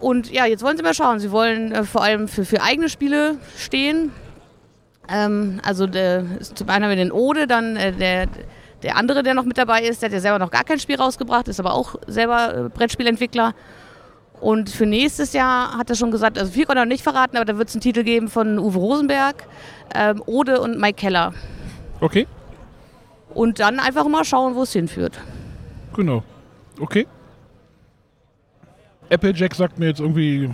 Und 0.00 0.30
ja, 0.30 0.46
jetzt 0.46 0.62
wollen 0.62 0.76
sie 0.76 0.82
mal 0.82 0.94
schauen. 0.94 1.18
Sie 1.18 1.30
wollen 1.30 1.72
äh, 1.72 1.84
vor 1.84 2.02
allem 2.02 2.28
für, 2.28 2.44
für 2.44 2.62
eigene 2.62 2.88
Spiele 2.88 3.36
stehen. 3.56 4.12
Ähm, 5.08 5.60
also 5.64 5.86
der, 5.86 6.24
zum 6.40 6.68
einen 6.68 6.84
haben 6.84 6.90
wir 6.90 6.96
den 6.96 7.12
Ode, 7.12 7.46
dann 7.46 7.76
äh, 7.76 7.92
der, 7.92 8.26
der 8.82 8.96
andere, 8.96 9.22
der 9.22 9.34
noch 9.34 9.44
mit 9.44 9.58
dabei 9.58 9.82
ist, 9.82 10.02
der 10.02 10.08
hat 10.08 10.14
ja 10.14 10.20
selber 10.20 10.38
noch 10.38 10.50
gar 10.50 10.64
kein 10.64 10.78
Spiel 10.78 10.96
rausgebracht, 10.96 11.48
ist 11.48 11.60
aber 11.60 11.74
auch 11.74 11.96
selber 12.06 12.54
äh, 12.66 12.68
Brettspielentwickler. 12.68 13.54
Und 14.40 14.70
für 14.70 14.86
nächstes 14.86 15.34
Jahr 15.34 15.76
hat 15.76 15.90
er 15.90 15.96
schon 15.96 16.10
gesagt, 16.10 16.38
also 16.38 16.50
viel 16.50 16.64
konnte 16.64 16.80
er 16.80 16.86
noch 16.86 16.90
nicht 16.90 17.02
verraten, 17.02 17.36
aber 17.36 17.44
da 17.44 17.58
wird 17.58 17.68
es 17.68 17.74
einen 17.74 17.82
Titel 17.82 18.02
geben 18.04 18.28
von 18.28 18.58
Uwe 18.58 18.78
Rosenberg, 18.78 19.44
ähm, 19.94 20.22
Ode 20.24 20.60
und 20.60 20.78
Mike 20.80 20.94
Keller. 20.96 21.34
Okay, 22.00 22.26
Und 23.34 23.60
dann 23.60 23.78
einfach 23.78 24.08
mal 24.08 24.24
schauen, 24.24 24.54
wo 24.54 24.62
es 24.62 24.72
hinführt. 24.72 25.20
genau. 25.94 26.22
Okay. 26.80 27.06
Applejack 29.10 29.54
sagt 29.54 29.78
mir 29.78 29.86
jetzt 29.88 30.00
irgendwie, 30.00 30.50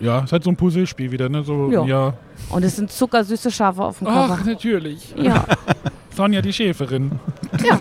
ja, 0.00 0.20
ist 0.20 0.32
halt 0.32 0.44
so 0.44 0.50
ein 0.50 0.56
Puzzlespiel 0.56 1.10
wieder, 1.12 1.28
ne? 1.28 1.42
So, 1.44 1.70
Ja. 1.70 1.84
ja. 1.84 2.14
Und 2.50 2.64
es 2.64 2.76
sind 2.76 2.90
zuckersüße 2.90 3.50
Schafe 3.50 3.82
auf 3.82 3.98
dem 3.98 4.08
Cover. 4.08 4.36
Ach, 4.40 4.44
natürlich. 4.44 5.14
Ja. 5.16 5.44
Sonja 6.14 6.42
die 6.42 6.52
Schäferin. 6.52 7.12
Ja. 7.62 7.80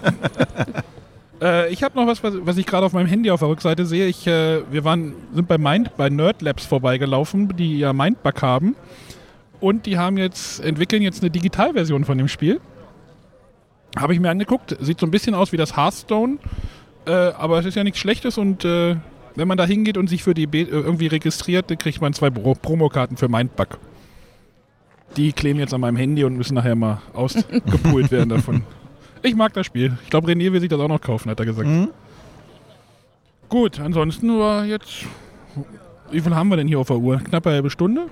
äh, 1.41 1.73
ich 1.73 1.81
habe 1.81 1.97
noch 1.97 2.05
was, 2.07 2.21
was, 2.23 2.57
ich 2.57 2.65
gerade 2.65 2.85
auf 2.85 2.93
meinem 2.93 3.07
Handy 3.07 3.31
auf 3.31 3.39
der 3.39 3.49
Rückseite 3.49 3.85
sehe. 3.85 4.07
Ich, 4.07 4.27
äh, 4.27 4.61
wir 4.69 4.83
waren, 4.83 5.13
sind 5.33 5.47
bei, 5.47 5.57
Mind, 5.57 5.95
bei 5.95 6.09
Nerd 6.09 6.41
Labs 6.41 6.65
vorbeigelaufen, 6.65 7.55
die 7.55 7.79
ja 7.79 7.93
Mindbug 7.93 8.41
haben. 8.41 8.75
Und 9.61 9.85
die 9.85 9.97
haben 9.97 10.17
jetzt, 10.17 10.59
entwickeln 10.59 11.01
jetzt 11.01 11.21
eine 11.21 11.31
Digitalversion 11.31 12.03
von 12.03 12.17
dem 12.17 12.27
Spiel. 12.27 12.59
Habe 13.97 14.13
ich 14.13 14.19
mir 14.19 14.29
angeguckt. 14.29 14.75
Sieht 14.81 14.99
so 14.99 15.05
ein 15.05 15.11
bisschen 15.11 15.33
aus 15.33 15.51
wie 15.51 15.57
das 15.57 15.77
Hearthstone. 15.77 16.37
Äh, 17.05 17.11
aber 17.11 17.59
es 17.59 17.65
ist 17.65 17.75
ja 17.75 17.83
nichts 17.83 17.99
Schlechtes 17.99 18.37
und 18.37 18.63
äh, 18.65 18.95
wenn 19.35 19.47
man 19.47 19.57
da 19.57 19.65
hingeht 19.65 19.97
und 19.97 20.07
sich 20.07 20.23
für 20.23 20.33
die 20.33 20.47
Be 20.47 20.59
äh, 20.59 20.65
irgendwie 20.65 21.07
registriert, 21.07 21.69
dann 21.69 21.77
kriegt 21.77 22.01
man 22.01 22.13
zwei 22.13 22.29
Pro 22.29 22.53
Promokarten 22.53 23.17
für 23.17 23.29
Mindbug. 23.29 23.79
Die 25.17 25.33
kleben 25.33 25.59
jetzt 25.59 25.73
an 25.73 25.81
meinem 25.81 25.97
Handy 25.97 26.23
und 26.23 26.37
müssen 26.37 26.53
nachher 26.55 26.75
mal 26.75 27.01
ausgepult 27.13 28.11
werden 28.11 28.29
davon. 28.29 28.63
Ich 29.23 29.35
mag 29.35 29.53
das 29.53 29.65
Spiel. 29.65 29.97
Ich 30.03 30.09
glaube, 30.09 30.31
René 30.31 30.51
will 30.51 30.59
sich 30.61 30.69
das 30.69 30.79
auch 30.79 30.87
noch 30.87 31.01
kaufen, 31.01 31.29
hat 31.29 31.39
er 31.39 31.45
gesagt. 31.45 31.67
Mhm. 31.67 31.89
Gut, 33.49 33.79
ansonsten 33.79 34.27
nur 34.27 34.63
jetzt. 34.63 35.05
Wie 36.09 36.21
viel 36.21 36.33
haben 36.35 36.49
wir 36.49 36.57
denn 36.57 36.67
hier 36.67 36.79
auf 36.79 36.87
der 36.87 36.97
Uhr? 36.97 37.17
Knapp 37.19 37.45
eine 37.45 37.55
halbe 37.55 37.69
Stunde? 37.69 38.07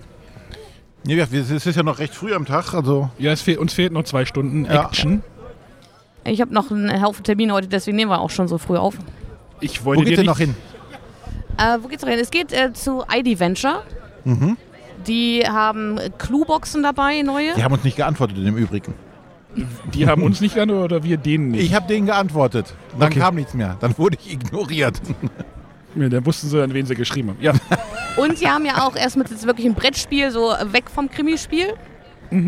Ja, 1.05 1.31
wir- 1.31 1.41
es 1.41 1.49
ist 1.65 1.75
ja 1.75 1.83
noch 1.83 1.99
recht 1.99 2.13
früh 2.13 2.33
am 2.33 2.45
Tag, 2.45 2.73
also 2.73 3.09
Ja, 3.17 3.31
es 3.31 3.41
fehl, 3.41 3.57
uns 3.57 3.73
fehlt 3.73 3.93
noch 3.93 4.03
zwei 4.03 4.25
Stunden 4.25 4.65
Ja. 4.65 4.85
Action. 4.85 5.23
Ich 6.25 6.41
habe 6.41 6.53
noch 6.53 6.69
einen 6.69 7.01
Haufen 7.01 7.23
Termine 7.23 7.53
heute, 7.53 7.67
deswegen 7.69 7.95
nehmen 7.95 8.11
wir 8.11 8.19
auch 8.19 8.29
schon 8.29 8.47
so 8.49 8.57
früh 8.57 8.75
auf. 8.77 8.95
Ich 9.61 9.81
wo 9.81 9.85
wollte 9.85 10.03
geht's 10.03 10.09
dir 10.11 10.15
denn 10.17 10.25
noch 10.25 10.37
hin? 10.37 10.55
Äh, 11.57 11.77
wo 11.81 11.87
geht's 11.87 12.03
noch 12.03 12.09
hin? 12.09 12.19
Es 12.19 12.29
geht 12.31 12.51
äh, 12.51 12.73
zu 12.73 13.03
ID 13.11 13.39
Venture. 13.39 13.83
Mhm. 14.25 14.57
Die 15.07 15.43
haben 15.47 15.99
Clueboxen 16.17 16.83
dabei, 16.83 17.21
neue. 17.21 17.53
Die 17.55 17.63
haben 17.63 17.73
uns 17.73 17.83
nicht 17.83 17.97
geantwortet 17.97 18.37
im 18.37 18.57
Übrigen. 18.57 18.93
Die 19.93 20.07
haben 20.07 20.21
uns 20.21 20.41
nicht 20.41 20.57
an 20.59 20.69
oder 20.69 21.03
wir 21.03 21.17
denen 21.17 21.49
nicht. 21.51 21.63
Ich 21.63 21.73
habe 21.73 21.87
denen 21.87 22.05
geantwortet. 22.05 22.73
Dann 22.99 23.09
Okay. 23.09 23.19
kam 23.19 23.35
nichts 23.35 23.53
mehr. 23.53 23.77
Dann 23.79 23.97
wurde 23.97 24.17
ich 24.21 24.33
ignoriert. 24.33 25.01
Ja, 25.95 26.07
dann 26.07 26.23
wussten 26.25 26.47
sie, 26.49 26.61
an 26.61 26.73
wen 26.73 26.85
sie 26.85 26.93
geschrieben 26.95 27.29
haben. 27.29 27.37
Ja, 27.41 27.53
Und 28.17 28.39
die 28.39 28.47
haben 28.47 28.63
ja 28.65 28.83
auch 28.85 28.95
erst 28.95 29.17
mit 29.17 29.29
jetzt 29.31 29.45
wirklich 29.47 29.65
ein 29.65 29.73
Brettspiel, 29.73 30.29
so 30.29 30.53
weg 30.71 30.85
vom 30.93 31.09
Krimispiel. 31.09 31.73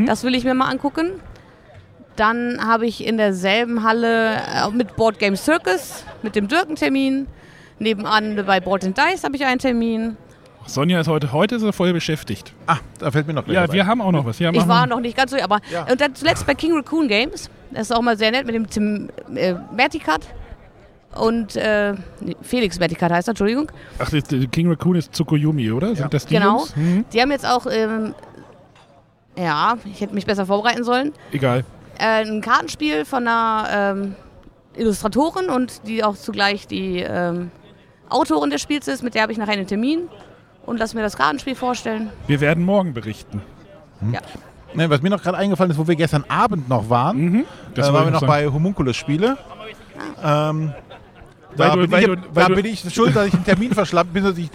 Das 0.05 0.23
will 0.23 0.35
ich 0.35 0.43
mir 0.43 0.53
mal 0.53 0.69
angucken. 0.69 1.13
Dann 2.15 2.59
habe 2.63 2.85
ich 2.85 3.03
in 3.05 3.17
derselben 3.17 3.81
Halle 3.83 4.35
äh, 4.35 4.69
mit 4.71 4.95
Board 4.95 5.17
Game 5.17 5.35
Circus, 5.35 6.03
mit 6.21 6.35
dem 6.35 6.47
Dirk-Termin. 6.47 7.25
Nebenan 7.79 8.35
bei 8.45 8.59
Board 8.59 8.83
and 8.85 8.95
Dice 8.95 9.23
habe 9.23 9.35
ich 9.35 9.43
einen 9.45 9.57
Termin. 9.59 10.17
Sonja 10.65 10.99
ist 11.01 11.07
heute, 11.07 11.31
heute 11.33 11.55
ist 11.55 11.61
sie 11.61 11.73
voll 11.73 11.91
beschäftigt. 11.93 12.53
Ah, 12.67 12.77
da 12.99 13.11
fällt 13.11 13.27
mir 13.27 13.33
noch 13.33 13.43
gleich 13.45 13.55
Ja, 13.55 13.63
was 13.67 13.73
wir 13.73 13.81
ein. 13.83 13.87
haben 13.87 14.01
auch 14.01 14.11
noch 14.11 14.25
was. 14.25 14.39
Ja, 14.39 14.51
Ich 14.53 14.67
war 14.67 14.85
noch 14.87 14.99
nicht 14.99 15.17
ganz 15.17 15.31
so, 15.31 15.37
aber 15.41 15.59
Ja. 15.71 15.85
und 15.91 15.99
dann 15.99 16.15
zuletzt 16.15 16.45
bei 16.45 16.53
King 16.53 16.73
Raccoon 16.73 17.07
Games. 17.07 17.49
Das 17.71 17.83
ist 17.83 17.91
auch 17.95 18.01
mal 18.01 18.17
sehr 18.17 18.31
nett 18.31 18.45
mit 18.45 18.55
dem 18.55 18.69
Tim 18.69 19.09
äh, 19.35 19.55
Mertikat 19.75 20.21
und 21.15 21.55
äh, 21.55 21.93
nee, 22.21 22.35
Felix 22.41 22.79
Mertikat 22.79 23.11
heißt 23.11 23.27
er, 23.27 23.31
Entschuldigung. 23.31 23.71
Ach, 23.99 24.09
das, 24.09 24.23
das 24.23 24.39
King 24.51 24.69
Raccoon 24.69 24.95
ist 24.95 25.13
Tsukuyomi, 25.13 25.71
oder? 25.71 25.95
Sind 25.95 26.13
das 26.13 26.25
die 26.25 26.35
Genau. 26.35 26.59
Jungs? 26.59 26.75
Mhm. 26.75 27.05
Die 27.13 27.21
haben 27.21 27.31
jetzt 27.31 27.45
auch, 27.45 27.65
ähm, 27.69 28.13
ja, 29.37 29.75
ich 29.85 30.01
hätte 30.01 30.13
mich 30.13 30.25
besser 30.25 30.45
vorbereiten 30.45 30.83
sollen, 30.83 31.13
Egal. 31.31 31.63
äh, 31.97 32.23
ein 32.25 32.41
Kartenspiel 32.41 33.05
von 33.05 33.27
einer 33.27 33.67
ähm, 33.95 34.15
Illustratorin 34.77 35.49
und 35.49 35.87
die 35.87 36.03
auch 36.03 36.15
zugleich 36.15 36.67
die 36.67 36.99
ähm, 36.99 37.51
Autorin 38.09 38.49
des 38.49 38.61
Spiels 38.61 38.87
ist. 38.87 39.01
Mit 39.03 39.15
der 39.15 39.23
habe 39.23 39.31
ich 39.31 39.37
nachher 39.37 39.53
einen 39.53 39.67
Termin 39.67 40.09
und 40.65 40.77
lass 40.77 40.93
mir 40.93 41.01
das 41.01 41.17
Kartenspiel 41.17 41.55
vorstellen. 41.55 42.09
Wir 42.27 42.39
werden 42.41 42.63
morgen 42.63 42.93
berichten. 42.93 43.41
Ne, 44.73 44.89
was 44.89 45.01
mir 45.01 45.09
noch 45.09 45.21
gerade 45.21 45.37
eingefallen 45.37 45.71
ist, 45.71 45.77
wo 45.77 45.87
wir 45.87 45.95
gestern 45.95 46.23
Abend 46.29 46.69
noch 46.69 46.89
waren, 46.89 47.17
Mhm. 47.17 47.45
Das 47.75 47.87
da 47.87 47.93
wollte 47.93 47.93
waren 47.93 48.05
wir 48.05 48.11
noch 48.11 48.19
sagen. 48.21 48.31
bei 48.31 48.47
Homunculus 48.47 48.95
Spiele. 48.95 49.37
Ähm, 50.23 50.73
Weil 51.55 51.69
da 51.69 51.75
du- 51.75 51.87
bin, 51.87 51.99
ich, 51.99 52.05
du- 52.05 52.15
da 52.33 52.47
bin 52.47 52.65
ich 52.65 52.93
schuld, 52.93 53.15
dass 53.15 53.27
ich 53.27 53.33
einen 53.33 53.43
Termin 53.45 53.73
verschlampt 53.73 54.13
bin. 54.13 54.25
Ich, 54.37 54.49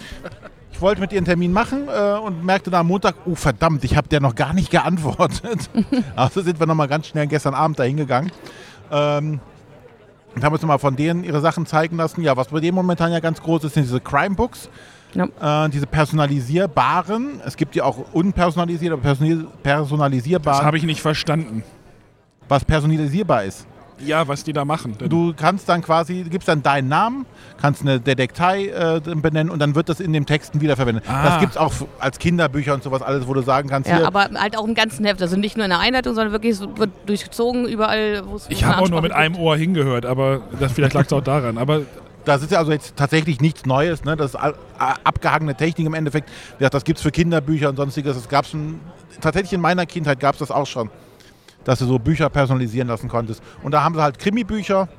ich 0.71 0.81
wollte 0.81 0.99
mit 1.01 1.11
ihr 1.11 1.17
einen 1.17 1.25
Termin 1.25 1.53
machen 1.53 1.87
äh, 1.87 2.13
und 2.17 2.43
merkte 2.43 2.71
dann 2.71 2.81
am 2.81 2.87
Montag, 2.87 3.15
oh 3.25 3.35
verdammt, 3.35 3.83
ich 3.83 3.95
habe 3.95 4.07
der 4.07 4.19
noch 4.19 4.33
gar 4.35 4.53
nicht 4.53 4.71
geantwortet. 4.71 5.69
also 6.15 6.41
sind 6.41 6.59
wir 6.59 6.65
nochmal 6.65 6.87
ganz 6.87 7.07
schnell 7.07 7.27
gestern 7.27 7.53
Abend 7.53 7.77
dahin 7.79 7.97
gegangen. 7.97 8.31
Ähm, 8.91 9.39
und 10.35 10.43
haben 10.43 10.53
uns 10.53 10.61
nochmal 10.61 10.79
von 10.79 10.95
denen 10.95 11.23
ihre 11.23 11.41
Sachen 11.41 11.65
zeigen 11.67 11.97
lassen. 11.97 12.21
Ja, 12.21 12.35
was 12.37 12.47
bei 12.47 12.59
denen 12.59 12.75
momentan 12.75 13.11
ja 13.11 13.19
ganz 13.19 13.41
groß 13.41 13.63
ist, 13.65 13.73
sind 13.75 13.83
diese 13.83 13.99
Crime 14.01 14.35
Books. 14.35 14.69
Äh, 15.15 15.69
diese 15.69 15.87
personalisierbaren. 15.87 17.41
Es 17.45 17.57
gibt 17.57 17.75
ja 17.75 17.83
auch 17.83 17.97
unpersonalisierte, 18.13 18.93
aber 18.93 19.15
personalis 19.63 20.23
Das 20.43 20.61
habe 20.61 20.77
ich 20.77 20.83
nicht 20.83 21.01
verstanden. 21.01 21.63
was 22.47 22.63
personalisierbar 22.65 23.43
ist. 23.43 23.65
Ja, 23.99 24.27
was 24.27 24.43
die 24.43 24.53
da 24.53 24.63
machen. 24.63 24.95
Du 25.09 25.33
kannst 25.35 25.67
dann 25.69 25.81
quasi, 25.81 26.23
du 26.23 26.29
gibst 26.29 26.47
dann 26.47 26.61
deinen 26.61 26.87
Namen, 26.87 27.25
kannst 27.59 27.81
eine 27.81 27.99
Detektei 27.99 28.67
äh, 28.67 29.01
benennen 29.15 29.49
und 29.49 29.59
dann 29.59 29.73
wird 29.73 29.89
das 29.89 29.99
in 29.99 30.13
den 30.13 30.25
Texten 30.25 30.61
wiederverwendet. 30.61 31.03
Ah. 31.07 31.25
Das 31.25 31.39
gibt 31.39 31.53
es 31.53 31.57
auch 31.57 31.73
als 31.99 32.19
Kinderbücher 32.19 32.73
und 32.75 32.83
sowas 32.83 33.01
alles, 33.01 33.27
wo 33.27 33.33
du 33.33 33.41
sagen 33.41 33.69
kannst, 33.69 33.89
Ja, 33.89 33.97
hier, 33.97 34.07
aber 34.07 34.29
halt 34.35 34.57
auch 34.57 34.67
im 34.67 34.75
ganzen 34.75 35.05
Heft. 35.05 35.21
Also 35.21 35.35
nicht 35.35 35.57
nur 35.57 35.65
in 35.65 35.71
der 35.71 35.79
Einleitung, 35.79 36.13
sondern 36.13 36.31
wirklich 36.31 36.57
so 36.57 36.77
wird 36.77 36.91
durchgezogen 37.07 37.65
überall, 37.65 38.21
wo 38.27 38.35
es 38.35 38.45
Ich 38.49 38.63
habe 38.63 38.83
auch 38.83 38.89
nur 38.89 39.01
mit 39.01 39.13
einem 39.13 39.33
gibt. 39.33 39.43
Ohr 39.45 39.57
hingehört, 39.57 40.05
aber 40.05 40.41
das, 40.59 40.73
vielleicht 40.73 40.93
lag 40.93 41.05
es 41.05 41.13
auch 41.13 41.23
daran. 41.23 41.57
Aber 41.57 41.81
das 42.27 42.41
ist 42.41 42.51
ja 42.51 42.59
also 42.59 42.71
jetzt 42.71 42.95
tatsächlich 42.97 43.39
nichts 43.39 43.65
Neues. 43.65 44.03
Ne? 44.03 44.17
Das 44.17 44.33
ist 44.33 44.39
abgehangene 44.77 45.55
Technik 45.55 45.87
im 45.87 45.93
Endeffekt. 45.93 46.29
Das 46.59 46.83
gibt 46.83 46.97
es 46.97 47.03
für 47.03 47.11
Kinderbücher 47.11 47.69
und 47.69 47.77
sonstiges. 47.77 48.15
Das 48.15 48.27
gab's 48.27 48.49
schon, 48.49 48.81
tatsächlich 49.21 49.53
in 49.53 49.61
meiner 49.61 49.85
Kindheit 49.85 50.19
gab 50.19 50.33
es 50.33 50.39
das 50.39 50.51
auch 50.51 50.67
schon, 50.67 50.89
dass 51.63 51.79
du 51.79 51.85
so 51.85 51.99
Bücher 51.99 52.29
personalisieren 52.29 52.89
lassen 52.89 53.07
konntest. 53.07 53.41
Und 53.63 53.71
da 53.71 53.81
haben 53.81 53.95
sie 53.95 54.01
halt 54.01 54.19
Krimi-Bücher. 54.19 54.89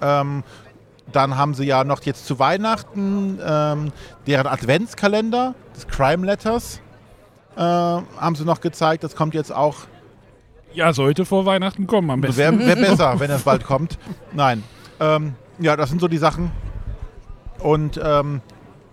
Ähm, 0.00 0.42
dann 1.12 1.36
haben 1.36 1.52
sie 1.52 1.64
ja 1.64 1.84
noch 1.84 2.02
jetzt 2.02 2.26
zu 2.26 2.38
Weihnachten 2.38 3.38
ähm, 3.44 3.92
deren 4.26 4.46
Adventskalender, 4.46 5.54
des 5.76 5.86
Crime 5.86 6.24
Letters, 6.24 6.80
äh, 7.56 7.60
haben 7.60 8.34
sie 8.34 8.44
noch 8.44 8.62
gezeigt. 8.62 9.04
Das 9.04 9.14
kommt 9.14 9.34
jetzt 9.34 9.54
auch 9.54 9.76
Ja, 10.72 10.94
sollte 10.94 11.26
vor 11.26 11.44
Weihnachten 11.44 11.86
kommen 11.86 12.10
am 12.10 12.22
besten. 12.22 12.38
Wäre 12.38 12.58
wär 12.58 12.76
besser, 12.76 13.18
wenn 13.20 13.30
es 13.30 13.42
bald 13.42 13.64
kommt. 13.64 13.98
Nein. 14.32 14.64
Ähm, 15.00 15.34
ja, 15.58 15.76
das 15.76 15.90
sind 15.90 16.00
so 16.00 16.08
die 16.08 16.18
Sachen. 16.18 16.50
Und 17.60 18.00
ähm, 18.02 18.40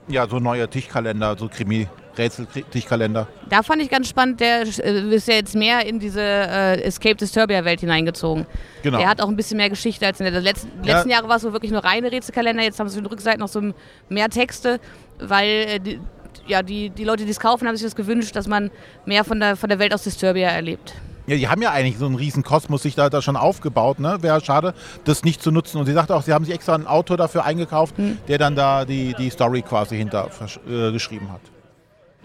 ja, 0.07 0.27
so 0.27 0.39
neue 0.39 0.67
Tischkalender, 0.69 1.35
so 1.37 1.47
Krimi-Rätsel-Tischkalender. 1.47 3.27
Da 3.49 3.63
fand 3.63 3.81
ich 3.81 3.89
ganz 3.89 4.07
spannend, 4.09 4.39
der 4.39 4.61
äh, 4.61 5.15
ist 5.15 5.27
ja 5.27 5.35
jetzt 5.35 5.55
mehr 5.55 5.85
in 5.85 5.99
diese 5.99 6.21
äh, 6.21 6.81
Escape 6.83 7.15
Disturbia-Welt 7.15 7.79
hineingezogen. 7.81 8.45
Genau. 8.83 8.97
Der 8.97 9.07
hat 9.09 9.21
auch 9.21 9.27
ein 9.29 9.35
bisschen 9.35 9.57
mehr 9.57 9.69
Geschichte 9.69 10.05
als 10.05 10.19
in 10.19 10.31
der 10.31 10.41
letzten, 10.41 10.69
Ja. 10.83 10.95
letzten 10.95 11.09
Jahre 11.09 11.27
war 11.27 11.35
es 11.37 11.41
so 11.41 11.53
wirklich 11.53 11.71
nur 11.71 11.83
reine 11.83 12.11
Rätselkalender. 12.11 12.63
Jetzt 12.63 12.79
haben 12.79 12.89
sie 12.89 12.97
in 12.97 13.03
der 13.03 13.11
Rückseite 13.11 13.39
noch 13.39 13.47
so 13.47 13.61
mehr 14.09 14.29
Texte, 14.29 14.79
weil 15.19 15.47
äh, 15.47 15.79
die, 15.79 15.99
ja, 16.47 16.63
die, 16.63 16.89
die 16.89 17.03
Leute, 17.03 17.25
die 17.25 17.31
es 17.31 17.39
kaufen, 17.39 17.67
haben 17.67 17.75
sich 17.75 17.85
das 17.85 17.95
gewünscht, 17.95 18.35
dass 18.35 18.47
man 18.47 18.71
mehr 19.05 19.23
von 19.23 19.39
der, 19.39 19.55
von 19.55 19.69
der 19.69 19.79
Welt 19.79 19.93
aus 19.93 20.03
Disturbia 20.03 20.49
erlebt. 20.49 20.93
Ja, 21.31 21.37
die 21.37 21.47
haben 21.47 21.61
ja 21.61 21.71
eigentlich 21.71 21.97
so 21.97 22.07
einen 22.07 22.15
riesen 22.15 22.43
Kosmos 22.43 22.83
sich 22.83 22.93
da, 22.93 23.09
da 23.09 23.21
schon 23.21 23.37
aufgebaut. 23.37 23.99
Ne? 23.99 24.17
Wäre 24.19 24.43
schade, 24.43 24.73
das 25.05 25.23
nicht 25.23 25.41
zu 25.41 25.49
nutzen. 25.49 25.77
Und 25.77 25.85
sie 25.85 25.93
sagte 25.93 26.13
auch, 26.13 26.23
sie 26.23 26.33
haben 26.33 26.43
sich 26.43 26.53
extra 26.53 26.75
einen 26.75 26.87
Autor 26.87 27.15
dafür 27.15 27.45
eingekauft, 27.45 27.95
der 28.27 28.37
dann 28.37 28.57
da 28.57 28.83
die, 28.83 29.13
die 29.17 29.29
Story 29.29 29.61
quasi 29.61 29.95
hinter 29.95 30.29
äh, 30.67 30.91
geschrieben 30.91 31.31
hat. 31.31 31.39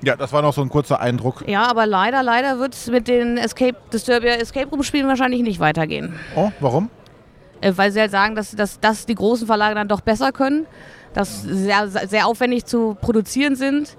Ja, 0.03 0.17
das 0.17 0.33
war 0.33 0.43
noch 0.43 0.53
so 0.53 0.61
ein 0.61 0.69
kurzer 0.71 0.99
Eindruck. 0.99 1.45
Ja, 1.47 1.71
aber 1.71 1.87
leider, 1.87 2.25
leider 2.25 2.59
wird 2.59 2.75
es 2.75 2.89
mit 2.89 3.07
den 3.07 3.39
Escape 3.39 3.77
Disturbia 3.93 4.33
Escape 4.33 4.69
Room 4.71 4.83
Spielen 4.83 5.07
wahrscheinlich 5.07 5.43
nicht 5.43 5.61
weitergehen. 5.61 6.19
Oh, 6.35 6.51
warum? 6.59 6.91
Äh, 7.61 7.75
weil 7.77 7.93
sie 7.93 8.01
halt 8.01 8.11
sagen, 8.11 8.35
dass, 8.35 8.57
dass, 8.57 8.81
dass 8.81 9.07
die 9.07 9.15
großen 9.15 9.47
Verlage 9.47 9.77
dann 9.77 9.87
doch 9.87 10.01
besser 10.01 10.33
können, 10.33 10.67
dass 11.15 11.45
sie 11.45 11.55
sehr, 11.55 11.87
sehr 11.89 12.27
aufwendig 12.27 12.65
zu 12.65 12.97
produzieren 13.01 13.55
sind, 13.55 13.97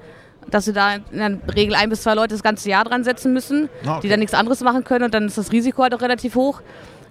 dass 0.51 0.65
sie 0.65 0.73
da 0.73 0.95
in 0.95 1.17
der 1.17 1.37
Regel 1.55 1.75
ein 1.75 1.89
bis 1.89 2.03
zwei 2.03 2.13
Leute 2.13 2.33
das 2.35 2.43
ganze 2.43 2.69
Jahr 2.69 2.83
dran 2.85 3.03
setzen 3.03 3.33
müssen, 3.33 3.69
Ah, 3.85 3.93
okay. 3.93 3.99
die 4.03 4.09
dann 4.09 4.19
nichts 4.19 4.33
anderes 4.33 4.61
machen 4.61 4.83
können 4.83 5.05
und 5.05 5.13
dann 5.13 5.25
ist 5.25 5.37
das 5.37 5.51
Risiko 5.51 5.83
halt 5.83 5.93
auch 5.93 6.01
relativ 6.01 6.35
hoch. 6.35 6.61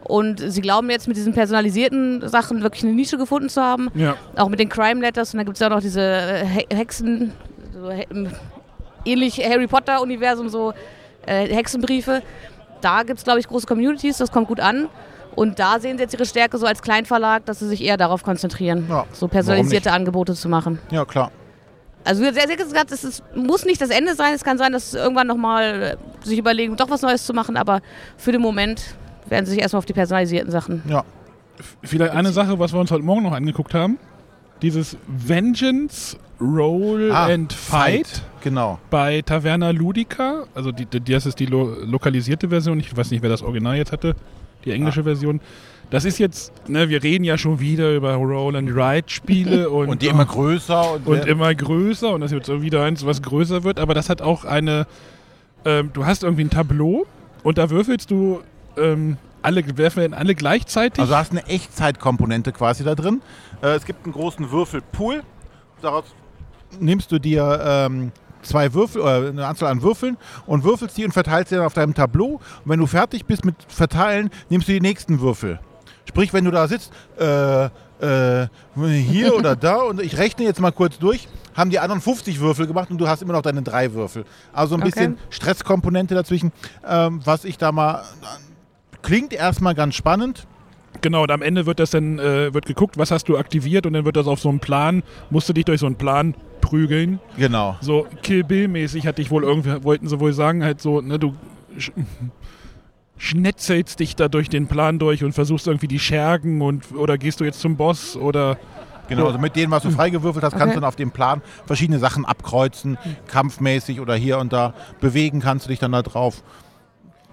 Und 0.05 0.39
sie 0.41 0.61
glauben 0.61 0.89
jetzt 0.89 1.09
mit 1.09 1.17
diesen 1.17 1.33
personalisierten 1.33 2.29
Sachen 2.29 2.63
wirklich 2.63 2.85
eine 2.85 2.93
Nische 2.93 3.19
gefunden 3.19 3.49
zu 3.49 3.61
haben, 3.63 3.91
Ja. 3.95 4.15
auch 4.37 4.49
mit 4.49 4.61
den 4.61 4.69
Crime 4.69 5.01
Letters 5.01 5.35
und 5.35 5.39
dann 5.39 5.47
gibt 5.47 5.57
es 5.57 5.61
ja 5.61 5.67
auch 5.67 5.73
noch 5.73 5.81
diese 5.81 6.01
äh, 6.01 6.47
He 6.47 6.67
Hexen, 6.73 7.33
so 7.75 7.91
ähnlich 9.05 9.39
Harry 9.45 9.67
Potter 9.67 10.01
Universum, 10.03 10.49
so 10.49 10.73
äh, 11.27 11.47
Hexenbriefe. 11.53 12.23
Da 12.81 13.03
gibt 13.03 13.19
es, 13.19 13.25
glaube 13.25 13.41
ich, 13.41 13.49
große 13.49 13.67
Communities, 13.67 14.19
das 14.19 14.31
kommt 14.31 14.49
gut 14.49 14.61
an. 14.61 14.89
Und 15.35 15.59
da 15.59 15.81
sehen 15.81 15.99
sie 15.99 16.05
jetzt 16.05 16.15
ihre 16.15 16.25
Stärke 16.25 16.57
so 16.57 16.67
als 16.67 16.81
Kleinverlag, 16.83 17.45
dass 17.45 17.59
sie 17.59 17.69
sich 17.69 17.83
eher 17.85 17.97
darauf 17.99 18.23
konzentrieren, 18.23 18.87
Ja, 18.89 19.05
so 19.13 19.29
personalisierte 19.29 19.93
Angebote 19.93 20.35
zu 20.35 20.49
machen. 20.49 20.79
Ja, 20.91 21.05
klar. 21.05 21.31
Also 22.07 22.23
wie 22.23 22.33
sehr, 22.33 22.47
sehr 22.47 22.57
gesagt, 22.57 22.93
es 22.93 23.05
ist, 23.05 23.23
muss 23.35 23.65
nicht 23.65 23.81
das 23.81 23.91
Ende 23.91 24.15
sein. 24.15 24.33
Es 24.35 24.45
kann 24.45 24.59
sein, 24.59 24.73
dass 24.73 24.93
sie 24.93 24.99
irgendwann 24.99 25.27
nochmal 25.27 25.99
sich 26.23 26.39
überlegen, 26.39 26.77
doch 26.77 26.89
was 26.89 27.03
Neues 27.03 27.27
zu 27.27 27.35
machen. 27.35 27.57
Aber 27.57 27.81
für 28.17 28.33
den 28.33 28.41
Moment 28.41 28.83
werden 29.29 29.45
sie 29.45 29.53
sich 29.53 29.61
erstmal 29.61 29.79
auf 29.79 29.87
die 29.87 29.93
personalisierten 29.93 30.51
Sachen. 30.51 30.83
Ja. 30.89 31.05
Vielleicht 31.83 32.13
eine 32.13 32.33
Sache, 32.33 32.59
was 32.59 32.73
wir 32.73 32.81
uns 32.81 32.91
heute 32.91 33.03
Morgen 33.05 33.23
noch 33.25 33.33
angeguckt 33.33 33.75
haben. 33.75 33.99
Dieses 34.63 34.97
Vengeance 35.07 36.17
Roll 36.41 37.11
Ah, 37.13 37.27
and 37.27 37.53
Fight, 37.53 38.23
Genau. 38.43 38.79
bei 38.91 39.23
Taverna 39.23 39.71
Ludica. 39.71 40.45
Also 40.55 40.71
die, 40.71 40.87
die, 40.87 41.01
das 41.13 41.27
ist 41.27 41.41
die 41.41 41.47
lo 41.47 41.75
lokalisierte 41.85 42.49
Version. 42.51 42.79
Ich 42.79 42.95
weiß 42.95 43.11
nicht, 43.11 43.23
wer 43.23 43.31
das 43.31 43.43
Original 43.43 43.77
jetzt 43.77 43.93
hatte. 43.93 44.15
Die 44.65 44.71
englische 44.73 45.03
Version. 45.05 45.41
Das 45.91 46.05
ist 46.05 46.19
jetzt, 46.19 46.69
ne, 46.69 46.89
wir 46.89 47.03
reden 47.03 47.25
ja 47.25 47.39
schon 47.39 47.61
wieder 47.61 47.95
über 47.95 48.15
Roll 48.15 48.57
and 48.57 48.71
Ride 48.71 49.09
Spiele 49.09 49.71
und, 49.71 49.89
Und 49.89 50.03
die 50.03 50.09
immer 50.09 50.25
größer. 50.25 50.95
Und, 50.95 51.07
und 51.07 51.27
immer 51.27 51.55
größer 51.55 52.13
und 52.13 52.21
das 52.21 52.33
wird 52.33 52.45
so 52.45 52.63
wieder 52.63 52.83
eins, 52.83 53.07
was 53.07 53.23
größer 53.23 53.63
wird, 53.63 53.79
aber 53.79 53.95
das 53.95 54.09
hat 54.09 54.21
auch 54.21 54.45
eine, 54.45 54.87
ähm, 55.65 55.91
du 55.93 56.05
hast 56.05 56.25
irgendwie 56.25 56.45
ein 56.45 56.51
Tableau 56.51 57.07
und 57.43 57.59
da 57.59 57.71
würfelst 57.71 58.11
du 58.11 58.41
ähm, 58.77 59.17
alle, 59.43 59.65
werfen 59.79 60.13
alle 60.13 60.35
gleichzeitig. 60.35 60.99
Also 60.99 61.13
du 61.13 61.19
hast 61.19 61.31
eine 61.31 61.47
Echtzeitkomponente 61.47 62.51
quasi 62.51 62.83
da 62.83 62.97
drin. 62.97 63.23
Äh, 63.63 63.77
es 63.77 63.85
gibt 63.85 64.05
einen 64.05 64.13
großen 64.13 64.51
Würfelpool. 64.51 65.23
Daraus 65.83 66.05
nimmst 66.81 67.13
du 67.13 67.21
dir 67.21 67.61
ähm, 67.65 68.11
zwei 68.43 68.75
Würfel, 68.75 69.03
oder 69.03 69.29
eine 69.29 69.47
Anzahl 69.47 69.71
an 69.71 69.83
Würfeln 69.83 70.17
und 70.47 70.65
würfelst 70.65 70.97
die 70.97 71.05
und 71.05 71.13
verteilst 71.13 71.51
sie 71.51 71.57
dann 71.57 71.65
auf 71.65 71.75
deinem 71.75 71.95
Tableau. 71.95 72.35
Und 72.35 72.41
wenn 72.65 72.81
du 72.81 72.87
fertig 72.87 73.25
bist 73.27 73.45
mit 73.45 73.55
Verteilen, 73.69 74.31
nimmst 74.49 74.69
du 74.69 74.73
die 74.73 74.81
nächsten 74.81 75.21
Würfel. 75.21 75.61
Sprich, 76.07 76.33
wenn 76.33 76.45
du 76.45 76.51
da 76.51 76.67
sitzt, 76.69 76.93
äh, 77.19 77.67
äh, 77.67 78.49
hier 78.75 79.35
oder 79.35 79.57
da 79.57 79.77
und 79.89 80.01
ich 80.01 80.17
rechne 80.19 80.45
jetzt 80.45 80.61
mal 80.61 80.71
kurz 80.73 80.99
durch, 80.99 81.29
haben 81.55 81.71
die 81.71 81.79
anderen 81.79 82.01
50 82.01 82.41
Würfel 82.41 82.67
gemacht 82.67 82.91
und 82.91 82.99
du 82.99 83.09
hast 83.09 83.23
immer 83.23 83.33
noch 83.33 83.43
deine 83.43 83.63
drei 83.63 83.93
Würfel. 83.93 84.25
Also 84.53 84.75
ein 84.75 84.83
Okay. 84.83 84.91
bisschen 84.91 85.19
Stresskomponente 85.31 86.15
dazwischen, 86.15 86.53
ähm, 86.87 87.21
was 87.25 87.45
ich 87.45 87.59
da 87.59 87.73
mal 87.73 88.03
klingt 89.03 89.33
erstmal 89.33 89.75
ganz 89.75 89.95
spannend. 89.95 90.47
Genau, 91.03 91.23
und 91.25 91.31
am 91.31 91.43
Ende 91.43 91.67
wird 91.67 91.79
das 91.79 91.91
dann 91.91 92.19
äh, 92.19 92.53
wird 92.55 92.67
geguckt, 92.67 92.97
was 92.99 93.11
hast 93.11 93.29
du 93.29 93.37
aktiviert 93.37 93.87
und 93.87 93.93
dann 93.93 94.05
wird 94.05 94.17
das 94.17 94.27
auf 94.27 94.41
so 94.41 94.49
einen 94.49 94.61
Plan, 94.61 95.03
musst 95.31 95.49
du 95.49 95.53
dich 95.53 95.65
durch 95.65 95.81
so 95.81 95.87
einen 95.87 95.97
Plan 95.97 96.35
prügeln. 96.61 97.21
Genau. 97.37 97.77
So 97.81 98.07
Kill 98.23 98.45
Bill 98.45 98.69
mäßig 98.69 99.07
hatte 99.07 99.21
ich 99.23 99.31
wohl 99.31 99.45
irgendwie, 99.45 99.85
wollten 99.85 100.09
sie 100.09 100.19
wohl 100.21 100.33
sagen, 100.33 100.65
halt 100.65 100.81
so, 100.81 101.01
ne, 101.01 101.19
du 101.19 101.35
schnetzelst 103.19 103.99
dich 104.01 104.15
da 104.17 104.29
durch 104.29 104.49
den 104.49 104.67
Plan 104.67 104.99
durch 104.99 105.25
und 105.25 105.33
versuchst 105.33 105.67
irgendwie 105.67 105.89
die 105.89 105.99
Schergen 105.99 106.61
und 106.63 106.93
oder 106.95 107.17
gehst 107.19 107.41
du 107.41 107.45
jetzt 107.45 107.61
zum 107.61 107.77
Boss 107.77 108.17
oder 108.17 108.59
Genau, 109.09 109.27
also 109.27 109.39
mit 109.39 109.55
dem, 109.55 109.71
was 109.71 109.85
du 109.85 109.91
freigewürfelt 109.93 110.45
hast, 110.45 110.53
kannst 110.55 110.65
Okay. 110.65 110.75
du 110.75 110.81
dann 110.81 110.89
auf 110.89 110.97
dem 110.97 111.13
Plan 111.13 111.41
verschiedene 111.65 112.01
Sachen 112.01 112.25
abkreuzen, 112.25 112.99
kampfmäßig 113.29 114.01
oder 114.01 114.17
hier 114.17 114.39
und 114.39 114.53
da. 114.53 114.75
Bewegen 115.01 115.39
kannst 115.41 115.65
du 115.67 115.69
dich 115.69 115.79
dann 115.79 115.93
da 115.93 116.03
drauf. 116.03 116.43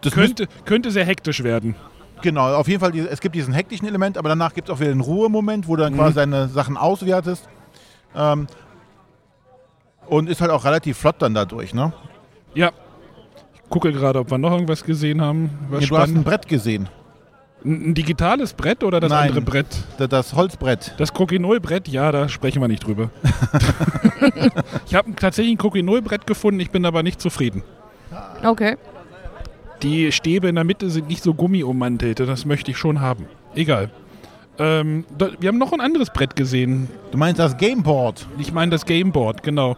Das 0.02 0.14
könnte, 0.14 0.48
könnte 0.66 0.92
sehr 0.92 1.04
hektisch 1.06 1.44
werden. 1.44 1.76
genau, 2.22 2.54
auf 2.54 2.68
jeden 2.68 2.80
Fall, 2.80 2.96
es 2.96 3.20
gibt 3.22 3.34
diesen 3.34 3.56
hektischen 3.56 3.88
Element, 3.88 4.20
aber 4.20 4.30
danach 4.30 4.54
gibt 4.54 4.70
es 4.70 4.76
auch 4.76 4.80
wieder 4.82 4.92
einen 4.92 5.02
Ruhemoment, 5.02 5.68
wo 5.68 5.76
du 5.76 5.82
dann 5.82 5.96
quasi 5.96 6.14
deine 6.14 6.48
Sachen 6.48 6.78
auswertest. 6.78 7.50
Ähm, 8.16 8.46
und 10.06 10.30
ist 10.30 10.42
halt 10.42 10.52
auch 10.52 10.66
relativ 10.66 10.98
flott 10.98 11.16
dann 11.20 11.34
dadurch, 11.34 11.74
ne? 11.74 11.92
Ja. 12.54 12.72
Ich 13.74 13.82
gucke 13.82 13.92
gerade, 13.92 14.20
ob 14.20 14.30
wir 14.30 14.38
noch 14.38 14.52
irgendwas 14.52 14.84
gesehen 14.84 15.20
haben. 15.20 15.50
Was 15.72 15.82
Ja, 15.82 15.88
du 15.90 15.98
hast 15.98 16.10
ein. 16.16 16.24
Brett 16.24 16.48
gesehen. 16.48 16.90
Ein, 17.66 17.96
digitales 17.96 18.54
Brett 18.54 18.84
oder 18.84 19.00
das 19.00 19.10
Nein. 19.10 19.30
andere 19.30 19.42
Brett? 19.42 19.66
Da- 19.98 20.06
Das 20.06 20.36
Holzbrett. 20.36 20.94
Das 21.00 21.12
Coquinol-Brett, 21.12 21.88
ja, 21.88 22.12
da 22.12 22.30
sprechen 22.30 22.62
wir 22.62 22.68
nicht 22.68 22.86
drüber. 22.86 23.10
ich 24.86 24.94
habe 24.94 25.16
tatsächlich 25.16 25.56
ein 25.56 25.58
Coquinol-Brett 25.58 26.28
gefunden, 26.28 26.60
ich 26.60 26.70
bin 26.70 26.86
aber 26.86 27.02
nicht 27.02 27.20
zufrieden. 27.20 27.64
Okay. 28.44 28.78
Die 29.82 30.12
Stäbe 30.12 30.50
in 30.50 30.54
der 30.56 30.66
Mitte 30.66 30.92
sind 30.92 31.08
nicht 31.08 31.24
so 31.24 31.34
gummiummantelt, 31.34 32.20
das 32.20 32.46
möchte 32.46 32.70
ich 32.70 32.78
schon 32.78 33.02
haben. 33.02 33.26
Egal. 33.56 33.90
Ähm, 34.60 35.04
da, 35.18 35.30
wir 35.40 35.48
haben 35.50 35.58
noch 35.58 35.74
ein 35.74 35.82
anderes 35.82 36.12
Brett 36.12 36.36
gesehen. 36.36 36.90
Du 37.12 37.18
meinst 37.18 37.40
das 37.40 37.58
Gameboard? 37.58 38.28
Ich 38.38 38.54
meine 38.54 38.70
das 38.70 38.86
Gameboard, 38.86 39.42
genau. 39.42 39.78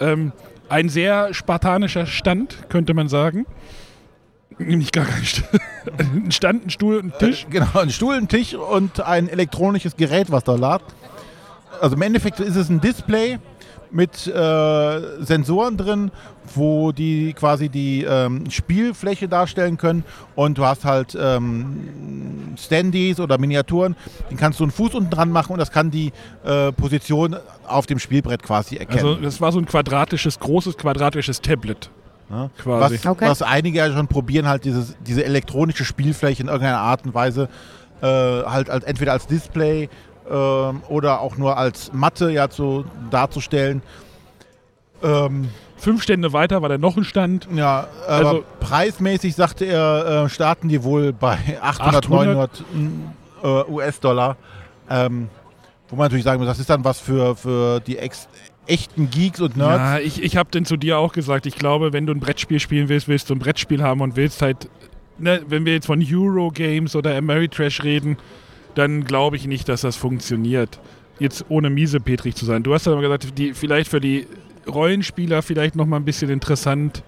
Ähm, 0.00 0.32
ein 0.68 0.88
sehr 0.88 1.32
spartanischer 1.34 2.06
Stand, 2.06 2.68
könnte 2.68 2.94
man 2.94 3.08
sagen. 3.08 3.46
Nämlich 4.58 4.92
gar 4.92 5.04
kein 5.04 5.24
Stand. 5.24 5.48
ein 5.98 6.32
Stand, 6.32 6.66
ein 6.66 6.70
Stuhl 6.70 6.98
ein 7.00 7.12
Tisch. 7.18 7.46
Genau, 7.50 7.78
ein 7.78 7.90
Stuhl, 7.90 8.14
ein 8.14 8.28
Tisch 8.28 8.54
und 8.54 9.00
ein 9.00 9.28
elektronisches 9.28 9.96
Gerät, 9.96 10.30
was 10.30 10.44
da 10.44 10.54
lag. 10.54 10.82
Also 11.80 11.96
im 11.96 12.02
Endeffekt 12.02 12.40
ist 12.40 12.56
es 12.56 12.68
ein 12.70 12.80
Display 12.80 13.38
mit 13.90 14.26
äh, 14.26 15.00
Sensoren 15.24 15.76
drin, 15.76 16.10
wo 16.54 16.92
die 16.92 17.32
quasi 17.32 17.68
die 17.68 18.04
ähm, 18.04 18.50
Spielfläche 18.50 19.28
darstellen 19.28 19.76
können. 19.78 20.04
Und 20.34 20.58
du 20.58 20.64
hast 20.64 20.84
halt 20.84 21.16
ähm, 21.20 22.54
Standys 22.58 23.20
oder 23.20 23.38
Miniaturen, 23.38 23.96
die 24.30 24.36
kannst 24.36 24.60
du 24.60 24.64
einen 24.64 24.70
Fuß 24.72 24.94
unten 24.94 25.10
dran 25.10 25.30
machen 25.30 25.52
und 25.52 25.58
das 25.58 25.70
kann 25.70 25.90
die 25.90 26.12
äh, 26.44 26.72
Position 26.72 27.36
auf 27.66 27.86
dem 27.86 27.98
Spielbrett 27.98 28.42
quasi 28.42 28.76
erkennen. 28.76 29.06
Also 29.06 29.14
das 29.20 29.40
war 29.40 29.52
so 29.52 29.58
ein 29.58 29.66
quadratisches, 29.66 30.38
großes 30.38 30.76
quadratisches 30.76 31.40
Tablet. 31.40 31.90
Ja, 32.30 32.50
quasi. 32.58 32.96
Was, 32.96 33.06
Okay. 33.06 33.28
was 33.28 33.42
einige 33.42 33.78
ja 33.78 33.92
schon 33.92 34.08
probieren, 34.08 34.48
halt 34.48 34.64
dieses, 34.64 34.96
diese 35.06 35.24
elektronische 35.24 35.84
Spielfläche 35.84 36.42
in 36.42 36.48
irgendeiner 36.48 36.78
Art 36.80 37.04
und 37.06 37.14
Weise 37.14 37.48
äh, 38.02 38.06
halt 38.06 38.68
als, 38.68 38.84
entweder 38.84 39.12
als 39.12 39.26
Display 39.26 39.88
oder 40.28 41.20
auch 41.20 41.36
nur 41.36 41.56
als 41.56 41.92
Matte 41.92 42.30
ja 42.30 42.48
so 42.50 42.84
darzustellen. 43.10 43.82
Ähm, 45.02 45.48
Fünf 45.78 46.02
Stände 46.02 46.32
weiter 46.32 46.62
war 46.62 46.70
dann 46.70 46.80
noch 46.80 46.96
ein 46.96 47.04
Stand. 47.04 47.46
ja, 47.54 47.86
aber 48.08 48.28
Also- 48.28 48.44
preismäßig 48.60 49.34
sagte 49.36 49.66
er, 49.66 50.24
äh, 50.24 50.28
starten 50.30 50.68
die 50.68 50.82
wohl 50.82 51.12
bei 51.12 51.36
800, 51.60 52.06
800? 52.06 52.08
900 52.10 52.64
äh, 53.68 53.70
US-Dollar. 53.70 54.36
Ähm, 54.88 55.28
Wo 55.88 55.94
man 55.96 56.06
natürlich 56.06 56.24
sagen 56.24 56.38
muss, 56.40 56.48
das 56.48 56.58
ist 56.58 56.70
dann 56.70 56.82
was 56.84 56.98
für, 56.98 57.36
für 57.36 57.80
die 57.80 57.98
ex 57.98 58.26
echten 58.66 59.08
Geeks 59.10 59.40
und 59.40 59.56
Nerds. 59.56 59.76
Ja, 59.78 59.98
ich, 60.00 60.20
ich 60.20 60.36
habe 60.36 60.50
denn 60.50 60.64
zu 60.64 60.76
dir 60.76 60.98
auch 60.98 61.12
gesagt, 61.12 61.46
ich 61.46 61.54
glaube, 61.54 61.92
wenn 61.92 62.04
du 62.06 62.12
ein 62.12 62.18
Brettspiel 62.18 62.58
spielen 62.58 62.88
willst, 62.88 63.06
willst 63.06 63.30
du 63.30 63.34
ein 63.34 63.38
Brettspiel 63.38 63.80
haben 63.82 64.00
und 64.00 64.16
willst 64.16 64.42
halt, 64.42 64.68
ne, 65.18 65.42
wenn 65.46 65.64
wir 65.64 65.74
jetzt 65.74 65.86
von 65.86 66.02
Eurogames 66.04 66.96
oder 66.96 67.16
Ameritrash 67.16 67.84
reden, 67.84 68.16
dann 68.76 69.04
glaube 69.04 69.36
ich 69.36 69.46
nicht, 69.46 69.68
dass 69.68 69.80
das 69.80 69.96
funktioniert. 69.96 70.78
Jetzt 71.18 71.46
ohne 71.48 71.70
miese 71.70 71.98
Petrig 71.98 72.36
zu 72.36 72.44
sein. 72.44 72.62
Du 72.62 72.74
hast 72.74 72.86
aber 72.86 73.00
gesagt, 73.00 73.38
die, 73.38 73.54
vielleicht 73.54 73.90
für 73.90 74.00
die 74.00 74.26
Rollenspieler 74.68 75.42
vielleicht 75.42 75.74
noch 75.74 75.86
mal 75.86 75.96
ein 75.96 76.04
bisschen 76.04 76.30
interessant. 76.30 77.02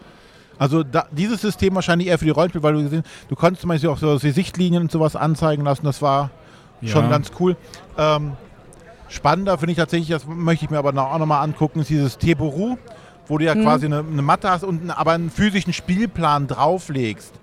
Also 0.59 0.83
da, 0.83 1.07
dieses 1.13 1.41
System 1.43 1.75
wahrscheinlich 1.75 2.09
eher 2.09 2.19
für 2.19 2.25
die 2.25 2.31
Rollenspiele, 2.31 2.63
weil 2.63 2.73
du 2.75 2.83
gesehen, 2.83 3.03
du 3.29 3.37
konntest 3.37 3.61
zum 3.61 3.69
Beispiel 3.69 3.91
auch 3.91 3.99
so 3.99 4.19
die 4.19 4.31
Sichtlinien 4.31 4.83
und 4.83 4.91
sowas 4.91 5.15
anzeigen 5.15 5.63
lassen. 5.65 5.85
Das 5.85 6.01
war 6.03 6.31
Ja. 6.81 6.89
schon 6.93 7.11
ganz 7.11 7.31
cool. 7.39 7.57
Ähm, 7.99 8.33
spannender 9.09 9.59
finde 9.59 9.73
ich 9.73 9.79
tatsächlich, 9.79 10.09
das 10.09 10.27
möchte 10.27 10.65
ich 10.65 10.71
mir 10.71 10.79
aber 10.79 10.93
noch, 10.93 11.13
auch 11.13 11.19
nochmal 11.19 11.45
angucken, 11.45 11.81
ist 11.81 11.91
dieses 11.91 12.17
Teboru, 12.19 12.77
wo 13.27 13.37
du 13.39 13.45
ja 13.45 13.55
quasi 13.55 13.87
eine, 13.87 13.99
eine 13.99 14.23
Matte 14.23 14.49
hast 14.51 14.65
und 14.65 14.91
aber 14.91 15.13
einen 15.13 15.31
physischen 15.31 15.73
Spielplan 15.75 16.47
drauflegst. 16.47 17.35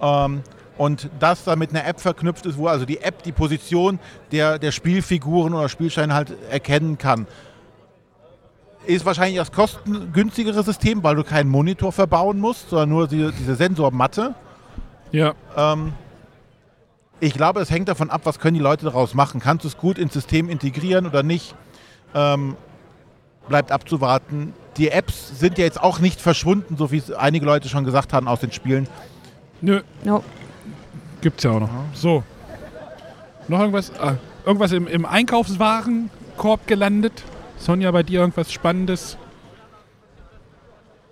Ähm, 0.00 0.42
und 0.80 1.10
das 1.18 1.44
dann 1.44 1.58
mit 1.58 1.70
einer 1.74 1.86
App 1.86 2.00
verknüpft 2.00 2.46
ist, 2.46 2.56
wo 2.56 2.66
also 2.66 2.86
die 2.86 3.02
App 3.02 3.22
die 3.22 3.32
Position 3.32 3.98
der, 4.32 4.58
der 4.58 4.72
Spielfiguren 4.72 5.52
oder 5.52 5.68
Spielsteine 5.68 6.14
halt 6.14 6.32
erkennen 6.50 6.96
kann. 6.96 7.26
Ist 8.86 9.04
wahrscheinlich 9.04 9.36
das 9.36 9.52
kostengünstigere 9.52 10.62
System, 10.62 11.02
weil 11.02 11.16
du 11.16 11.22
keinen 11.22 11.50
Monitor 11.50 11.92
verbauen 11.92 12.40
musst, 12.40 12.70
sondern 12.70 12.88
nur 12.88 13.08
die, 13.08 13.30
diese 13.38 13.56
Sensormatte. 13.56 14.34
Ja, 15.12 15.34
Ähm, 15.54 15.92
ich 17.20 17.34
glaube, 17.34 17.60
es 17.60 17.70
hängt 17.70 17.90
davon 17.90 18.08
ab, 18.08 18.22
was 18.24 18.38
können 18.38 18.54
die 18.54 18.62
Leute 18.62 18.86
daraus 18.86 19.12
machen. 19.12 19.38
Kannst 19.38 19.64
du 19.64 19.68
es 19.68 19.76
gut 19.76 19.98
ins 19.98 20.14
System 20.14 20.48
integrieren 20.48 21.04
oder 21.06 21.22
nicht? 21.22 21.54
Ähm, 22.14 22.56
bleibt 23.50 23.70
abzuwarten. 23.70 24.54
Die 24.78 24.88
Apps 24.88 25.38
sind 25.38 25.58
ja 25.58 25.64
jetzt 25.64 25.78
auch 25.78 25.98
nicht 25.98 26.22
verschwunden, 26.22 26.78
so 26.78 26.90
wie 26.90 26.96
es 26.96 27.12
einige 27.12 27.44
Leute 27.44 27.68
schon 27.68 27.84
gesagt 27.84 28.14
haben 28.14 28.26
aus 28.28 28.40
den 28.40 28.50
Spielen. 28.50 28.88
nö, 29.60 29.82
Ja. 30.04 30.22
Gibt's 31.20 31.42
ja 31.44 31.50
auch 31.52 31.60
noch. 31.60 31.70
So. 31.94 32.22
Noch 33.48 33.60
irgendwas? 33.60 33.92
Ah, 34.00 34.14
irgendwas 34.46 34.72
im, 34.72 34.86
im 34.86 35.04
Einkaufswarenkorb 35.06 36.66
gelandet? 36.66 37.22
Sonja, 37.58 37.90
bei 37.90 38.02
dir 38.02 38.20
irgendwas 38.20 38.52
Spannendes? 38.52 39.16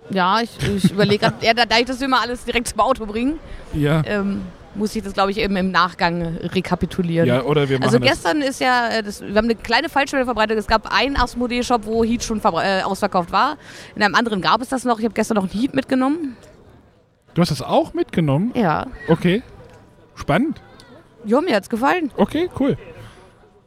Ja, 0.09 0.39
ich, 0.41 0.49
ich 0.75 0.91
überlege 0.91 1.19
gerade, 1.19 1.45
ja, 1.45 1.53
da, 1.53 1.65
da 1.65 1.77
ich 1.77 1.85
das 1.85 2.01
immer 2.01 2.21
alles 2.21 2.43
direkt 2.43 2.67
zum 2.67 2.79
Auto 2.79 3.05
bringe, 3.05 3.35
Ja. 3.73 4.01
ähm, 4.05 4.41
muss 4.75 4.95
ich 4.95 5.03
das, 5.03 5.13
glaube 5.13 5.31
ich, 5.31 5.37
eben 5.37 5.55
im 5.55 5.71
Nachgang 5.71 6.21
rekapitulieren. 6.37 7.27
Ja, 7.27 7.43
oder 7.43 7.69
wir 7.69 7.77
machen 7.79 7.87
Also 7.87 7.99
das. 7.99 8.09
gestern 8.09 8.41
ist 8.41 8.59
ja, 8.61 8.87
äh, 8.89 9.03
das, 9.03 9.21
wir 9.21 9.29
haben 9.35 9.45
eine 9.45 9.55
kleine 9.55 9.89
Falschmeldung 9.89 10.25
verbreitet. 10.27 10.57
Es 10.57 10.67
gab 10.67 10.91
einen 10.91 11.15
Asmodee-Shop, 11.17 11.85
wo 11.85 12.03
Heat 12.03 12.23
schon 12.23 12.39
äh, 12.43 12.81
ausverkauft 12.81 13.31
war. 13.31 13.57
In 13.95 14.01
einem 14.03 14.15
anderen 14.15 14.41
gab 14.41 14.61
es 14.61 14.69
das 14.69 14.83
noch. 14.85 14.97
Ich 14.99 15.05
habe 15.05 15.13
gestern 15.13 15.35
noch 15.35 15.43
ein 15.43 15.49
Heat 15.49 15.73
mitgenommen. 15.75 16.37
Du 17.33 17.41
hast 17.41 17.49
das 17.51 17.61
auch 17.61 17.93
mitgenommen? 17.93 18.51
Ja. 18.55 18.87
Okay. 19.07 19.43
Spannend. 20.19 20.61
Ja, 21.25 21.41
mir 21.41 21.55
hat's 21.55 21.69
gefallen. 21.69 22.11
Okay, 22.17 22.49
cool. 22.59 22.77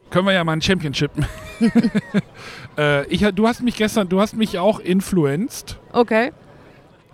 Können 0.09 0.27
wir 0.27 0.33
ja 0.33 0.43
mal 0.43 0.53
ein 0.53 0.61
Championship. 0.61 1.11
äh, 2.77 3.05
ich, 3.07 3.21
du 3.21 3.47
hast 3.47 3.63
mich 3.63 3.75
gestern, 3.75 4.07
du 4.09 4.21
hast 4.21 4.35
mich 4.35 4.59
auch 4.59 4.79
influenced. 4.79 5.77
Okay. 5.91 6.31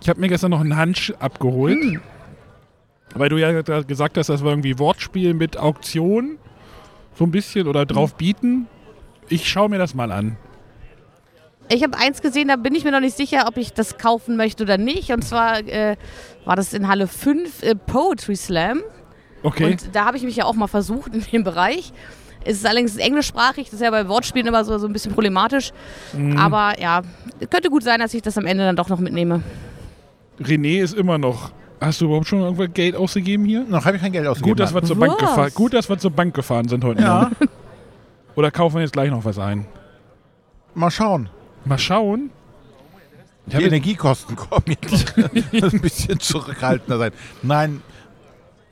Ich 0.00 0.08
habe 0.08 0.20
mir 0.20 0.28
gestern 0.28 0.50
noch 0.50 0.60
einen 0.60 0.76
Hansch 0.76 1.12
abgeholt. 1.18 2.00
Weil 3.14 3.28
du 3.28 3.38
ja 3.38 3.62
gesagt 3.82 4.18
hast, 4.18 4.28
das 4.28 4.44
war 4.44 4.50
irgendwie 4.50 4.78
Wortspiel 4.78 5.34
mit 5.34 5.56
Auktion. 5.56 6.38
So 7.14 7.24
ein 7.24 7.30
bisschen 7.30 7.66
oder 7.66 7.86
drauf 7.86 8.14
bieten. 8.14 8.66
Ich 9.28 9.48
schaue 9.48 9.68
mir 9.68 9.78
das 9.78 9.94
mal 9.94 10.12
an. 10.12 10.36
Ich 11.72 11.82
habe 11.82 11.96
eins 11.96 12.20
gesehen, 12.20 12.48
da 12.48 12.56
bin 12.56 12.74
ich 12.74 12.84
mir 12.84 12.90
noch 12.90 13.00
nicht 13.00 13.16
sicher, 13.16 13.44
ob 13.46 13.56
ich 13.56 13.72
das 13.72 13.96
kaufen 13.96 14.36
möchte 14.36 14.64
oder 14.64 14.76
nicht. 14.76 15.12
Und 15.12 15.22
zwar 15.22 15.60
äh, 15.60 15.96
war 16.44 16.56
das 16.56 16.72
in 16.72 16.88
Halle 16.88 17.06
5 17.06 17.62
äh, 17.62 17.74
Poetry 17.74 18.36
Slam. 18.36 18.82
Okay. 19.42 19.72
Und 19.72 19.94
da 19.94 20.04
habe 20.04 20.16
ich 20.16 20.22
mich 20.22 20.36
ja 20.36 20.44
auch 20.44 20.54
mal 20.54 20.66
versucht 20.66 21.14
in 21.14 21.22
dem 21.22 21.44
Bereich. 21.44 21.92
Es 22.44 22.56
ist 22.56 22.66
allerdings 22.66 22.96
englischsprachig, 22.96 23.66
das 23.66 23.74
ist 23.74 23.82
ja 23.82 23.90
bei 23.90 24.08
Wortspielen 24.08 24.46
immer 24.46 24.64
so, 24.64 24.78
so 24.78 24.86
ein 24.86 24.92
bisschen 24.92 25.12
problematisch. 25.12 25.72
Mhm. 26.14 26.38
Aber 26.38 26.80
ja, 26.80 27.02
könnte 27.50 27.68
gut 27.68 27.82
sein, 27.82 28.00
dass 28.00 28.14
ich 28.14 28.22
das 28.22 28.38
am 28.38 28.46
Ende 28.46 28.64
dann 28.64 28.76
doch 28.76 28.88
noch 28.88 28.98
mitnehme. 28.98 29.42
René 30.40 30.82
ist 30.82 30.94
immer 30.94 31.18
noch. 31.18 31.52
Hast 31.80 32.00
du 32.00 32.06
überhaupt 32.06 32.26
schon 32.26 32.40
irgendwas 32.40 32.68
Geld 32.74 32.94
ausgegeben 32.94 33.44
hier? 33.44 33.64
Noch 33.64 33.84
habe 33.84 33.96
ich 33.96 34.02
kein 34.02 34.12
Geld 34.12 34.26
ausgegeben. 34.26 34.52
Gut, 34.52 34.60
dass 34.60 34.74
wir 34.74 34.82
zur? 34.82 34.96
Bank 34.96 35.18
gefahren. 35.18 35.50
Gut, 35.54 35.74
dass 35.74 35.88
wir 35.88 35.98
zur 35.98 36.10
Bank 36.10 36.34
gefahren 36.34 36.68
sind 36.68 36.84
heute 36.84 37.02
ja, 37.02 37.22
Morgen. 37.22 37.36
Oder 38.36 38.50
kaufen 38.50 38.76
wir 38.76 38.82
jetzt 38.82 38.92
gleich 38.92 39.10
noch 39.10 39.24
was 39.24 39.38
ein? 39.38 39.66
mal 40.74 40.90
schauen. 40.90 41.28
Mal 41.64 41.78
schauen. 41.78 42.30
Ich 43.46 43.50
Die 43.50 43.56
habe 43.56 43.66
Energiekosten 43.66 44.36
kommen 44.36 44.76
jetzt 44.82 45.18
ein 45.18 45.80
bisschen 45.80 46.20
zurückhaltender 46.20 46.98
sein. 46.98 47.12
Nein, 47.42 47.82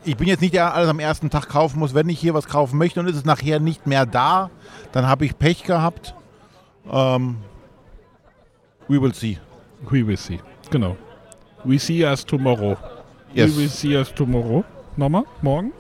ich 0.09 0.17
bin 0.17 0.27
jetzt 0.27 0.41
nicht 0.41 0.55
der, 0.55 0.65
der 0.65 0.75
alles 0.75 0.89
am 0.89 1.01
ersten 1.01 1.29
Tag 1.29 1.49
kaufen 1.49 1.79
muss. 1.79 1.95
Wenn 1.95 2.09
ich 2.09 2.19
hier 2.19 2.33
was 2.33 2.47
kaufen 2.47 2.79
möchte 2.79 2.99
und 3.01 3.07
ist 3.07 3.17
es 3.17 3.25
nachher 3.25 3.61
nicht 3.61 3.87
mehr 3.87 4.07
da, 4.07 4.51
dann 4.93 5.07
habe 5.07 5.27
ich 5.27 5.39
Pech 5.39 5.65
gehabt. 5.65 6.15
Ähm, 6.91 7.37
we 8.89 9.01
will 9.01 9.13
see. 9.15 9.39
We 9.91 10.07
will 10.07 10.17
see. 10.17 10.41
Genau. 10.71 10.97
We 11.65 11.79
see 11.79 12.05
us 12.05 12.25
tomorrow. 12.25 12.77
Yes. 13.35 13.55
We 13.55 13.61
will 13.61 13.69
see 13.69 13.97
us 13.97 14.13
tomorrow. 14.15 14.65
Nochmal? 14.97 15.25
Morgen? 15.43 15.73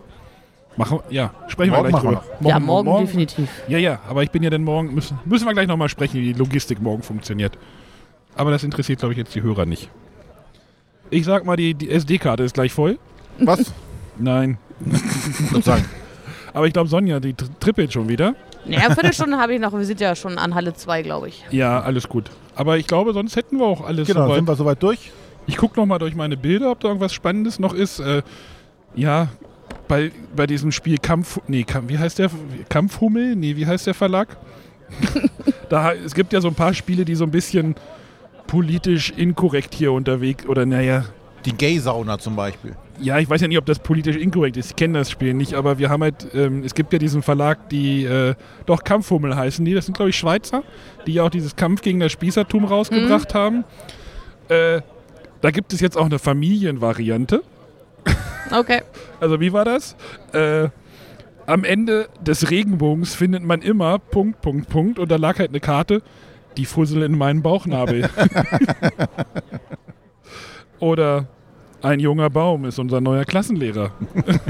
Machen, 0.77 1.01
ja, 1.11 1.33
sprechen 1.49 1.73
Morgen 1.73 1.85
wir 1.85 1.91
gleich 1.91 2.03
drüber. 2.03 2.25
ja, 2.41 2.61
morgen, 2.61 3.01
definitiv. 3.01 3.49
Ja, 3.67 3.79
ja, 3.79 3.99
aber 4.09 4.23
ich 4.23 4.31
bin 4.31 4.45
ja 4.45 4.51
dann 4.51 4.63
morgen, 4.63 4.95
müssen, 4.95 5.19
müssen 5.25 5.45
wir 5.47 5.53
gleich 5.53 5.67
nochmal 5.67 5.89
sprechen, 5.89 6.21
wie 6.21 6.33
die 6.33 6.39
Logistik 6.39 6.81
morgen 6.81 7.03
funktioniert. 7.03 7.59
Aber 8.37 8.53
das 8.53 8.63
interessiert, 8.63 9.01
glaube 9.01 9.15
ich, 9.15 9.19
jetzt 9.19 9.35
die 9.35 9.43
Hörer 9.43 9.67
nicht. 9.67 9.91
Ich 11.11 11.25
sag 11.25 11.45
mal, 11.45 11.57
die, 11.57 11.75
die 11.75 11.91
SD-Karte 11.91 12.45
ist 12.45 12.55
gleich 12.55 12.73
voll. 12.73 12.99
Was? 13.41 13.73
Nein. 14.19 14.59
Aber 16.55 16.67
ich 16.67 16.73
glaube, 16.73 16.89
Sonja, 16.89 17.21
die 17.21 17.35
tri- 17.35 17.49
trippelt 17.61 17.93
schon 17.93 18.09
wieder. 18.09 18.35
Ja, 18.65 18.81
eine 18.81 18.95
Viertelstunde 18.95 19.37
habe 19.39 19.55
ich 19.55 19.61
noch. 19.61 19.73
Wir 19.73 19.85
sind 19.85 20.01
ja 20.01 20.15
schon 20.17 20.39
an 20.39 20.55
Halle 20.55 20.75
2, 20.75 21.03
glaube 21.03 21.29
ich. 21.29 21.45
Ja, 21.51 21.81
alles 21.81 22.09
gut. 22.09 22.31
Aber 22.55 22.77
ich 22.79 22.87
glaube, 22.87 23.13
sonst 23.13 23.37
hätten 23.37 23.59
wir 23.59 23.67
auch 23.67 23.87
alles 23.87 24.09
Genau, 24.09 24.25
soweit. 24.25 24.37
sind 24.37 24.49
wir 24.49 24.57
soweit 24.57 24.83
durch? 24.83 25.13
Ich 25.47 25.57
gucke 25.57 25.79
nochmal 25.79 25.99
durch 25.99 26.15
meine 26.15 26.37
Bilder, 26.37 26.71
ob 26.73 26.81
da 26.81 26.89
irgendwas 26.89 27.13
Spannendes 27.15 27.59
noch 27.59 27.73
ist. 27.75 28.01
Äh, 28.01 28.23
ja, 28.95 29.29
bei, 29.87 30.11
bei 30.35 30.47
diesem 30.47 30.73
Spiel 30.73 30.99
Kampf... 30.99 31.41
Nee, 31.47 31.63
Kampf, 31.65 31.89
wie 31.89 31.99
heißt 31.99 32.19
der? 32.19 32.31
Kampfhummel? 32.69 33.37
Nee, 33.37 33.57
wie 33.57 33.67
heißt 33.67 33.87
der 33.87 33.95
Verlag? 33.95 34.37
da, 35.69 35.93
es 35.93 36.15
gibt 36.15 36.33
ja 36.33 36.41
so 36.41 36.49
ein 36.49 36.55
paar 36.55 36.75
Spiele, 36.75 37.05
die 37.05 37.15
so 37.15 37.25
ein 37.25 37.31
bisschen 37.31 37.75
politisch 38.47 39.11
inkorrekt 39.17 39.75
hier 39.75 39.93
unterwegs... 39.93 40.47
Oder 40.47 40.67
naja... 40.67 41.05
Die 41.45 41.53
Gay-Sauna 41.53 42.19
zum 42.19 42.37
Beispiel. 42.37 42.75
Ja, 43.01 43.19
ich 43.19 43.31
weiß 43.31 43.41
ja 43.41 43.49
nicht, 43.49 43.59
ob 43.59 43.67
das 43.67 43.79
politisch 43.79 44.17
inkorrekt 44.17 44.57
ist. 44.57 44.71
Ich 44.71 44.77
kenne 44.77 44.99
das 44.99 45.11
Spiel 45.11 45.35
nicht, 45.35 45.55
aber 45.55 45.79
wir 45.79 45.89
haben 45.89 46.03
halt, 46.03 46.27
ähm, 46.35 46.65
es 46.65 46.75
gibt 46.75 46.93
ja 46.93 46.99
diesen 46.99 47.23
Verlag, 47.23 47.69
die 47.69 48.05
äh, 48.05 48.35
doch 48.67 48.83
Kampfhummel 48.83 49.37
heißen 49.37 49.65
die. 49.65 49.73
Das 49.75 49.87
sind, 49.87 49.97
glaube 49.97 50.11
ich, 50.11 50.17
Schweizer, 50.17 50.65
die 51.07 51.15
ja 51.15 51.23
auch 51.23 51.31
dieses 51.31 51.55
Kampf 51.55 51.83
gegen 51.83 52.01
das 52.01 52.11
Spießertum 52.13 52.65
rausgebracht 52.65 53.35
haben. 53.35 53.65
Äh, 54.49 54.81
da 55.41 55.51
gibt 55.53 55.73
es 55.73 55.81
jetzt 55.81 55.97
auch 55.97 56.07
eine 56.07 56.19
Familienvariante. 56.19 57.43
Okay. 58.51 58.83
Also 59.21 59.41
wie 59.41 59.53
war 59.53 59.65
das? 59.65 59.97
Äh, 60.33 60.69
am 61.47 61.65
Ende 61.65 62.09
des 62.21 62.53
Regenbogens 62.53 63.17
findet 63.17 63.43
man 63.43 63.63
immer 63.63 63.99
Punkt, 63.99 64.41
Punkt, 64.43 64.69
Punkt 64.69 65.01
und 65.01 65.11
da 65.11 65.17
lag 65.17 65.41
halt 65.41 65.49
eine 65.49 65.59
Karte, 65.59 66.03
die 66.57 66.67
Fussel 66.67 67.03
in 67.03 67.19
meinen 67.19 67.43
Bauchnabel. 67.43 68.09
Oder 70.81 71.27
ein 71.83 72.01
junger 72.01 72.29
Baum 72.29 72.65
ist 72.65 72.79
unser 72.79 73.01
neuer 73.01 73.25
Klassenlehrer. 73.25 73.93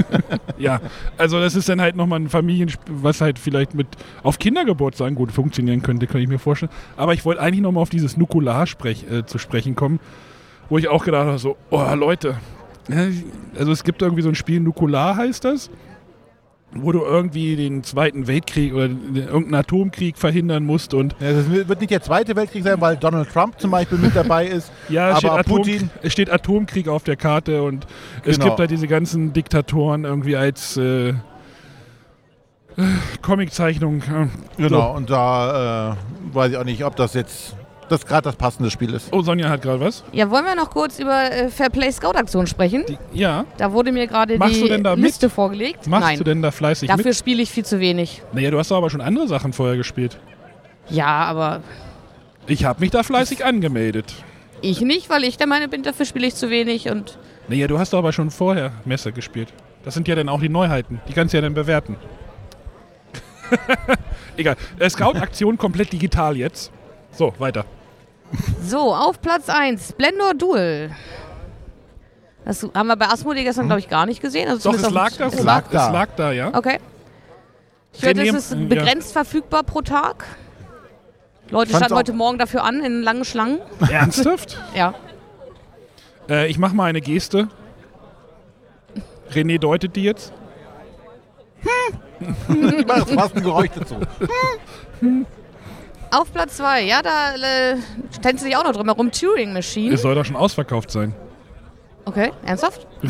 ja, 0.57 0.81
also 1.17 1.39
das 1.39 1.55
ist 1.55 1.69
dann 1.69 1.79
halt 1.79 1.95
nochmal 1.95 2.19
ein 2.19 2.29
Familienspiel, 2.29 2.95
was 3.01 3.21
halt 3.21 3.37
vielleicht 3.37 3.75
mit 3.75 3.87
auf 4.23 4.39
Kindergeburtstagen 4.39 5.15
gut 5.15 5.31
funktionieren 5.31 5.81
könnte, 5.81 6.07
kann 6.07 6.21
ich 6.21 6.27
mir 6.27 6.39
vorstellen. 6.39 6.71
Aber 6.97 7.13
ich 7.13 7.25
wollte 7.25 7.41
eigentlich 7.41 7.61
nochmal 7.61 7.83
auf 7.83 7.89
dieses 7.89 8.17
Nukular 8.17 8.65
sprech, 8.65 9.05
äh, 9.11 9.25
zu 9.25 9.37
sprechen 9.37 9.75
kommen, 9.75 9.99
wo 10.69 10.77
ich 10.77 10.87
auch 10.87 11.05
gedacht 11.05 11.27
habe, 11.27 11.37
so, 11.37 11.55
oh 11.69 11.85
Leute, 11.93 12.37
ja, 12.89 13.07
also 13.57 13.71
es 13.71 13.83
gibt 13.83 14.01
irgendwie 14.01 14.23
so 14.23 14.29
ein 14.29 14.35
Spiel, 14.35 14.59
Nukular 14.59 15.15
heißt 15.15 15.45
das, 15.45 15.69
wo 16.71 16.91
du 16.91 17.01
irgendwie 17.03 17.55
den 17.55 17.83
Zweiten 17.83 18.27
Weltkrieg 18.27 18.73
oder 18.73 18.83
irgendeinen 18.85 19.55
Atomkrieg 19.55 20.17
verhindern 20.17 20.65
musst 20.65 20.93
und 20.93 21.15
Ja, 21.19 21.31
Das 21.33 21.49
wird 21.49 21.79
nicht 21.79 21.89
der 21.91 22.01
Zweite 22.01 22.35
Weltkrieg 22.35 22.63
sein, 22.63 22.79
weil 22.79 22.95
Donald 22.97 23.27
Trump 23.31 23.59
zum 23.59 23.71
Beispiel 23.71 23.97
mit 23.97 24.15
dabei 24.15 24.45
ist. 24.45 24.71
ja, 24.89 25.11
es 25.11 25.17
steht, 25.17 25.29
aber 25.31 25.39
Atom, 25.39 25.55
Putin, 25.57 25.89
es 26.03 26.13
steht 26.13 26.29
Atomkrieg 26.29 26.87
auf 26.87 27.03
der 27.03 27.15
Karte 27.15 27.63
und 27.63 27.87
es 28.23 28.35
Genau. 28.35 28.45
gibt 28.49 28.59
halt 28.59 28.69
diese 28.71 28.87
ganzen 28.87 29.33
Diktatoren 29.33 30.03
irgendwie 30.05 30.35
als 30.35 30.77
äh, 30.77 31.09
äh, 31.09 31.13
Comiczeichnung. 33.21 34.01
äh, 34.03 34.61
genau, 34.61 34.95
und 34.95 35.09
da 35.09 35.93
äh, 35.93 35.95
weiß 36.35 36.51
ich 36.51 36.57
auch 36.57 36.63
nicht, 36.65 36.83
ob 36.85 36.95
das 36.95 37.13
jetzt 37.13 37.55
das 37.89 38.05
gerade 38.05 38.23
das 38.23 38.35
passende 38.35 38.69
Spiel 38.71 38.93
ist. 38.93 39.09
Oh, 39.11 39.21
Sonja 39.21 39.49
hat 39.49 39.61
gerade 39.61 39.79
was. 39.79 40.03
Ja, 40.11 40.29
wollen 40.29 40.45
wir 40.45 40.55
noch 40.55 40.69
kurz 40.69 40.99
über 40.99 41.31
äh, 41.31 41.49
Fair 41.49 41.69
Play 41.69 41.91
Scout 41.91 42.11
Aktion 42.17 42.47
sprechen? 42.47 42.85
Ja. 43.13 43.45
Da 43.57 43.71
wurde 43.71 43.91
mir 43.91 44.07
gerade 44.07 44.37
Machst 44.37 44.55
die 44.55 44.61
du 44.61 44.67
denn 44.67 44.83
da 44.83 44.95
mit? 44.95 45.05
Liste 45.05 45.29
vorgelegt. 45.29 45.87
Machst 45.87 46.07
Nein, 46.07 46.17
du 46.17 46.23
denn 46.23 46.41
da 46.41 46.51
fleißig 46.51 46.87
dafür 46.89 47.05
mit? 47.05 47.15
spiele 47.15 47.41
ich 47.41 47.49
viel 47.51 47.65
zu 47.65 47.79
wenig. 47.79 48.21
Naja, 48.33 48.51
du 48.51 48.57
hast 48.59 48.71
doch 48.71 48.77
aber 48.77 48.89
schon 48.89 49.01
andere 49.01 49.27
Sachen 49.27 49.53
vorher 49.53 49.77
gespielt. 49.77 50.17
Ja, 50.89 51.07
aber 51.25 51.61
Ich 52.47 52.65
habe 52.65 52.79
mich 52.79 52.91
da 52.91 53.03
fleißig 53.03 53.45
angemeldet. 53.45 54.13
ich 54.61 54.81
nicht, 54.81 55.09
weil 55.09 55.23
ich 55.23 55.37
der 55.37 55.47
Meinung 55.47 55.69
bin, 55.69 55.83
dafür 55.83 56.05
spiele 56.05 56.27
ich 56.27 56.35
zu 56.35 56.49
wenig 56.49 56.89
und 56.89 57.17
Naja, 57.47 57.67
du 57.67 57.77
hast 57.79 57.93
doch 57.93 57.99
aber 57.99 58.11
schon 58.13 58.31
vorher 58.31 58.71
Messe 58.85 59.11
gespielt. 59.11 59.49
Das 59.85 59.93
sind 59.93 60.07
ja 60.07 60.15
dann 60.15 60.29
auch 60.29 60.41
die 60.41 60.49
Neuheiten. 60.49 60.99
Die 61.07 61.13
kannst 61.13 61.33
du 61.33 61.37
ja 61.37 61.41
dann 61.41 61.53
bewerten. 61.53 61.95
Egal. 64.37 64.55
Äh, 64.77 64.89
Scout-Aktion 64.89 65.57
komplett 65.57 65.91
digital 65.91 66.37
jetzt. 66.37 66.71
So, 67.11 67.33
weiter. 67.39 67.65
So, 68.63 68.93
auf 68.93 69.21
Platz 69.21 69.49
1, 69.49 69.89
Splendor 69.89 70.33
Duel. 70.33 70.91
Das 72.45 72.67
haben 72.73 72.87
wir 72.87 72.95
bei 72.95 73.07
Asmodee 73.07 73.43
gestern, 73.43 73.67
glaube 73.67 73.79
ich, 73.79 73.89
gar 73.89 74.05
nicht 74.05 74.21
gesehen. 74.21 74.49
Also 74.49 74.71
Doch, 74.71 74.77
es 74.77 74.89
lag 74.89 75.11
da. 75.17 75.27
Es 75.27 75.33
Es 75.35 75.43
lag. 75.43 75.63
da. 75.69 75.87
Es 75.87 75.93
lag 75.93 76.09
da, 76.15 76.31
ja. 76.31 76.51
Okay. 76.53 76.79
Ich 77.93 78.03
René, 78.03 78.29
es 78.29 78.35
ist 78.35 78.51
ja. 78.51 78.57
begrenzt 78.67 79.13
verfügbar 79.13 79.63
pro 79.63 79.81
Tag. 79.81 80.25
Leute 81.49 81.75
standen 81.75 81.95
heute 81.95 82.13
Morgen 82.13 82.37
dafür 82.37 82.63
an, 82.63 82.83
in 82.83 83.01
langen 83.01 83.25
Schlangen. 83.25 83.59
Ernsthaft? 83.89 84.59
Ja. 84.75 84.93
Äh, 86.29 86.47
ich 86.47 86.59
mache 86.59 86.75
mal 86.75 86.85
eine 86.85 87.01
Geste. 87.01 87.49
René 89.31 89.57
deutet 89.59 89.95
die 89.95 90.03
jetzt. 90.03 90.33
Ich 92.49 92.85
mache 92.85 93.05
fast 93.05 93.35
ein 93.37 93.43
Geräusch 93.43 93.69
dazu. 93.73 93.95
Auf 96.11 96.31
Platz 96.33 96.57
2, 96.57 96.83
ja, 96.83 97.01
da 97.01 97.35
äh, 97.35 97.75
tänzt 98.21 98.43
sich 98.43 98.55
auch 98.57 98.63
noch 98.63 98.71
drum 98.73 98.87
herum. 98.87 99.11
Turing 99.11 99.53
Machine. 99.53 99.93
Es 99.93 100.01
soll 100.01 100.15
doch 100.15 100.25
schon 100.25 100.35
ausverkauft 100.35 100.89
sein. 100.91 101.13
Okay, 102.05 102.31
ernsthaft? 102.45 102.85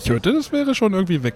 Ich 0.00 0.08
hörte, 0.10 0.32
das 0.32 0.52
wäre 0.52 0.76
schon 0.76 0.94
irgendwie 0.94 1.24
weg. 1.24 1.34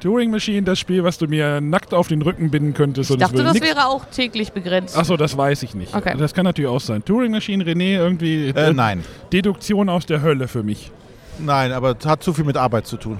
Turing 0.00 0.32
Machine, 0.32 0.62
das 0.62 0.80
Spiel, 0.80 1.04
was 1.04 1.16
du 1.16 1.28
mir 1.28 1.60
nackt 1.60 1.94
auf 1.94 2.08
den 2.08 2.22
Rücken 2.22 2.50
binden 2.50 2.74
könntest. 2.74 3.08
Ich 3.08 3.16
dachte, 3.18 3.44
das 3.44 3.54
nix- 3.54 3.64
wäre 3.64 3.86
auch 3.86 4.04
täglich 4.06 4.50
begrenzt. 4.52 4.98
Achso, 4.98 5.16
das 5.16 5.36
weiß 5.36 5.62
ich 5.62 5.76
nicht. 5.76 5.94
Okay. 5.94 6.16
Das 6.18 6.34
kann 6.34 6.44
natürlich 6.44 6.68
auch 6.68 6.80
sein. 6.80 7.04
Turing 7.04 7.30
Machine, 7.30 7.62
René, 7.62 7.98
irgendwie 7.98 8.48
Äh, 8.48 8.72
nein. 8.72 9.04
Deduktion 9.32 9.88
aus 9.88 10.06
der 10.06 10.22
Hölle 10.22 10.48
für 10.48 10.64
mich. 10.64 10.90
Nein, 11.38 11.70
aber 11.70 11.94
es 11.98 12.04
hat 12.04 12.24
zu 12.24 12.34
viel 12.34 12.44
mit 12.44 12.56
Arbeit 12.56 12.88
zu 12.88 12.96
tun. 12.96 13.18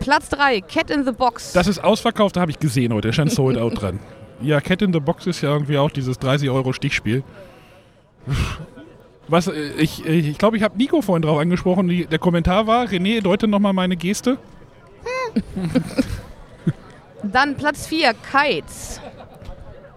Platz 0.00 0.30
3, 0.30 0.62
Cat 0.62 0.90
in 0.90 1.04
the 1.04 1.12
Box. 1.12 1.52
Das 1.52 1.66
ist 1.66 1.84
ausverkauft, 1.84 2.36
da 2.36 2.40
habe 2.40 2.50
ich 2.50 2.58
gesehen 2.58 2.94
heute. 2.94 3.08
Da 3.08 3.12
stand 3.12 3.30
Sold 3.30 3.58
Out 3.58 3.82
dran. 3.82 4.00
Ja, 4.40 4.60
Cat 4.60 4.82
in 4.82 4.92
the 4.92 5.00
Box 5.00 5.26
ist 5.26 5.40
ja 5.40 5.50
irgendwie 5.52 5.78
auch 5.78 5.90
dieses 5.90 6.18
30 6.18 6.50
Euro 6.50 6.72
Stichspiel. 6.72 7.22
Was, 9.28 9.48
äh, 9.48 9.52
ich 9.78 10.02
glaube, 10.02 10.16
ich, 10.18 10.38
glaub, 10.38 10.54
ich 10.54 10.62
habe 10.62 10.76
Nico 10.76 11.00
vorhin 11.02 11.22
drauf 11.22 11.38
angesprochen. 11.38 11.88
Die, 11.88 12.06
der 12.06 12.18
Kommentar 12.18 12.66
war, 12.66 12.86
René, 12.86 13.20
deute 13.22 13.48
nochmal 13.48 13.72
meine 13.72 13.96
Geste. 13.96 14.38
Dann 17.22 17.56
Platz 17.56 17.86
4, 17.86 18.14
Kites. 18.14 19.00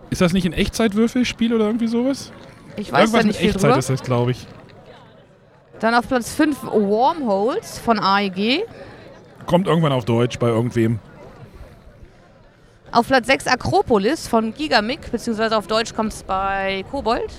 Ist 0.09 0.21
das 0.21 0.33
nicht 0.33 0.45
ein 0.45 0.53
Echtzeitwürfelspiel 0.53 1.53
oder 1.53 1.65
irgendwie 1.65 1.87
sowas? 1.87 2.31
Ich 2.75 2.91
weiß 2.91 3.11
Irgendwas 3.11 3.11
da 3.11 3.17
nicht 3.17 3.27
mit 3.27 3.35
viel 3.35 3.49
Echtzeit 3.49 3.63
drüber. 3.63 3.79
ist 3.79 3.89
das, 3.89 4.03
glaube 4.03 4.31
ich. 4.31 4.47
Dann 5.79 5.93
auf 5.93 6.07
Platz 6.07 6.33
5, 6.33 6.63
Wormholes 6.63 7.77
von 7.79 7.99
AEG. 7.99 8.63
Kommt 9.45 9.67
irgendwann 9.67 9.91
auf 9.91 10.05
Deutsch 10.05 10.39
bei 10.39 10.47
irgendwem. 10.47 10.99
Auf 12.91 13.07
Platz 13.07 13.27
6, 13.27 13.47
Akropolis 13.47 14.27
von 14.27 14.53
Gigamic, 14.53 15.11
beziehungsweise 15.11 15.57
auf 15.57 15.67
Deutsch 15.67 15.93
kommt 15.93 16.13
es 16.13 16.23
bei 16.23 16.83
Kobold. 16.89 17.31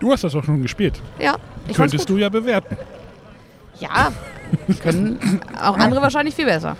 Du 0.00 0.12
hast 0.12 0.24
das 0.24 0.32
doch 0.32 0.44
schon 0.44 0.62
gespielt. 0.62 1.00
Ja, 1.18 1.36
ich 1.68 1.76
Könntest 1.76 2.08
du 2.08 2.16
ja 2.16 2.28
bewerten. 2.28 2.76
Ja, 3.80 4.12
können 4.82 5.40
auch 5.62 5.76
andere 5.76 6.00
wahrscheinlich 6.00 6.34
viel 6.34 6.46
besser. 6.46 6.76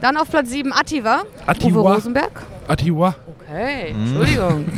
Dann 0.00 0.16
auf 0.16 0.30
Platz 0.30 0.50
7, 0.50 0.72
Attiva. 0.72 1.22
Attiva. 1.46 1.80
Uwe 1.80 1.94
Rosenberg. 1.94 2.42
Atiwa. 2.68 3.14
Okay, 3.40 3.88
Entschuldigung. 3.90 4.66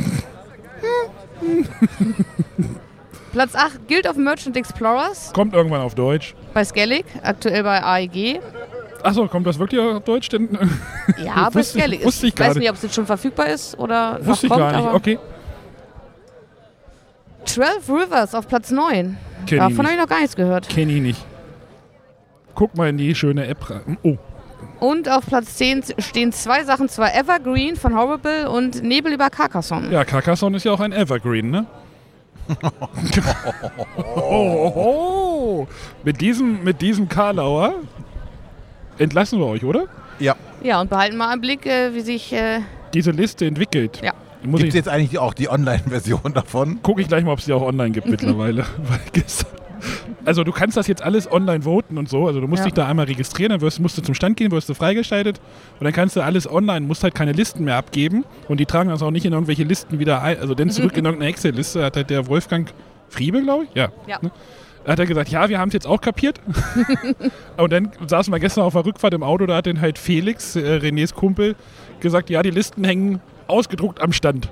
Platz 3.31 3.55
8, 3.55 3.87
Guild 3.87 4.07
of 4.07 4.17
Merchant 4.17 4.57
Explorers 4.57 5.31
Kommt 5.33 5.53
irgendwann 5.53 5.81
auf 5.81 5.95
Deutsch. 5.95 6.33
bei 6.53 6.63
Skellig, 6.65 7.05
aktuell 7.23 7.63
bei 7.63 7.81
AEG. 7.83 8.41
Achso, 9.03 9.27
kommt 9.27 9.45
das 9.47 9.57
wirklich 9.59 9.79
auf 9.81 10.03
Deutsch? 10.03 10.29
Denn, 10.29 10.49
Ja, 11.23 11.49
bei 11.49 11.55
Wusste 11.59 11.77
ich- 11.77 11.83
Skellig. 11.83 12.05
wusste 12.05 12.27
ich 12.27 12.33
ich 12.33 12.39
weiß 12.39 12.55
nicht, 12.55 12.69
ob 12.69 12.75
es 12.75 12.83
jetzt 12.83 12.95
schon 12.95 13.05
verfügbar 13.05 13.47
ist 13.47 13.77
oder 13.79 14.19
noch 14.19 14.25
wusste 14.27 14.47
ich 14.47 14.51
kommt, 14.51 14.61
gar 14.63 14.71
nicht. 14.77 14.85
aber 14.87 14.95
Okay. 14.95 15.19
12 17.45 17.89
Rivers 17.89 18.35
auf 18.35 18.47
Platz 18.47 18.71
9. 18.71 19.17
Kenn 19.45 19.57
ich 19.57 19.57
Davon 19.63 19.85
habe 19.85 19.93
ich 19.95 19.99
noch 20.01 20.07
gar 20.09 20.19
nichts 20.19 20.35
gehört. 20.35 20.67
Kenn 20.67 20.89
ich 20.89 21.01
nicht. 21.01 21.25
Guck 22.55 22.75
mal 22.75 22.89
in 22.89 22.97
die 22.97 23.13
schöne 23.15 23.47
App 23.47 23.69
rein. 23.69 23.97
Oh, 24.03 24.17
Und 24.79 25.07
auf 25.09 25.25
Platz 25.27 25.55
10 25.55 25.83
stehen 25.99 26.31
zwei 26.33 26.63
Sachen, 26.63 26.89
zwar 26.89 27.15
Evergreen 27.15 27.75
von 27.75 27.95
Horrible 27.95 28.49
und 28.49 28.83
Nebel 28.83 29.13
über 29.13 29.29
Carcassonne. 29.29 29.91
ja, 29.91 30.03
Carcassonne 30.03 30.57
ist 30.57 30.63
ja 30.63 30.71
auch 30.73 30.79
ein 30.79 30.91
Evergreen, 30.91 31.49
ne? 31.51 31.65
oh, 34.15 34.71
oh. 34.75 35.67
Mit 36.03 36.19
diesem, 36.21 36.63
mit 36.63 36.81
diesem 36.81 37.07
Karlauer 37.07 37.75
entlassen 38.99 39.39
wir 39.39 39.45
euch, 39.47 39.63
oder? 39.63 39.85
Ja. 40.19 40.35
Ja, 40.63 40.81
und 40.81 40.89
behalten 40.89 41.17
mal 41.17 41.33
im 41.33 41.41
Blick, 41.41 41.65
äh, 41.65 41.93
wie 41.93 42.01
sich... 42.01 42.33
Äh, 42.33 42.59
Diese 42.93 43.11
Liste 43.11 43.45
entwickelt. 43.45 43.99
Ja. 44.03 44.13
Muss 44.43 44.59
Gibt 44.59 44.69
es 44.69 44.75
jetzt 44.75 44.89
eigentlich 44.89 45.17
auch 45.19 45.33
die 45.33 45.49
Online-Version 45.49 46.33
davon? 46.33 46.79
gucke 46.83 47.01
ich 47.01 47.07
gleich 47.07 47.23
mal, 47.23 47.31
ob 47.33 47.39
es 47.39 47.45
die 47.45 47.53
auch 47.53 47.61
online 47.63 47.91
gibt 47.91 48.07
mittlerweile. 48.09 48.65
Also 50.25 50.43
du 50.43 50.51
kannst 50.51 50.75
das 50.75 50.87
jetzt 50.87 51.01
alles 51.03 51.31
online 51.31 51.61
voten 51.63 51.97
und 51.97 52.09
so. 52.09 52.27
Also 52.27 52.41
du 52.41 52.47
musst 52.47 52.61
Ja. 52.61 52.65
dich 52.65 52.73
da 52.73 52.87
einmal 52.87 53.05
registrieren, 53.05 53.51
dann 53.51 53.61
wirst, 53.61 53.79
musst 53.79 53.97
du 53.97 54.01
zum 54.01 54.15
Stand 54.15 54.35
gehen, 54.35 54.51
wirst 54.51 54.67
du 54.67 54.73
freigeschaltet 54.73 55.39
und 55.79 55.83
dann 55.85 55.93
kannst 55.93 56.15
du 56.15 56.21
alles 56.21 56.49
online, 56.51 56.81
musst 56.85 57.03
halt 57.03 57.15
keine 57.15 57.31
Listen 57.31 57.63
mehr 57.63 57.77
abgeben 57.77 58.25
und 58.49 58.59
die 58.59 58.65
tragen 58.65 58.89
das 58.89 59.01
auch 59.01 59.11
nicht 59.11 59.25
in 59.25 59.33
irgendwelche 59.33 59.63
Listen 59.63 59.99
wieder 59.99 60.21
ein, 60.23 60.39
also 60.39 60.55
denn 60.55 60.69
zurück 60.71 60.91
in 60.97 61.05
irgendeine 61.05 61.29
Excel-Liste 61.31 61.83
hat 61.85 61.95
halt 61.95 62.09
der 62.09 62.27
Wolfgang 62.27 62.73
Friebe, 63.09 63.41
glaube 63.43 63.65
ich, 63.65 63.69
ja. 63.75 63.89
Ja. 64.07 64.17
Ne? 64.21 64.31
Hat 64.87 64.99
er 64.99 65.05
gesagt, 65.05 65.29
ja, 65.29 65.49
wir 65.49 65.59
haben 65.59 65.67
es 65.67 65.73
jetzt 65.73 65.85
auch 65.87 65.99
kapiert. 66.01 66.39
und 67.57 67.71
dann 67.73 67.91
saßen 68.07 68.31
wir 68.33 68.39
gestern 68.39 68.63
auf 68.63 68.73
der 68.73 68.85
Rückfahrt 68.85 69.13
im 69.13 69.21
Auto, 69.23 69.45
da 69.45 69.57
hat 69.57 69.67
dann 69.67 69.81
halt 69.81 69.97
Felix, 69.99 70.55
äh, 70.55 70.59
Renés 70.81 71.13
Kumpel, 71.13 71.55
gesagt, 71.99 72.29
ja, 72.29 72.41
die 72.41 72.51
Listen 72.51 72.83
hängen 72.83 73.21
ausgedruckt 73.47 74.01
am 74.01 74.13
Stand. 74.13 74.49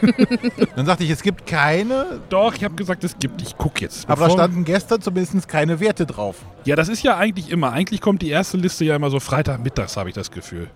Dann 0.76 0.86
sagte 0.86 1.04
ich, 1.04 1.10
es 1.10 1.22
gibt 1.22 1.46
keine, 1.46 2.20
Doch, 2.28 2.54
ich 2.54 2.64
habe 2.64 2.74
gesagt, 2.74 3.04
es 3.04 3.16
gibt, 3.18 3.40
ich 3.42 3.56
gucke 3.56 3.80
jetzt. 3.82 4.08
aber 4.08 4.26
da 4.26 4.30
standen 4.32 4.64
gestern 4.64 5.00
zumindest 5.00 5.48
keine 5.48 5.80
Werte 5.80 6.04
drauf. 6.04 6.36
Ja, 6.64 6.76
das 6.76 6.88
ist 6.88 7.02
ja 7.02 7.16
eigentlich 7.16 7.50
immer. 7.50 7.72
Eigentlich 7.72 8.00
kommt 8.00 8.22
die 8.22 8.28
erste 8.30 8.56
Liste 8.56 8.84
ja 8.84 8.96
immer 8.96 9.08
so 9.10 9.20
Freitagmittags, 9.20 9.96
habe 9.96 10.08
ich 10.08 10.14
das 10.14 10.30
Gefühl. 10.30 10.68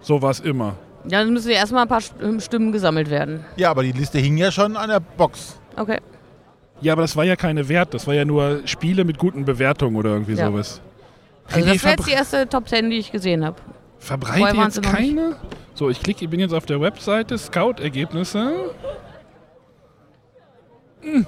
So 0.00 0.20
war 0.20 0.30
es 0.30 0.40
immer. 0.40 0.76
ja, 1.08 1.20
dann 1.20 1.32
müssen 1.32 1.50
ja 1.50 1.56
erstmal 1.56 1.82
ein 1.82 1.88
paar 1.88 2.00
St- 2.00 2.40
Stimmen 2.40 2.72
gesammelt 2.72 3.08
werden. 3.08 3.44
Ja, 3.56 3.70
aber 3.70 3.82
die 3.82 3.92
Liste 3.92 4.18
hing 4.18 4.36
ja 4.36 4.50
schon 4.50 4.76
an 4.76 4.88
der 4.90 5.00
Box. 5.00 5.56
Okay. 5.76 6.00
Ja, 6.80 6.92
aber 6.92 7.02
das 7.02 7.16
war 7.16 7.24
ja 7.24 7.36
keine 7.36 7.68
Wert, 7.68 7.94
das 7.94 8.06
war 8.06 8.14
ja 8.14 8.24
nur 8.24 8.60
Spiele 8.66 9.04
mit 9.04 9.18
guten 9.18 9.44
Bewertungen 9.44 9.96
oder 9.96 10.10
irgendwie 10.10 10.34
Ja. 10.34 10.46
sowas. 10.48 10.80
Also 11.50 11.66
das 11.66 11.82
wäre 11.84 11.94
jetzt 11.96 12.06
die 12.08 12.12
erste 12.12 12.48
Top 12.48 12.68
10, 12.68 12.90
die 12.90 12.98
ich 12.98 13.12
gesehen 13.12 13.44
habe. 13.44 13.56
verbreite 13.98 14.38
Vorher 14.38 14.56
waren 14.56 14.64
jetzt 14.70 14.82
keine? 14.82 15.36
So, 15.74 15.90
ich 15.90 16.00
klicke, 16.02 16.24
ich 16.24 16.30
bin 16.30 16.40
jetzt 16.40 16.54
auf 16.54 16.66
der 16.66 16.80
Webseite, 16.80 17.36
Scout-Ergebnisse. 17.38 18.52
Hm. 21.02 21.26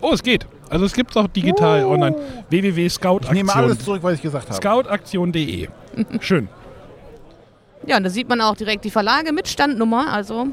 Oh, 0.00 0.12
es 0.12 0.22
geht. 0.22 0.46
Also 0.68 0.84
es 0.84 0.92
gibt 0.92 1.10
es 1.12 1.16
auch 1.16 1.28
digital 1.28 1.84
online. 1.84 2.16
Ich 2.16 2.50
nehme 2.50 2.68
alles 2.74 2.76
www.scoutaktion. 2.76 3.78
zurück, 3.80 4.02
was 4.02 4.14
ich 4.14 4.22
gesagt 4.22 4.46
habe. 4.48 4.54
Scoutaktion.de. 4.56 5.68
Schön. 6.20 6.48
Ja, 7.86 7.96
und 7.98 8.02
da 8.04 8.10
sieht 8.10 8.28
man 8.28 8.40
auch 8.40 8.56
direkt 8.56 8.84
die 8.84 8.90
Verlage 8.90 9.32
mit 9.32 9.46
Standnummer, 9.48 10.12
also 10.12 10.48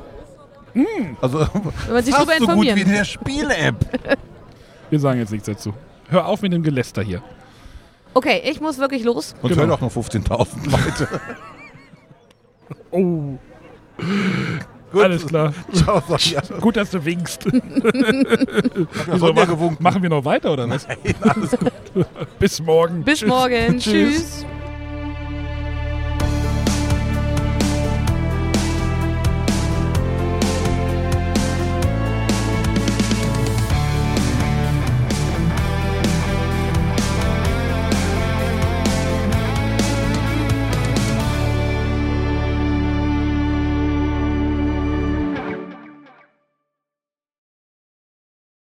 Also 1.21 1.39
wenn 1.85 1.93
man 1.93 2.03
sich 2.03 2.13
fast 2.15 2.39
so 2.39 2.47
gut 2.47 2.65
wie 2.65 2.81
in 2.81 2.89
der 2.89 3.05
Spiele-App. 3.05 3.75
Wir 4.89 4.99
sagen 4.99 5.19
jetzt 5.19 5.31
nichts 5.31 5.47
dazu. 5.47 5.73
Hör 6.09 6.27
auf 6.27 6.41
mit 6.41 6.53
dem 6.53 6.63
Geläster 6.63 7.01
hier. 7.01 7.21
Okay, 8.13 8.41
ich 8.45 8.61
muss 8.61 8.77
wirklich 8.77 9.03
los. 9.03 9.33
Und 9.41 9.49
Genau. 9.49 9.61
hören 9.61 9.71
auch 9.71 9.81
nur 9.81 9.89
15.000 9.89 10.69
Leute. 10.69 11.07
Oh, 12.91 13.37
Gut. 14.91 15.03
alles 15.03 15.25
klar. 15.25 15.53
Ciao, 15.73 16.01
Sonja. 16.07 16.41
Gut, 16.61 16.77
dass 16.77 16.91
du 16.91 17.03
winkst. 17.03 17.45
Ich 17.45 17.51
So, 17.51 19.11
hab 19.11 19.19
Sonja 19.19 19.33
machen, 19.33 19.49
gewunken. 19.49 19.83
machen 19.83 20.01
wir 20.03 20.09
noch 20.09 20.23
weiter 20.25 20.53
oder 20.53 20.69
was? 20.69 20.87
Nein, 20.87 20.97
alles 21.21 21.51
gut. 21.51 21.71
Bis 22.39 22.61
morgen. 22.61 23.03
Bis 23.03 23.19
Tschüss. 23.19 23.29
morgen. 23.29 23.79
Tschüss. 23.79 23.83
Tschüss. 23.83 24.45